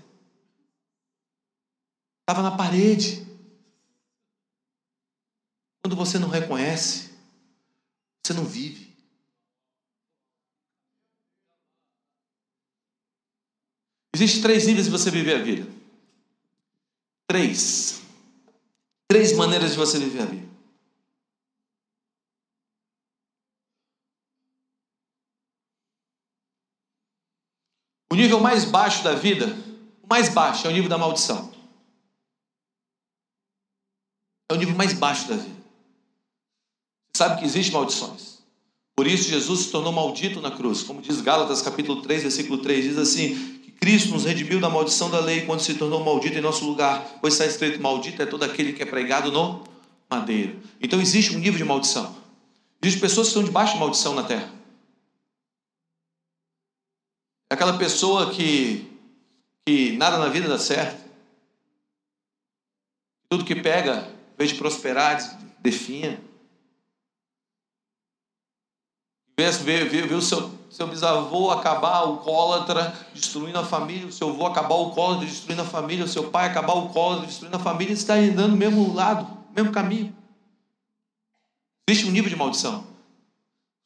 Estava 2.22 2.42
na 2.42 2.56
parede. 2.56 3.26
Quando 5.82 5.96
você 5.96 6.18
não 6.18 6.28
reconhece, 6.28 7.10
você 8.24 8.32
não 8.32 8.44
vive. 8.44 8.89
Existem 14.20 14.42
três 14.42 14.66
níveis 14.66 14.84
de 14.84 14.92
você 14.92 15.10
viver 15.10 15.36
a 15.36 15.42
vida. 15.42 15.66
Três. 17.26 18.02
Três 19.08 19.32
maneiras 19.32 19.70
de 19.70 19.78
você 19.78 19.98
viver 19.98 20.20
a 20.20 20.26
vida. 20.26 20.50
O 28.12 28.14
nível 28.14 28.40
mais 28.40 28.66
baixo 28.66 29.02
da 29.02 29.14
vida, 29.14 29.46
o 30.02 30.06
mais 30.06 30.28
baixo, 30.28 30.66
é 30.66 30.70
o 30.70 30.72
nível 30.72 30.90
da 30.90 30.98
maldição. 30.98 31.50
É 34.50 34.54
o 34.54 34.56
nível 34.56 34.74
mais 34.74 34.92
baixo 34.92 35.28
da 35.28 35.36
vida. 35.36 35.60
Você 37.06 37.22
sabe 37.22 37.40
que 37.40 37.46
existem 37.46 37.72
maldições. 37.72 38.40
Por 38.94 39.06
isso 39.06 39.30
Jesus 39.30 39.60
se 39.60 39.70
tornou 39.70 39.92
maldito 39.92 40.42
na 40.42 40.50
cruz. 40.50 40.82
Como 40.82 41.00
diz 41.00 41.22
Gálatas 41.22 41.62
capítulo 41.62 42.02
3, 42.02 42.22
versículo 42.22 42.60
3, 42.60 42.84
diz 42.84 42.98
assim: 42.98 43.59
Cristo 43.80 44.10
nos 44.10 44.26
redimiu 44.26 44.60
da 44.60 44.68
maldição 44.68 45.10
da 45.10 45.20
lei 45.20 45.46
quando 45.46 45.60
se 45.60 45.74
tornou 45.74 46.04
maldito 46.04 46.36
em 46.36 46.42
nosso 46.42 46.66
lugar. 46.66 47.18
Pois 47.20 47.34
está 47.34 47.46
escrito: 47.46 47.80
maldito 47.80 48.20
é 48.20 48.26
todo 48.26 48.42
aquele 48.42 48.74
que 48.74 48.82
é 48.82 48.86
pregado 48.86 49.32
no 49.32 49.64
madeiro. 50.08 50.60
Então 50.80 51.00
existe 51.00 51.34
um 51.34 51.38
nível 51.38 51.56
de 51.56 51.64
maldição. 51.64 52.14
Existem 52.82 53.00
pessoas 53.00 53.28
que 53.28 53.30
estão 53.30 53.44
debaixo 53.44 53.74
de 53.74 53.80
maldição 53.80 54.14
na 54.14 54.22
terra. 54.22 54.52
É 57.50 57.54
aquela 57.54 57.76
pessoa 57.78 58.32
que, 58.32 58.86
que 59.66 59.96
nada 59.96 60.18
na 60.18 60.28
vida 60.28 60.46
dá 60.46 60.58
certo. 60.58 61.08
Tudo 63.28 63.44
que 63.44 63.54
pega, 63.54 64.12
em 64.34 64.36
vez 64.36 64.50
de 64.50 64.56
prosperar, 64.56 65.18
definha. 65.58 66.20
Vê, 69.38 69.50
vê, 69.50 69.84
vê, 69.84 70.02
vê 70.02 70.14
o 70.14 70.20
seu, 70.20 70.59
seu 70.70 70.86
bisavô 70.86 71.50
acabar 71.50 71.96
alcoólatra, 71.96 72.94
destruindo 73.12 73.58
a 73.58 73.64
família, 73.64 74.06
o 74.06 74.12
seu 74.12 74.30
avô 74.30 74.46
acabar 74.46 74.76
alcoólatra, 74.76 75.26
destruindo 75.26 75.62
a 75.62 75.64
família, 75.64 76.04
o 76.04 76.08
seu 76.08 76.24
pai 76.30 76.46
acabar 76.46 76.72
alcoólatra, 76.72 77.26
destruindo 77.26 77.56
a 77.56 77.60
família, 77.60 77.92
está 77.92 78.14
andando 78.14 78.52
no 78.52 78.56
mesmo 78.56 78.94
lado, 78.94 79.26
mesmo 79.54 79.72
caminho. 79.72 80.14
Existe 81.88 82.08
um 82.08 82.12
nível 82.12 82.30
de 82.30 82.36
maldição. 82.36 82.84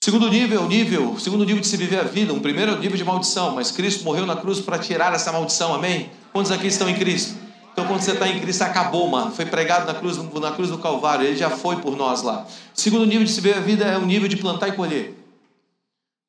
Segundo 0.04 0.28
nível, 0.28 0.68
nível, 0.68 1.18
segundo 1.18 1.46
nível 1.46 1.62
de 1.62 1.66
se 1.66 1.78
viver 1.78 2.00
a 2.00 2.02
vida, 2.02 2.34
um 2.34 2.40
primeiro 2.40 2.78
nível 2.78 2.98
de 2.98 3.04
maldição, 3.04 3.54
mas 3.54 3.70
Cristo 3.70 4.04
morreu 4.04 4.26
na 4.26 4.36
cruz 4.36 4.60
para 4.60 4.78
tirar 4.78 5.14
essa 5.14 5.32
maldição, 5.32 5.72
amém? 5.74 6.10
Quantos 6.30 6.52
aqui 6.52 6.66
estão 6.66 6.90
em 6.90 6.94
Cristo? 6.94 7.34
Então, 7.72 7.86
quando 7.86 8.02
você 8.02 8.12
está 8.12 8.28
em 8.28 8.38
Cristo, 8.38 8.60
acabou, 8.60 9.08
mano. 9.08 9.30
Foi 9.32 9.46
pregado 9.46 9.86
na 9.86 9.98
cruz, 9.98 10.18
na 10.18 10.52
cruz 10.52 10.68
do 10.68 10.76
Calvário, 10.76 11.26
ele 11.26 11.36
já 11.36 11.48
foi 11.48 11.76
por 11.76 11.96
nós 11.96 12.22
lá. 12.22 12.46
Segundo 12.74 13.06
nível 13.06 13.24
de 13.24 13.32
se 13.32 13.40
viver 13.40 13.56
a 13.56 13.60
vida 13.60 13.84
é 13.86 13.96
o 13.96 14.04
nível 14.04 14.28
de 14.28 14.36
plantar 14.36 14.68
e 14.68 14.72
colher. 14.72 15.23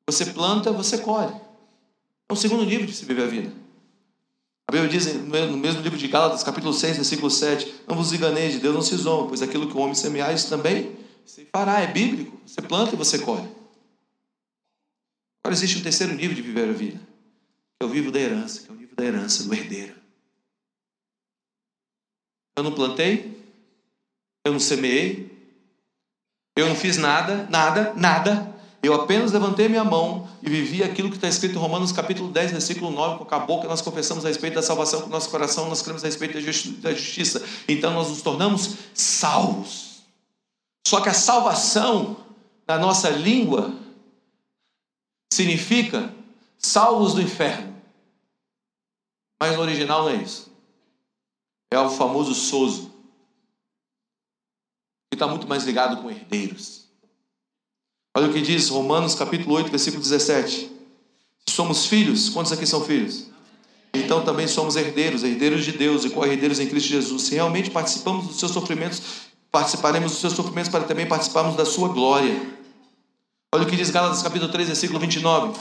Você 0.08 0.26
planta, 0.28 0.72
você 0.72 1.00
colhe. 1.00 1.34
É 2.30 2.34
o 2.34 2.36
segundo 2.36 2.66
nível 2.66 2.86
de 2.86 2.94
se 2.94 3.06
viver 3.06 3.24
a 3.24 3.28
vida. 3.28 3.54
A 4.68 4.72
Bíblia 4.72 4.90
diz 4.90 5.14
no 5.14 5.58
mesmo 5.58 5.82
livro 5.82 5.98
de 5.98 6.08
Gálatas, 6.08 6.44
capítulo 6.44 6.74
6, 6.74 6.96
versículo 6.96 7.30
7, 7.30 7.84
não 7.88 7.96
vos 7.96 8.12
enganeis, 8.12 8.54
de 8.54 8.60
Deus 8.60 8.74
não 8.74 8.82
se 8.82 8.96
zomba, 8.96 9.28
pois 9.28 9.42
aquilo 9.42 9.68
que 9.70 9.78
o 9.78 9.80
homem 9.80 9.94
semear, 9.94 10.34
isso 10.34 10.50
também 10.50 10.96
se 11.24 11.46
fará, 11.46 11.82
é 11.82 11.88
bíblico. 11.88 12.40
Você 12.46 12.62
planta 12.62 12.96
e 12.96 12.98
você 12.98 13.20
colhe. 13.20 13.48
Agora 15.44 15.54
existe 15.54 15.78
um 15.78 15.84
terceiro 15.84 16.14
nível 16.14 16.36
de 16.36 16.42
viver 16.42 16.70
a 16.70 16.74
vida, 16.74 16.98
que 16.98 17.84
é 17.84 17.86
o 17.86 17.90
nível 17.90 18.12
da 18.12 18.20
herança, 18.20 18.62
que 18.64 18.70
é 18.70 18.74
o 18.74 18.76
nível 18.76 18.96
da 18.96 19.06
herança, 19.06 19.44
do 19.44 19.54
herdeiro. 19.54 19.96
Eu 22.58 22.64
não 22.64 22.72
plantei, 22.72 23.38
eu 24.44 24.54
não 24.54 24.60
semeei, 24.60 25.32
eu 26.56 26.68
não 26.68 26.76
fiz 26.76 26.98
nada, 26.98 27.48
nada, 27.52 27.94
nada. 27.96 28.55
Eu 28.86 28.94
apenas 28.94 29.32
levantei 29.32 29.68
minha 29.68 29.84
mão 29.84 30.30
e 30.44 30.48
vivi 30.48 30.84
aquilo 30.84 31.10
que 31.10 31.16
está 31.16 31.28
escrito 31.28 31.56
em 31.56 31.58
Romanos 31.58 31.92
capítulo 31.92 32.32
10, 32.32 32.52
versículo 32.52 32.92
9, 32.92 33.26
com 33.26 33.34
a 33.34 33.40
boca 33.40 33.68
nós 33.68 33.82
confessamos 33.82 34.24
a 34.24 34.28
respeito 34.28 34.54
da 34.54 34.62
salvação, 34.62 35.02
com 35.02 35.08
o 35.08 35.10
nosso 35.10 35.28
coração 35.32 35.68
nós 35.68 35.82
cremos 35.82 36.04
a 36.04 36.06
respeito 36.06 36.36
da 36.82 36.94
justiça. 36.94 37.44
Então 37.68 37.92
nós 37.96 38.10
nos 38.10 38.22
tornamos 38.22 38.76
salvos. 38.94 40.04
Só 40.88 41.02
que 41.02 41.10
a 41.10 41.16
salvação 41.16 42.18
na 42.68 42.78
nossa 42.78 43.10
língua 43.10 43.74
significa 45.34 46.14
salvos 46.60 47.16
do 47.16 47.24
inferno. 47.24 47.76
Mas 49.42 49.56
no 49.56 49.64
original 49.64 50.04
não 50.04 50.10
é 50.12 50.18
isso. 50.18 50.54
É 51.72 51.80
o 51.80 51.90
famoso 51.90 52.36
sozo, 52.36 52.92
que 55.10 55.16
está 55.16 55.26
muito 55.26 55.48
mais 55.48 55.64
ligado 55.64 56.04
com 56.04 56.12
herdeiros. 56.12 56.85
Olha 58.18 58.30
o 58.30 58.34
que 58.34 58.40
diz 58.40 58.70
Romanos 58.70 59.14
capítulo 59.14 59.56
8, 59.56 59.70
versículo 59.70 60.02
17. 60.02 60.72
Se 61.46 61.54
somos 61.54 61.86
filhos, 61.88 62.30
quantos 62.30 62.54
aqui 62.54 62.66
são 62.66 62.80
filhos? 62.80 63.26
Então 63.94 64.24
também 64.24 64.48
somos 64.48 64.78
herdeiros, 64.78 65.22
herdeiros 65.22 65.66
de 65.66 65.74
Deus 65.74 66.06
e 66.06 66.10
co-herdeiros 66.10 66.62
em 66.62 66.68
Cristo 66.68 66.88
Jesus. 66.88 67.24
Se 67.24 67.36
realmente 67.36 67.70
participamos 67.70 68.28
dos 68.28 68.40
seus 68.40 68.54
sofrimentos, 68.54 69.02
participaremos 69.52 70.14
dos 70.14 70.22
seus 70.22 70.32
sofrimentos 70.32 70.72
para 70.72 70.86
também 70.86 71.06
participarmos 71.06 71.58
da 71.58 71.66
sua 71.66 71.90
glória. 71.90 72.40
Olha 73.54 73.66
o 73.66 73.68
que 73.68 73.76
diz 73.76 73.90
Gálatas 73.90 74.24
capítulo 74.24 74.50
3, 74.50 74.68
versículo 74.68 74.98
29. 74.98 75.60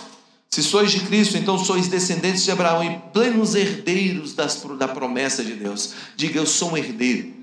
Se 0.48 0.62
sois 0.62 0.92
de 0.92 1.00
Cristo, 1.00 1.36
então 1.36 1.58
sois 1.58 1.88
descendentes 1.88 2.44
de 2.44 2.52
Abraão 2.52 2.84
e 2.84 2.96
plenos 3.12 3.56
herdeiros 3.56 4.32
das, 4.32 4.62
da 4.78 4.86
promessa 4.86 5.42
de 5.42 5.54
Deus. 5.54 5.92
Diga, 6.14 6.38
eu 6.38 6.46
sou 6.46 6.70
um 6.70 6.76
herdeiro. 6.76 7.33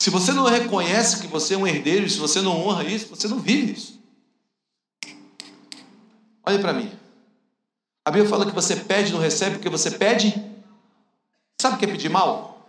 Se 0.00 0.10
você 0.10 0.32
não 0.32 0.44
reconhece 0.44 1.20
que 1.20 1.26
você 1.26 1.54
é 1.54 1.56
um 1.58 1.66
herdeiro, 1.66 2.08
se 2.08 2.18
você 2.18 2.40
não 2.40 2.60
honra 2.60 2.84
isso, 2.84 3.08
você 3.08 3.26
não 3.26 3.38
vive 3.38 3.72
isso. 3.72 4.00
Olhe 6.46 6.58
para 6.58 6.72
mim. 6.72 6.90
A 8.04 8.10
Bíblia 8.10 8.30
fala 8.30 8.46
que 8.46 8.54
você 8.54 8.76
pede, 8.76 9.12
não 9.12 9.20
recebe, 9.20 9.56
porque 9.56 9.68
você 9.68 9.90
pede 9.90 10.48
Sabe 11.60 11.74
o 11.74 11.78
que 11.78 11.84
é 11.84 11.88
pedir 11.88 12.08
mal? 12.08 12.66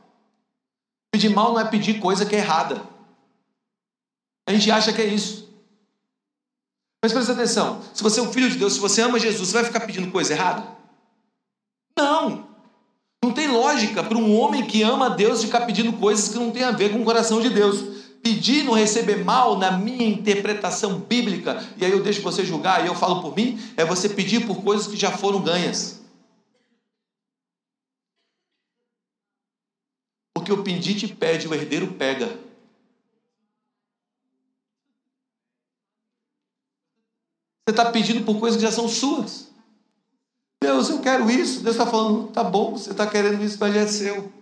Pedir 1.11 1.29
mal 1.29 1.53
não 1.53 1.59
é 1.59 1.65
pedir 1.65 1.99
coisa 1.99 2.25
que 2.25 2.35
é 2.35 2.39
errada. 2.39 2.83
A 4.47 4.53
gente 4.53 4.69
acha 4.71 4.91
que 4.91 5.01
é 5.01 5.05
isso. 5.05 5.47
Mas 7.03 7.13
presta 7.13 7.33
atenção: 7.33 7.83
se 7.93 8.01
você 8.01 8.19
é 8.19 8.23
um 8.23 8.33
filho 8.33 8.49
de 8.49 8.57
Deus, 8.57 8.73
se 8.73 8.79
você 8.79 9.01
ama 9.01 9.19
Jesus, 9.19 9.49
você 9.49 9.53
vai 9.53 9.65
ficar 9.65 9.81
pedindo 9.81 10.11
coisa 10.11 10.33
errada? 10.33 10.67
Não. 11.95 12.38
Não 13.29 13.35
tem 13.35 13.47
lógica 13.47 14.03
para 14.03 14.17
um 14.17 14.35
homem 14.35 14.65
que 14.65 14.81
ama 14.81 15.07
Deus 15.07 15.43
ficar 15.43 15.61
pedindo 15.61 15.93
coisas 15.93 16.29
que 16.29 16.39
não 16.39 16.49
tem 16.49 16.63
a 16.63 16.71
ver 16.71 16.91
com 16.91 16.99
o 16.99 17.05
coração 17.05 17.39
de 17.39 17.51
Deus. 17.51 17.79
Pedir 18.23 18.63
não 18.63 18.73
receber 18.73 19.23
mal, 19.23 19.55
na 19.55 19.69
minha 19.69 20.09
interpretação 20.09 20.99
bíblica, 20.99 21.63
e 21.77 21.85
aí 21.85 21.91
eu 21.91 22.01
deixo 22.01 22.23
você 22.23 22.43
julgar, 22.43 22.83
e 22.83 22.87
eu 22.87 22.95
falo 22.95 23.21
por 23.21 23.35
mim, 23.35 23.59
é 23.77 23.85
você 23.85 24.09
pedir 24.09 24.47
por 24.47 24.63
coisas 24.63 24.87
que 24.87 24.97
já 24.97 25.11
foram 25.11 25.43
ganhas. 25.43 26.01
Porque 30.33 30.51
o 30.51 30.63
pendite 30.63 31.07
pede, 31.07 31.47
o 31.47 31.53
herdeiro 31.53 31.93
pega. 31.93 32.25
Você 37.63 37.69
está 37.69 37.91
pedindo 37.91 38.25
por 38.25 38.39
coisas 38.39 38.59
que 38.59 38.65
já 38.65 38.71
são 38.71 38.89
suas. 38.89 39.48
Deus, 40.61 40.89
eu 40.89 41.01
quero 41.01 41.29
isso. 41.29 41.61
Deus 41.61 41.75
está 41.75 41.89
falando, 41.89 42.31
tá 42.31 42.43
bom, 42.43 42.71
você 42.71 42.91
está 42.91 43.07
querendo 43.07 43.43
isso, 43.43 43.57
mas 43.59 43.75
é 43.75 43.87
seu. 43.87 44.39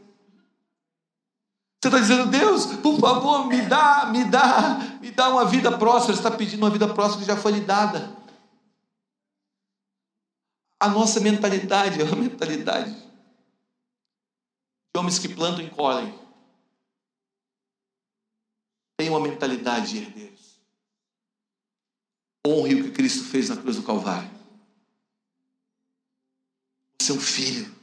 Você 1.80 1.88
está 1.88 2.00
dizendo, 2.00 2.28
Deus, 2.28 2.66
por 2.78 3.00
favor, 3.00 3.48
me 3.48 3.62
dá, 3.62 4.08
me 4.08 4.26
dá, 4.26 4.80
me 5.00 5.12
dá 5.12 5.30
uma 5.30 5.46
vida 5.46 5.78
próspera. 5.78 6.16
Você 6.16 6.20
está 6.20 6.32
pedindo 6.32 6.64
uma 6.64 6.72
vida 6.72 6.92
próspera 6.92 7.22
que 7.22 7.28
já 7.28 7.38
foi 7.38 7.52
lhe 7.52 7.62
dada. 7.62 8.18
A 10.80 10.90
nossa 10.90 11.20
mentalidade 11.20 12.02
é 12.02 12.04
uma 12.04 12.16
mentalidade 12.16 12.94
de 12.94 15.00
homens 15.00 15.20
que 15.20 15.30
plantam 15.30 15.64
e 15.64 15.70
colhem. 15.70 16.14
Tem 19.00 19.10
uma 19.10 19.20
mentalidade 19.20 19.90
de 19.90 19.98
herdeiros. 20.00 20.60
Honre 22.46 22.76
o 22.76 22.84
que 22.86 22.92
Cristo 22.92 23.24
fez 23.26 23.50
na 23.50 23.58
cruz 23.58 23.76
do 23.76 23.84
Calvário. 23.84 24.37
Um 27.10 27.20
filho. 27.20 27.74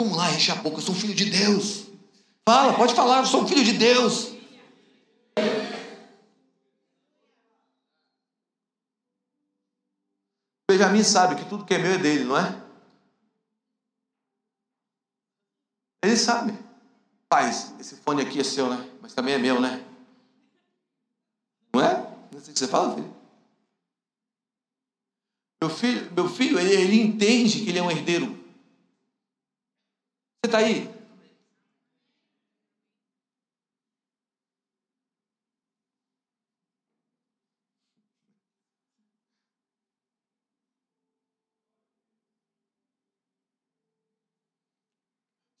Vamos 0.00 0.16
lá, 0.16 0.30
enche 0.30 0.52
a 0.52 0.54
boca, 0.54 0.76
eu 0.76 0.80
sou 0.80 0.94
um 0.94 0.98
filho 0.98 1.14
de 1.14 1.24
Deus. 1.24 1.86
Fala, 2.48 2.74
pode 2.74 2.94
falar, 2.94 3.18
eu 3.18 3.26
sou 3.26 3.42
um 3.42 3.48
filho 3.48 3.64
de 3.64 3.72
Deus. 3.72 4.32
Benjamin 10.70 11.02
sabe 11.02 11.34
que 11.34 11.48
tudo 11.48 11.64
que 11.64 11.74
é 11.74 11.78
meu 11.78 11.92
é 11.92 11.98
dele, 11.98 12.24
não 12.24 12.38
é? 12.38 12.62
Ele 16.04 16.16
sabe. 16.16 16.56
Pai, 17.28 17.48
esse 17.50 17.96
fone 17.96 18.22
aqui 18.22 18.38
é 18.38 18.44
seu, 18.44 18.70
né? 18.70 18.88
Mas 19.02 19.14
também 19.14 19.34
é 19.34 19.38
meu, 19.38 19.60
né? 19.60 19.84
Não 21.74 21.82
é? 21.82 21.94
Não 22.32 22.40
sei 22.40 22.50
o 22.50 22.52
que 22.52 22.58
você 22.58 22.68
fala, 22.68 22.94
filho. 22.94 23.14
Meu 25.60 25.70
filho, 25.70 26.12
meu 26.12 26.28
filho 26.28 26.58
ele, 26.58 26.72
ele 26.72 27.00
entende 27.00 27.64
que 27.64 27.70
ele 27.70 27.78
é 27.78 27.82
um 27.82 27.90
herdeiro. 27.90 28.26
Você 30.40 30.46
está 30.46 30.58
aí? 30.58 30.88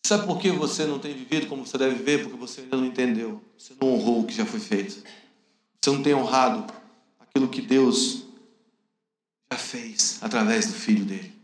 Sabe 0.06 0.26
por 0.26 0.38
que 0.38 0.50
você 0.50 0.86
não 0.86 0.98
tem 0.98 1.12
vivido 1.12 1.48
como 1.48 1.66
você 1.66 1.76
deve 1.76 1.96
viver? 1.96 2.22
Porque 2.22 2.38
você 2.38 2.62
ainda 2.62 2.78
não 2.78 2.86
entendeu. 2.86 3.42
Você 3.58 3.74
não 3.78 3.92
honrou 3.92 4.20
o 4.20 4.26
que 4.26 4.32
já 4.32 4.46
foi 4.46 4.58
feito. 4.58 5.02
Você 5.82 5.90
não 5.90 6.02
tem 6.02 6.14
honrado 6.14 6.72
aquilo 7.20 7.46
que 7.46 7.60
Deus 7.60 8.27
já 9.52 9.58
fez 9.58 10.18
através 10.20 10.66
do 10.66 10.74
filho 10.74 11.04
dele. 11.04 11.36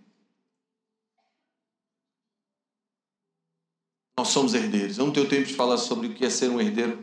Nós 4.17 4.29
somos 4.29 4.55
herdeiros. 4.55 4.99
Eu 4.99 5.07
não 5.07 5.13
tenho 5.13 5.29
tempo 5.29 5.47
de 5.47 5.55
falar 5.55 5.77
sobre 5.77 6.07
o 6.07 6.15
que 6.15 6.25
é 6.25 6.31
ser 6.31 6.49
um 6.49 6.61
herdeiro. 6.61 7.03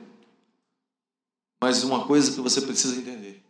Mas 1.62 1.84
uma 1.84 2.06
coisa 2.08 2.32
que 2.32 2.40
você 2.40 2.62
precisa 2.62 2.96
entender. 2.96 3.44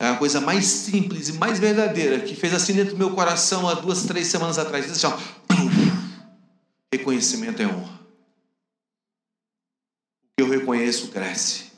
É 0.00 0.08
a 0.08 0.16
coisa 0.16 0.40
mais 0.40 0.66
simples 0.66 1.28
e 1.28 1.34
mais 1.34 1.60
verdadeira 1.60 2.20
que 2.20 2.34
fez 2.34 2.52
assim 2.52 2.74
dentro 2.74 2.94
do 2.94 2.98
meu 2.98 3.14
coração 3.14 3.68
há 3.68 3.74
duas, 3.74 4.04
três 4.04 4.26
semanas 4.26 4.58
atrás. 4.58 4.90
Assim, 4.90 5.06
reconhecimento 6.92 7.62
é 7.62 7.66
honra. 7.66 8.00
O 10.24 10.36
que 10.36 10.42
eu 10.42 10.48
reconheço 10.48 11.08
cresce. 11.08 11.70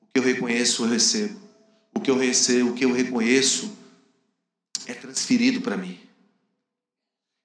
O 0.00 0.06
que 0.06 0.20
eu 0.20 0.22
reconheço 0.22 0.84
eu 0.84 0.88
recebo. 0.88 1.40
O 1.92 2.00
que 2.00 2.10
eu 2.10 2.16
recebo, 2.16 2.70
o 2.70 2.74
que 2.74 2.84
eu 2.84 2.92
reconheço 2.92 3.83
é 4.86 4.94
transferido 4.94 5.60
para 5.60 5.76
mim. 5.76 5.98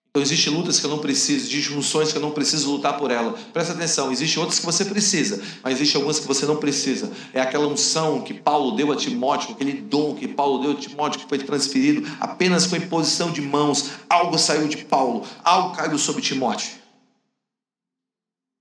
Então 0.09 0.23
existem 0.23 0.51
lutas 0.51 0.79
que 0.79 0.85
eu 0.85 0.89
não 0.89 0.97
preciso, 0.97 1.45
existem 1.45 1.75
funções 1.75 2.11
que 2.11 2.17
eu 2.17 2.21
não 2.21 2.31
preciso 2.31 2.71
lutar 2.71 2.97
por 2.97 3.11
ela. 3.11 3.33
Presta 3.53 3.73
atenção, 3.73 4.11
existem 4.11 4.39
outras 4.39 4.59
que 4.59 4.65
você 4.65 4.83
precisa, 4.83 5.41
mas 5.63 5.75
existem 5.75 5.97
algumas 5.97 6.19
que 6.19 6.27
você 6.27 6.47
não 6.47 6.57
precisa. 6.57 7.11
É 7.31 7.39
aquela 7.39 7.67
unção 7.67 8.21
que 8.21 8.33
Paulo 8.33 8.75
deu 8.75 8.91
a 8.91 8.95
Timóteo, 8.95 9.51
aquele 9.51 9.73
dom 9.73 10.15
que 10.15 10.27
Paulo 10.27 10.63
deu 10.63 10.71
a 10.71 10.75
Timóteo, 10.75 11.21
que 11.21 11.29
foi 11.29 11.37
transferido 11.37 12.09
apenas 12.19 12.65
com 12.65 12.75
a 12.75 12.79
imposição 12.79 13.31
de 13.31 13.41
mãos. 13.41 13.91
Algo 14.09 14.37
saiu 14.39 14.67
de 14.67 14.77
Paulo, 14.77 15.25
algo 15.43 15.75
caiu 15.75 15.97
sobre 15.99 16.23
Timóteo. 16.23 16.71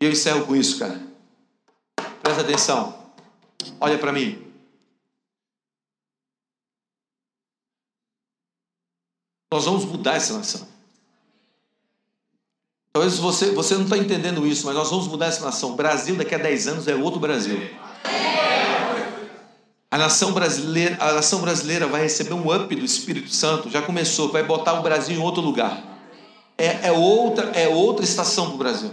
E 0.00 0.04
eu 0.04 0.12
encerro 0.12 0.44
com 0.44 0.54
isso, 0.54 0.78
cara. 0.78 1.00
Presta 2.22 2.42
atenção. 2.42 2.94
Olha 3.80 3.96
para 3.98 4.12
mim. 4.12 4.47
Nós 9.51 9.64
vamos 9.64 9.84
mudar 9.84 10.16
essa 10.16 10.34
nação. 10.34 10.68
Talvez 12.92 13.18
você, 13.18 13.51
você 13.53 13.74
não 13.74 13.84
está 13.84 13.96
entendendo 13.96 14.46
isso, 14.46 14.66
mas 14.66 14.74
nós 14.74 14.90
vamos 14.90 15.07
mudar 15.07 15.26
essa 15.26 15.44
nação. 15.44 15.72
O 15.72 15.76
Brasil, 15.76 16.16
daqui 16.16 16.34
a 16.34 16.38
10 16.38 16.68
anos, 16.68 16.88
é 16.88 16.94
outro 16.94 17.20
Brasil. 17.20 17.59
A 19.90 19.96
nação 19.96 20.32
brasileira, 20.32 20.96
a 21.01 21.14
nação 21.14 21.40
brasileira 21.40 21.86
vai 21.86 22.03
receber 22.03 22.34
um 22.34 22.55
up 22.55 22.74
do 22.74 22.84
Espírito 22.84 23.30
Santo, 23.30 23.70
já 23.70 23.80
começou, 23.80 24.30
vai 24.30 24.42
botar 24.42 24.74
o 24.74 24.82
Brasil 24.82 25.16
em 25.16 25.22
outro 25.22 25.40
lugar. 25.40 25.82
É, 26.59 26.88
é 26.88 26.92
outra, 26.92 27.51
é 27.53 27.68
outra 27.68 28.05
estação 28.05 28.46
para 28.46 28.55
o 28.55 28.59
Brasil. 28.59 28.92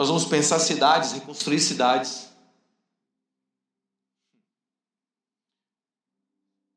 Nós 0.00 0.08
vamos 0.08 0.24
pensar 0.24 0.58
cidades, 0.58 1.12
reconstruir 1.12 1.60
cidades. 1.60 2.31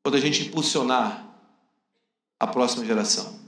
Quando 0.06 0.14
a 0.14 0.20
gente 0.20 0.42
impulsionar 0.42 1.36
a 2.38 2.46
próxima 2.46 2.84
geração. 2.84 3.40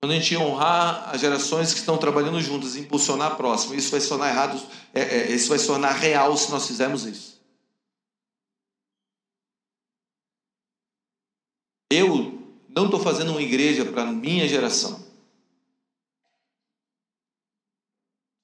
Quando 0.00 0.12
a 0.12 0.14
gente 0.14 0.36
honrar 0.36 1.12
as 1.12 1.20
gerações 1.20 1.72
que 1.72 1.80
estão 1.80 1.98
trabalhando 1.98 2.40
juntas, 2.40 2.76
impulsionar 2.76 3.32
a 3.32 3.34
próxima, 3.34 3.74
isso 3.74 3.90
vai 3.90 4.00
se 4.00 4.08
tornar 4.08 4.28
errado, 4.28 4.64
é, 4.94 5.00
é, 5.00 5.32
isso 5.32 5.48
vai 5.48 5.58
se 5.58 5.66
tornar 5.66 5.90
real 5.90 6.36
se 6.36 6.52
nós 6.52 6.68
fizermos 6.68 7.04
isso. 7.04 7.42
Eu 11.90 12.40
não 12.68 12.84
estou 12.84 13.00
fazendo 13.00 13.32
uma 13.32 13.42
igreja 13.42 13.84
para 13.84 14.02
a 14.02 14.12
minha 14.12 14.46
geração. 14.46 15.04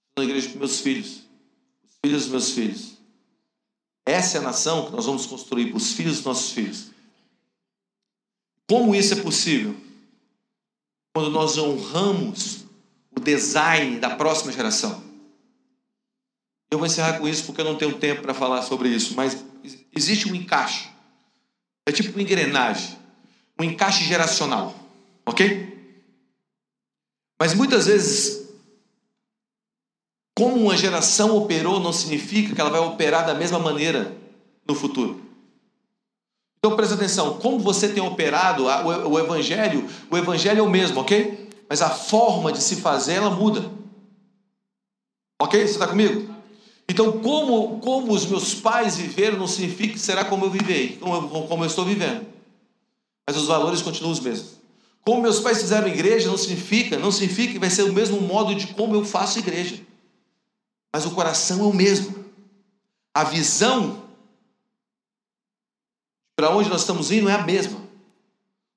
Estou 0.09 0.25
uma 0.25 0.25
igreja 0.25 0.49
para 0.49 0.59
meus 0.59 0.81
filhos, 0.81 1.23
os 1.85 1.99
filhos 2.05 2.23
dos 2.23 2.33
meus 2.33 2.51
filhos. 2.51 2.96
Essa 4.07 4.39
é 4.39 4.41
a 4.41 4.45
nação 4.45 4.87
que 4.87 4.93
nós 4.93 5.05
vamos 5.05 5.27
construir 5.27 5.67
para 5.67 5.77
os 5.77 5.93
filhos 5.93 6.17
dos 6.17 6.25
nossos 6.25 6.53
filhos. 6.53 6.91
Como 8.69 8.95
isso 8.95 9.15
é 9.15 9.23
possível? 9.23 9.77
Quando 11.13 11.31
nós 11.31 11.59
honramos 11.59 12.65
o 13.17 13.21
design 13.21 13.99
da 13.99 14.15
próxima 14.15 14.53
geração. 14.53 15.03
Eu 16.71 16.79
vou 16.79 16.87
encerrar 16.87 17.19
com 17.19 17.27
isso 17.27 17.45
porque 17.47 17.61
eu 17.61 17.65
não 17.65 17.77
tenho 17.77 17.99
tempo 17.99 18.23
para 18.23 18.35
falar 18.35 18.63
sobre 18.63 18.89
isso, 18.89 19.15
mas 19.15 19.45
existe 19.97 20.31
um 20.31 20.35
encaixe. 20.35 20.89
É 21.87 21.93
tipo 21.93 22.11
uma 22.11 22.23
engrenagem, 22.23 22.99
um 23.59 23.65
encaixe 23.65 24.05
geracional, 24.05 24.75
ok? 25.25 25.75
Mas 27.41 27.55
muitas 27.55 27.87
vezes 27.87 28.46
como 30.37 30.57
uma 30.57 30.77
geração 30.77 31.35
operou 31.35 31.81
não 31.81 31.95
significa 31.95 32.55
que 32.55 32.61
ela 32.61 32.69
vai 32.69 32.81
operar 32.81 33.27
da 33.27 33.35
mesma 33.35 33.59
maneira 33.59 34.15
no 34.69 34.75
futuro. 34.75 35.23
Então 36.59 36.77
presta 36.77 36.95
atenção, 36.95 37.39
como 37.39 37.59
você 37.59 37.89
tem 37.89 38.03
operado 38.03 38.65
o 38.65 39.19
evangelho, 39.19 39.89
o 40.11 40.17
evangelho 40.17 40.59
é 40.59 40.63
o 40.63 40.69
mesmo, 40.69 41.01
ok? 41.01 41.49
Mas 41.69 41.81
a 41.81 41.89
forma 41.89 42.53
de 42.53 42.63
se 42.63 42.77
fazer 42.77 43.15
ela 43.15 43.31
muda. 43.31 43.71
Ok? 45.41 45.59
Você 45.61 45.73
está 45.73 45.87
comigo? 45.87 46.35
Então, 46.89 47.13
como, 47.13 47.81
como 47.81 48.13
os 48.13 48.27
meus 48.27 48.55
pais 48.55 48.97
viveram 48.97 49.39
não 49.39 49.47
significa 49.47 49.95
que 49.95 49.99
será 49.99 50.25
como 50.25 50.45
eu 50.45 50.51
vivei, 50.51 50.99
como 50.99 51.15
eu, 51.15 51.47
como 51.47 51.65
eu 51.65 51.67
estou 51.67 51.85
vivendo. 51.85 52.27
Mas 53.27 53.37
os 53.37 53.47
valores 53.47 53.81
continuam 53.81 54.13
os 54.13 54.21
mesmos. 54.21 54.57
Como 55.03 55.23
meus 55.23 55.41
pais 55.41 55.63
fizeram 55.63 55.89
igreja 55.89 56.29
não 56.29 56.37
significa, 56.37 56.99
não 56.99 57.11
significa 57.11 57.55
que 57.55 57.59
vai 57.59 57.71
ser 57.71 57.85
o 57.85 57.93
mesmo 57.93 58.21
modo 58.21 58.55
de 58.55 58.69
como 58.69 58.95
eu 58.95 59.05
faço 59.05 59.39
igreja. 59.39 59.86
Mas 60.97 61.05
o 61.05 61.11
coração 61.11 61.61
é 61.61 61.63
o 61.65 61.75
mesmo. 61.75 62.25
A 63.13 63.23
visão 63.23 64.03
para 66.35 66.49
onde 66.49 66.71
nós 66.71 66.81
estamos 66.81 67.13
indo 67.13 67.29
é 67.29 67.35
a 67.35 67.43
mesma. 67.43 67.79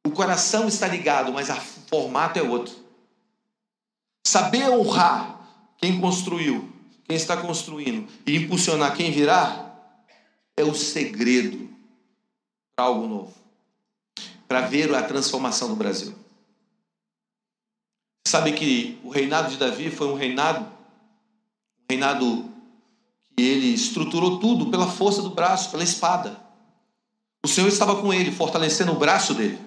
O 0.05 0.11
coração 0.11 0.67
está 0.67 0.86
ligado, 0.86 1.32
mas 1.32 1.47
o 1.47 1.55
formato 1.88 2.38
é 2.38 2.41
outro. 2.43 2.76
Saber 4.28 4.70
honrar 4.70 5.49
quem 5.78 5.97
construiu, 6.01 6.70
quem 7.05 7.15
está 7.15 7.38
construindo 7.38 8.05
e 8.28 8.36
impulsionar 8.36 8.97
quem 8.97 9.13
virá 9.13 9.74
é 10.57 10.63
o 10.65 10.76
segredo 10.76 11.70
para 12.76 12.84
algo 12.84 13.07
novo, 13.07 13.34
para 14.45 14.59
ver 14.67 14.93
a 14.93 15.03
transformação 15.03 15.70
do 15.70 15.76
Brasil. 15.78 16.13
Sabe 18.28 18.51
que 18.51 18.99
o 19.05 19.09
reinado 19.09 19.49
de 19.51 19.55
Davi 19.55 19.89
foi 19.89 20.07
um 20.07 20.15
reinado, 20.15 20.78
reinado 21.89 22.45
que 23.35 23.43
ele 23.43 23.73
estruturou 23.73 24.39
tudo 24.39 24.67
pela 24.67 24.87
força 24.87 25.21
do 25.21 25.29
braço, 25.29 25.71
pela 25.71 25.83
espada. 25.83 26.39
O 27.43 27.47
Senhor 27.47 27.67
estava 27.67 27.95
com 27.95 28.13
ele, 28.13 28.31
fortalecendo 28.31 28.91
o 28.91 28.99
braço 28.99 29.33
dele. 29.33 29.59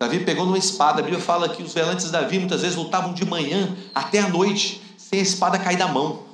Davi 0.00 0.24
pegou 0.24 0.46
numa 0.46 0.58
espada. 0.58 1.00
A 1.00 1.02
Bíblia 1.02 1.20
fala 1.20 1.48
que 1.48 1.62
os 1.62 1.74
velantes 1.74 2.06
de 2.06 2.12
Davi 2.12 2.38
muitas 2.38 2.62
vezes 2.62 2.76
lutavam 2.76 3.12
de 3.12 3.24
manhã 3.24 3.76
até 3.94 4.18
a 4.18 4.28
noite, 4.28 4.80
sem 4.96 5.18
a 5.18 5.22
espada 5.22 5.58
cair 5.58 5.76
da 5.76 5.88
mão. 5.88 6.26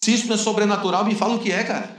Se 0.00 0.14
isso 0.14 0.26
não 0.26 0.34
é 0.34 0.38
sobrenatural, 0.38 1.04
me 1.04 1.14
fala 1.14 1.34
o 1.34 1.38
que 1.38 1.52
é, 1.52 1.62
cara. 1.64 1.96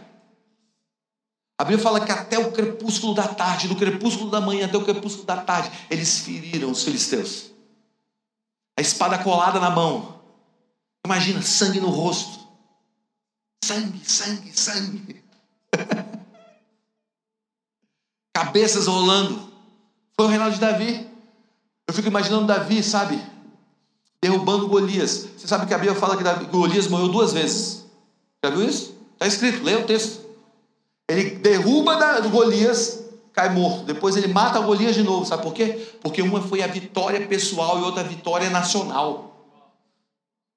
A 1.58 1.64
Bíblia 1.66 1.84
fala 1.84 2.00
que 2.00 2.12
até 2.12 2.40
o 2.40 2.52
crepúsculo 2.52 3.14
da 3.14 3.28
tarde, 3.28 3.68
do 3.68 3.76
crepúsculo 3.76 4.32
da 4.32 4.40
manhã 4.40 4.66
até 4.66 4.78
o 4.78 4.84
crepúsculo 4.86 5.26
da 5.26 5.38
tarde, 5.38 5.70
eles 5.90 6.20
feriram 6.20 6.72
os 6.72 6.84
filisteus. 6.84 7.52
A 8.78 8.82
espada 8.82 9.18
colada 9.18 9.60
na 9.60 9.70
mão. 9.70 10.19
Imagina, 11.06 11.42
sangue 11.42 11.80
no 11.80 11.90
rosto. 11.90 12.40
Sangue, 13.64 14.02
sangue, 14.04 14.52
sangue. 14.58 15.24
Cabeças 18.36 18.88
rolando. 18.88 19.50
Foi 20.16 20.26
o 20.26 20.30
reinado 20.30 20.54
de 20.54 20.60
Davi. 20.60 21.08
Eu 21.88 21.94
fico 21.94 22.08
imaginando 22.08 22.48
Davi, 22.48 22.84
sabe? 22.84 23.22
Derrubando 24.22 24.68
Golias. 24.68 25.28
Você 25.38 25.48
sabe 25.48 25.66
que 25.66 25.74
a 25.74 25.78
Bíblia 25.78 26.00
fala 26.00 26.18
que 26.18 26.24
Davi, 26.24 26.46
Golias 26.46 26.88
morreu 26.88 27.10
duas 27.10 27.34
vezes. 27.34 27.86
Já 28.44 28.52
viu 28.52 28.68
isso? 28.68 28.96
Está 29.14 29.28
escrito, 29.28 29.64
leia 29.64 29.80
o 29.80 29.86
texto. 29.86 30.22
Ele 31.10 31.32
derruba 31.32 31.96
da, 31.96 32.20
Golias, 32.22 33.04
cai 33.34 33.50
morto. 33.50 33.84
Depois 33.84 34.16
ele 34.16 34.28
mata 34.28 34.60
Golias 34.60 34.96
de 34.96 35.04
novo. 35.04 35.26
Sabe 35.26 35.44
por 35.44 35.54
quê? 35.54 35.88
Porque 36.02 36.22
uma 36.22 36.42
foi 36.42 36.62
a 36.62 36.68
vitória 36.68 37.26
pessoal 37.28 37.80
e 37.80 37.84
outra 37.84 38.02
a 38.02 38.08
vitória 38.08 38.50
nacional. 38.50 39.29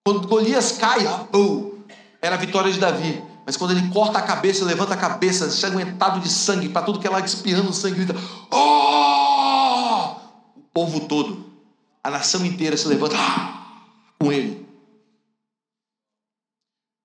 Quando 0.05 0.27
Golias 0.27 0.73
cai, 0.73 1.01
oh, 1.33 1.75
era 2.21 2.35
a 2.35 2.39
vitória 2.39 2.73
de 2.73 2.79
Davi. 2.79 3.23
Mas 3.45 3.57
quando 3.57 3.73
ele 3.73 3.89
corta 3.91 4.19
a 4.19 4.23
cabeça, 4.23 4.65
levanta 4.65 4.95
a 4.95 4.97
cabeça, 4.97 5.47
ensanguentado 5.47 6.21
de 6.21 6.29
sangue, 6.29 6.69
para 6.69 6.83
tudo 6.83 7.01
que 7.01 7.07
ela 7.07 7.21
espirrando 7.21 7.73
sangue, 7.73 8.05
grita: 8.05 8.15
Oh! 8.51 10.17
O 10.57 10.63
povo 10.73 11.01
todo, 11.09 11.45
a 12.03 12.11
nação 12.11 12.45
inteira 12.47 12.77
se 12.77 12.87
levanta 12.87 13.17
ah! 13.19 13.65
com 14.19 14.33
ele. 14.33 14.67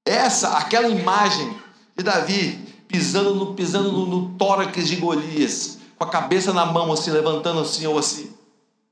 Essa, 0.05 0.57
aquela 0.57 0.87
imagem 0.87 1.57
de 1.95 2.03
Davi 2.03 2.65
pisando 2.87 3.35
no, 3.35 3.53
pisando 3.53 3.91
no, 3.91 4.05
no 4.05 4.37
tórax 4.37 4.87
de 4.87 4.95
Golias, 4.95 5.79
com 5.97 6.03
a 6.03 6.09
cabeça 6.09 6.53
na 6.53 6.65
mão, 6.65 6.91
assim, 6.93 7.11
levantando 7.11 7.59
assim 7.59 7.85
ou 7.85 7.97
assim. 7.97 8.33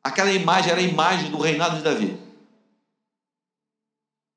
Aquela 0.04 0.32
imagem 0.32 0.72
era 0.72 0.82
a 0.82 0.84
imagem 0.84 1.32
do 1.32 1.40
reinado 1.40 1.78
de 1.78 1.84
Davi. 1.84 2.25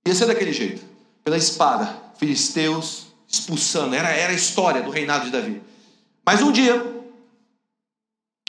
Ia 0.09 0.15
ser 0.15 0.27
daquele 0.27 0.53
jeito, 0.53 0.83
pela 1.23 1.37
espada, 1.37 2.13
filisteus 2.17 3.09
expulsando, 3.29 3.95
era, 3.95 4.09
era 4.09 4.33
a 4.33 4.37
história 4.37 4.83
do 4.83 4.91
reinado 4.91 5.27
de 5.27 5.31
Davi. 5.31 5.63
Mas 6.25 6.41
um 6.41 6.51
dia, 6.51 6.75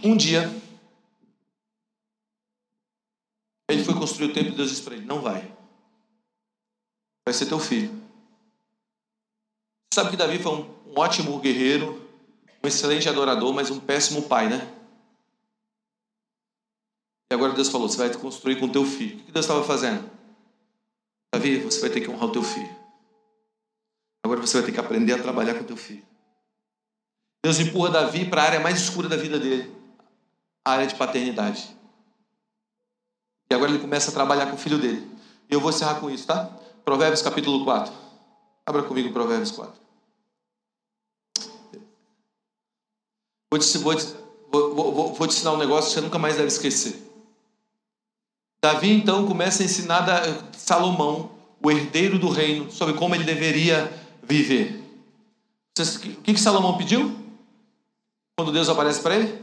um 0.01 0.15
dia, 0.15 0.49
ele 3.69 3.83
foi 3.83 3.93
construir 3.93 4.31
o 4.31 4.33
templo 4.33 4.53
e 4.53 4.55
Deus 4.55 4.69
disse 4.69 4.83
para 4.83 4.95
ele: 4.95 5.05
Não 5.05 5.21
vai, 5.21 5.53
vai 7.27 7.33
ser 7.33 7.45
teu 7.45 7.59
filho. 7.59 7.91
Sabe 9.93 10.11
que 10.11 10.17
Davi 10.17 10.39
foi 10.39 10.53
um 10.53 10.79
um 10.89 10.99
ótimo 10.99 11.39
guerreiro, 11.39 12.09
um 12.63 12.67
excelente 12.67 13.07
adorador, 13.07 13.53
mas 13.53 13.69
um 13.69 13.79
péssimo 13.79 14.23
pai, 14.23 14.49
né? 14.49 14.75
E 17.31 17.35
agora 17.35 17.53
Deus 17.53 17.69
falou: 17.69 17.87
você 17.87 17.97
vai 17.97 18.17
construir 18.17 18.59
com 18.59 18.67
teu 18.67 18.85
filho. 18.85 19.19
O 19.19 19.23
que 19.23 19.31
Deus 19.31 19.45
estava 19.45 19.63
fazendo? 19.63 20.18
Davi, 21.33 21.59
você 21.59 21.79
vai 21.81 21.89
ter 21.89 22.01
que 22.01 22.09
honrar 22.09 22.25
o 22.25 22.31
teu 22.31 22.43
filho. 22.43 22.75
Agora 24.23 24.41
você 24.41 24.57
vai 24.57 24.65
ter 24.65 24.71
que 24.71 24.79
aprender 24.79 25.13
a 25.13 25.21
trabalhar 25.21 25.53
com 25.55 25.61
o 25.61 25.67
teu 25.67 25.77
filho. 25.77 26.05
Deus 27.43 27.59
empurra 27.59 27.91
Davi 27.91 28.29
para 28.29 28.41
a 28.41 28.45
área 28.45 28.59
mais 28.59 28.79
escura 28.81 29.07
da 29.07 29.15
vida 29.15 29.39
dele 29.39 29.79
a 30.65 30.71
área 30.73 30.87
de 30.87 30.95
paternidade. 30.95 31.75
E 33.49 33.55
agora 33.55 33.71
ele 33.71 33.79
começa 33.79 34.11
a 34.11 34.13
trabalhar 34.13 34.47
com 34.47 34.55
o 34.55 34.59
filho 34.59 34.77
dele. 34.77 35.09
E 35.49 35.53
eu 35.53 35.59
vou 35.59 35.71
encerrar 35.71 35.99
com 35.99 36.09
isso, 36.09 36.27
tá? 36.27 36.45
Provérbios 36.85 37.21
capítulo 37.21 37.63
4. 37.65 37.91
Abra 38.65 38.83
comigo 38.83 39.11
Provérbios 39.11 39.51
4. 39.51 39.73
Vou 43.51 43.59
te, 43.59 43.77
vou, 43.79 43.95
vou, 44.51 44.75
vou, 44.75 45.13
vou 45.13 45.27
te 45.27 45.35
ensinar 45.35 45.53
um 45.53 45.57
negócio 45.57 45.89
que 45.89 45.95
você 45.95 46.01
nunca 46.01 46.19
mais 46.19 46.35
deve 46.35 46.49
esquecer. 46.49 47.03
Davi 48.61 48.91
então 48.91 49.25
começa 49.25 49.63
a 49.63 49.65
ensinar 49.65 50.01
Salomão, 50.69 51.31
o 51.59 51.71
herdeiro 51.71 52.19
do 52.19 52.29
reino, 52.29 52.71
sobre 52.71 52.93
como 52.93 53.15
ele 53.15 53.23
deveria 53.23 53.91
viver. 54.21 54.79
O 55.79 56.21
que, 56.21 56.35
que 56.35 56.39
Salomão 56.39 56.77
pediu? 56.77 57.15
Quando 58.37 58.51
Deus 58.51 58.69
aparece 58.69 59.01
para 59.01 59.15
ele? 59.15 59.33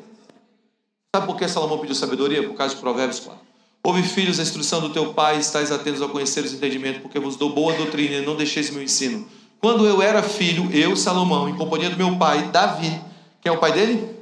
Sabe 1.12 1.26
por 1.26 1.36
que 1.36 1.48
Salomão 1.48 1.80
pediu 1.80 1.96
sabedoria? 1.96 2.46
Por 2.46 2.54
causa 2.54 2.76
de 2.76 2.80
Provérbios 2.80 3.18
4. 3.18 3.44
Ouve, 3.82 4.04
filhos, 4.04 4.38
a 4.38 4.42
instrução 4.42 4.80
do 4.80 4.90
teu 4.90 5.14
pai, 5.14 5.38
estáis 5.38 5.72
atentos 5.72 6.00
ao 6.00 6.10
conhecer 6.10 6.44
os 6.44 6.52
entendimentos, 6.52 7.02
porque 7.02 7.18
vos 7.18 7.34
dou 7.34 7.52
boa 7.52 7.74
doutrina 7.74 8.16
e 8.16 8.24
não 8.24 8.36
deixeis 8.36 8.70
meu 8.70 8.82
ensino. 8.82 9.26
Quando 9.60 9.84
eu 9.84 10.00
era 10.00 10.22
filho, 10.22 10.70
eu, 10.72 10.94
Salomão, 10.96 11.48
em 11.48 11.56
companhia 11.56 11.90
do 11.90 11.96
meu 11.96 12.16
pai, 12.16 12.52
Davi, 12.52 13.00
quem 13.40 13.50
é 13.50 13.52
o 13.52 13.58
pai 13.58 13.72
dele? 13.72 14.16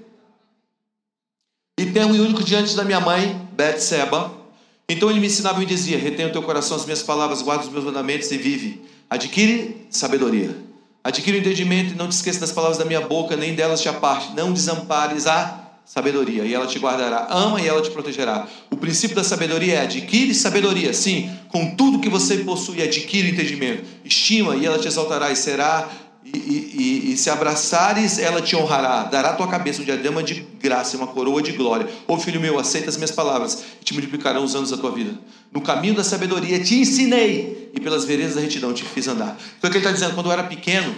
E 1.79 1.85
termo 1.85 2.15
único 2.15 2.43
diante 2.43 2.75
da 2.75 2.83
minha 2.83 3.01
mãe, 3.01 3.47
Betseba. 3.53 4.44
Então 4.89 5.11
ele 5.11 5.21
me 5.21 5.27
ensinava 5.27 5.57
e 5.57 5.61
me 5.61 5.67
dizia: 5.67 5.99
Retenha 5.99 6.29
o 6.29 6.33
teu 6.33 6.43
coração 6.43 6.77
as 6.77 6.85
minhas 6.85 7.03
palavras, 7.03 7.43
guarda 7.43 7.65
os 7.65 7.71
meus 7.71 7.85
mandamentos 7.85 8.31
e 8.31 8.39
vive. 8.39 8.83
Adquire 9.09 9.87
sabedoria. 9.91 10.57
Adquire 11.03 11.37
o 11.37 11.41
entendimento 11.41 11.93
e 11.93 11.97
não 11.97 12.09
te 12.09 12.13
esqueça 12.13 12.41
das 12.41 12.53
palavras 12.53 12.79
da 12.79 12.85
minha 12.85 13.01
boca, 13.01 13.37
nem 13.37 13.55
delas 13.55 13.81
te 13.81 13.89
aparte. 13.89 14.35
Não 14.35 14.53
desampares 14.53 15.27
a 15.27 15.61
sabedoria, 15.85 16.45
e 16.45 16.55
ela 16.55 16.67
te 16.67 16.79
guardará. 16.79 17.27
Ama 17.31 17.61
e 17.61 17.69
ela 17.69 17.83
te 17.83 17.91
protegerá. 17.91 18.49
O 18.71 18.77
princípio 18.77 19.15
da 19.15 19.23
sabedoria 19.23 19.75
é 19.75 19.81
adquire 19.83 20.35
sabedoria. 20.35 20.95
Sim, 20.95 21.31
com 21.49 21.75
tudo 21.77 22.01
que 22.01 22.09
você 22.09 22.39
possui, 22.39 22.83
adquire 22.83 23.31
entendimento. 23.31 23.85
Estima 24.05 24.57
e 24.57 24.65
ela 24.65 24.79
te 24.79 24.89
exaltará 24.89 25.31
e 25.31 25.37
será 25.37 25.91
e, 26.25 26.39
e, 26.39 27.13
e, 27.13 27.17
se 27.19 27.29
abraçares, 27.29 28.19
ela 28.19 28.41
te 28.41 28.57
honrará, 28.57 29.05
dará 29.05 29.31
à 29.31 29.35
tua 29.35 29.47
cabeça 29.47 29.83
um 29.83 29.85
diadema 29.85 30.23
de 30.23 30.41
graça 30.41 30.97
e 30.97 30.99
uma 30.99 31.07
coroa 31.07 31.43
de 31.43 31.53
glória. 31.53 31.87
Ô 32.09 32.19
filho 32.19 32.41
meu, 32.41 32.59
aceita 32.59 32.89
as 32.89 32.97
minhas 32.97 33.11
palavras 33.11 33.63
e 33.81 33.85
te 33.85 33.93
multiplicarão 33.93 34.43
os 34.43 34.55
anos 34.55 34.71
da 34.71 34.77
tua 34.79 34.91
vida. 34.91 35.19
No 35.53 35.61
caminho 35.61 35.95
da 35.95 36.03
sabedoria 36.03 36.63
te 36.63 36.77
ensinei 36.77 37.71
e 37.75 37.81
pelas 37.81 38.07
veredas 38.07 38.37
da 38.37 38.41
retidão 38.41 38.73
te 38.73 38.85
fiz 38.85 39.07
andar. 39.07 39.37
Então 39.59 39.69
o 39.69 39.71
que 39.71 39.79
ele 39.79 39.85
está 39.85 39.93
dizendo, 39.93 40.15
quando 40.15 40.27
eu 40.27 40.33
era 40.33 40.45
pequeno, 40.45 40.95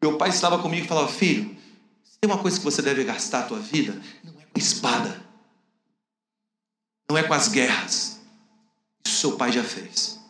meu 0.00 0.16
pai 0.16 0.28
estava 0.28 0.58
comigo 0.58 0.84
e 0.84 0.88
falava: 0.88 1.08
Filho, 1.08 1.50
se 2.04 2.16
tem 2.20 2.30
uma 2.30 2.38
coisa 2.38 2.56
que 2.56 2.64
você 2.64 2.80
deve 2.80 3.02
gastar 3.02 3.40
a 3.40 3.42
tua 3.42 3.58
vida, 3.58 4.00
não 4.22 4.32
é 4.40 4.44
com 4.44 4.58
espada, 4.58 5.22
não 7.10 7.18
é 7.18 7.24
com 7.24 7.34
as 7.34 7.48
guerras. 7.48 8.20
Isso 9.04 9.16
seu 9.16 9.32
pai 9.32 9.50
já 9.50 9.64
fez. 9.64 10.20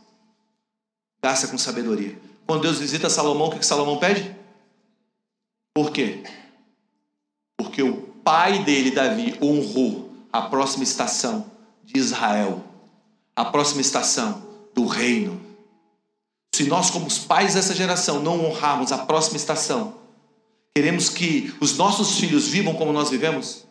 Gasta 1.22 1.48
com 1.48 1.58
sabedoria. 1.58 2.25
Quando 2.46 2.62
Deus 2.62 2.78
visita 2.78 3.10
Salomão, 3.10 3.48
o 3.48 3.58
que 3.58 3.66
Salomão 3.66 3.98
pede? 3.98 4.34
Por 5.74 5.90
quê? 5.90 6.22
Porque 7.56 7.82
o 7.82 8.02
pai 8.24 8.62
dele, 8.62 8.92
Davi, 8.92 9.36
honrou 9.42 10.10
a 10.32 10.42
próxima 10.42 10.84
estação 10.84 11.50
de 11.82 11.98
Israel, 11.98 12.62
a 13.34 13.44
próxima 13.44 13.80
estação 13.80 14.42
do 14.74 14.86
reino. 14.86 15.40
Se 16.54 16.64
nós, 16.64 16.88
como 16.90 17.06
os 17.06 17.18
pais 17.18 17.54
dessa 17.54 17.74
geração, 17.74 18.22
não 18.22 18.44
honrarmos 18.44 18.92
a 18.92 18.98
próxima 18.98 19.36
estação, 19.36 19.94
queremos 20.74 21.08
que 21.08 21.54
os 21.60 21.76
nossos 21.76 22.18
filhos 22.18 22.48
vivam 22.48 22.74
como 22.74 22.92
nós 22.92 23.10
vivemos, 23.10 23.66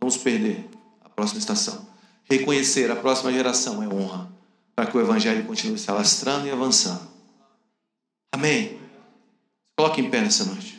vamos 0.00 0.16
perder 0.16 0.68
a 1.04 1.08
próxima 1.08 1.38
estação. 1.38 1.86
Reconhecer 2.24 2.90
a 2.90 2.96
próxima 2.96 3.32
geração 3.32 3.82
é 3.82 3.88
honra, 3.88 4.30
para 4.74 4.86
que 4.86 4.96
o 4.96 5.00
evangelho 5.00 5.44
continue 5.44 5.78
se 5.78 5.90
alastrando 5.90 6.46
e 6.46 6.50
avançando. 6.50 7.17
Amém? 8.32 8.78
Coloque 9.76 10.00
em 10.00 10.10
pé 10.10 10.20
nessa 10.20 10.44
noite. 10.44 10.77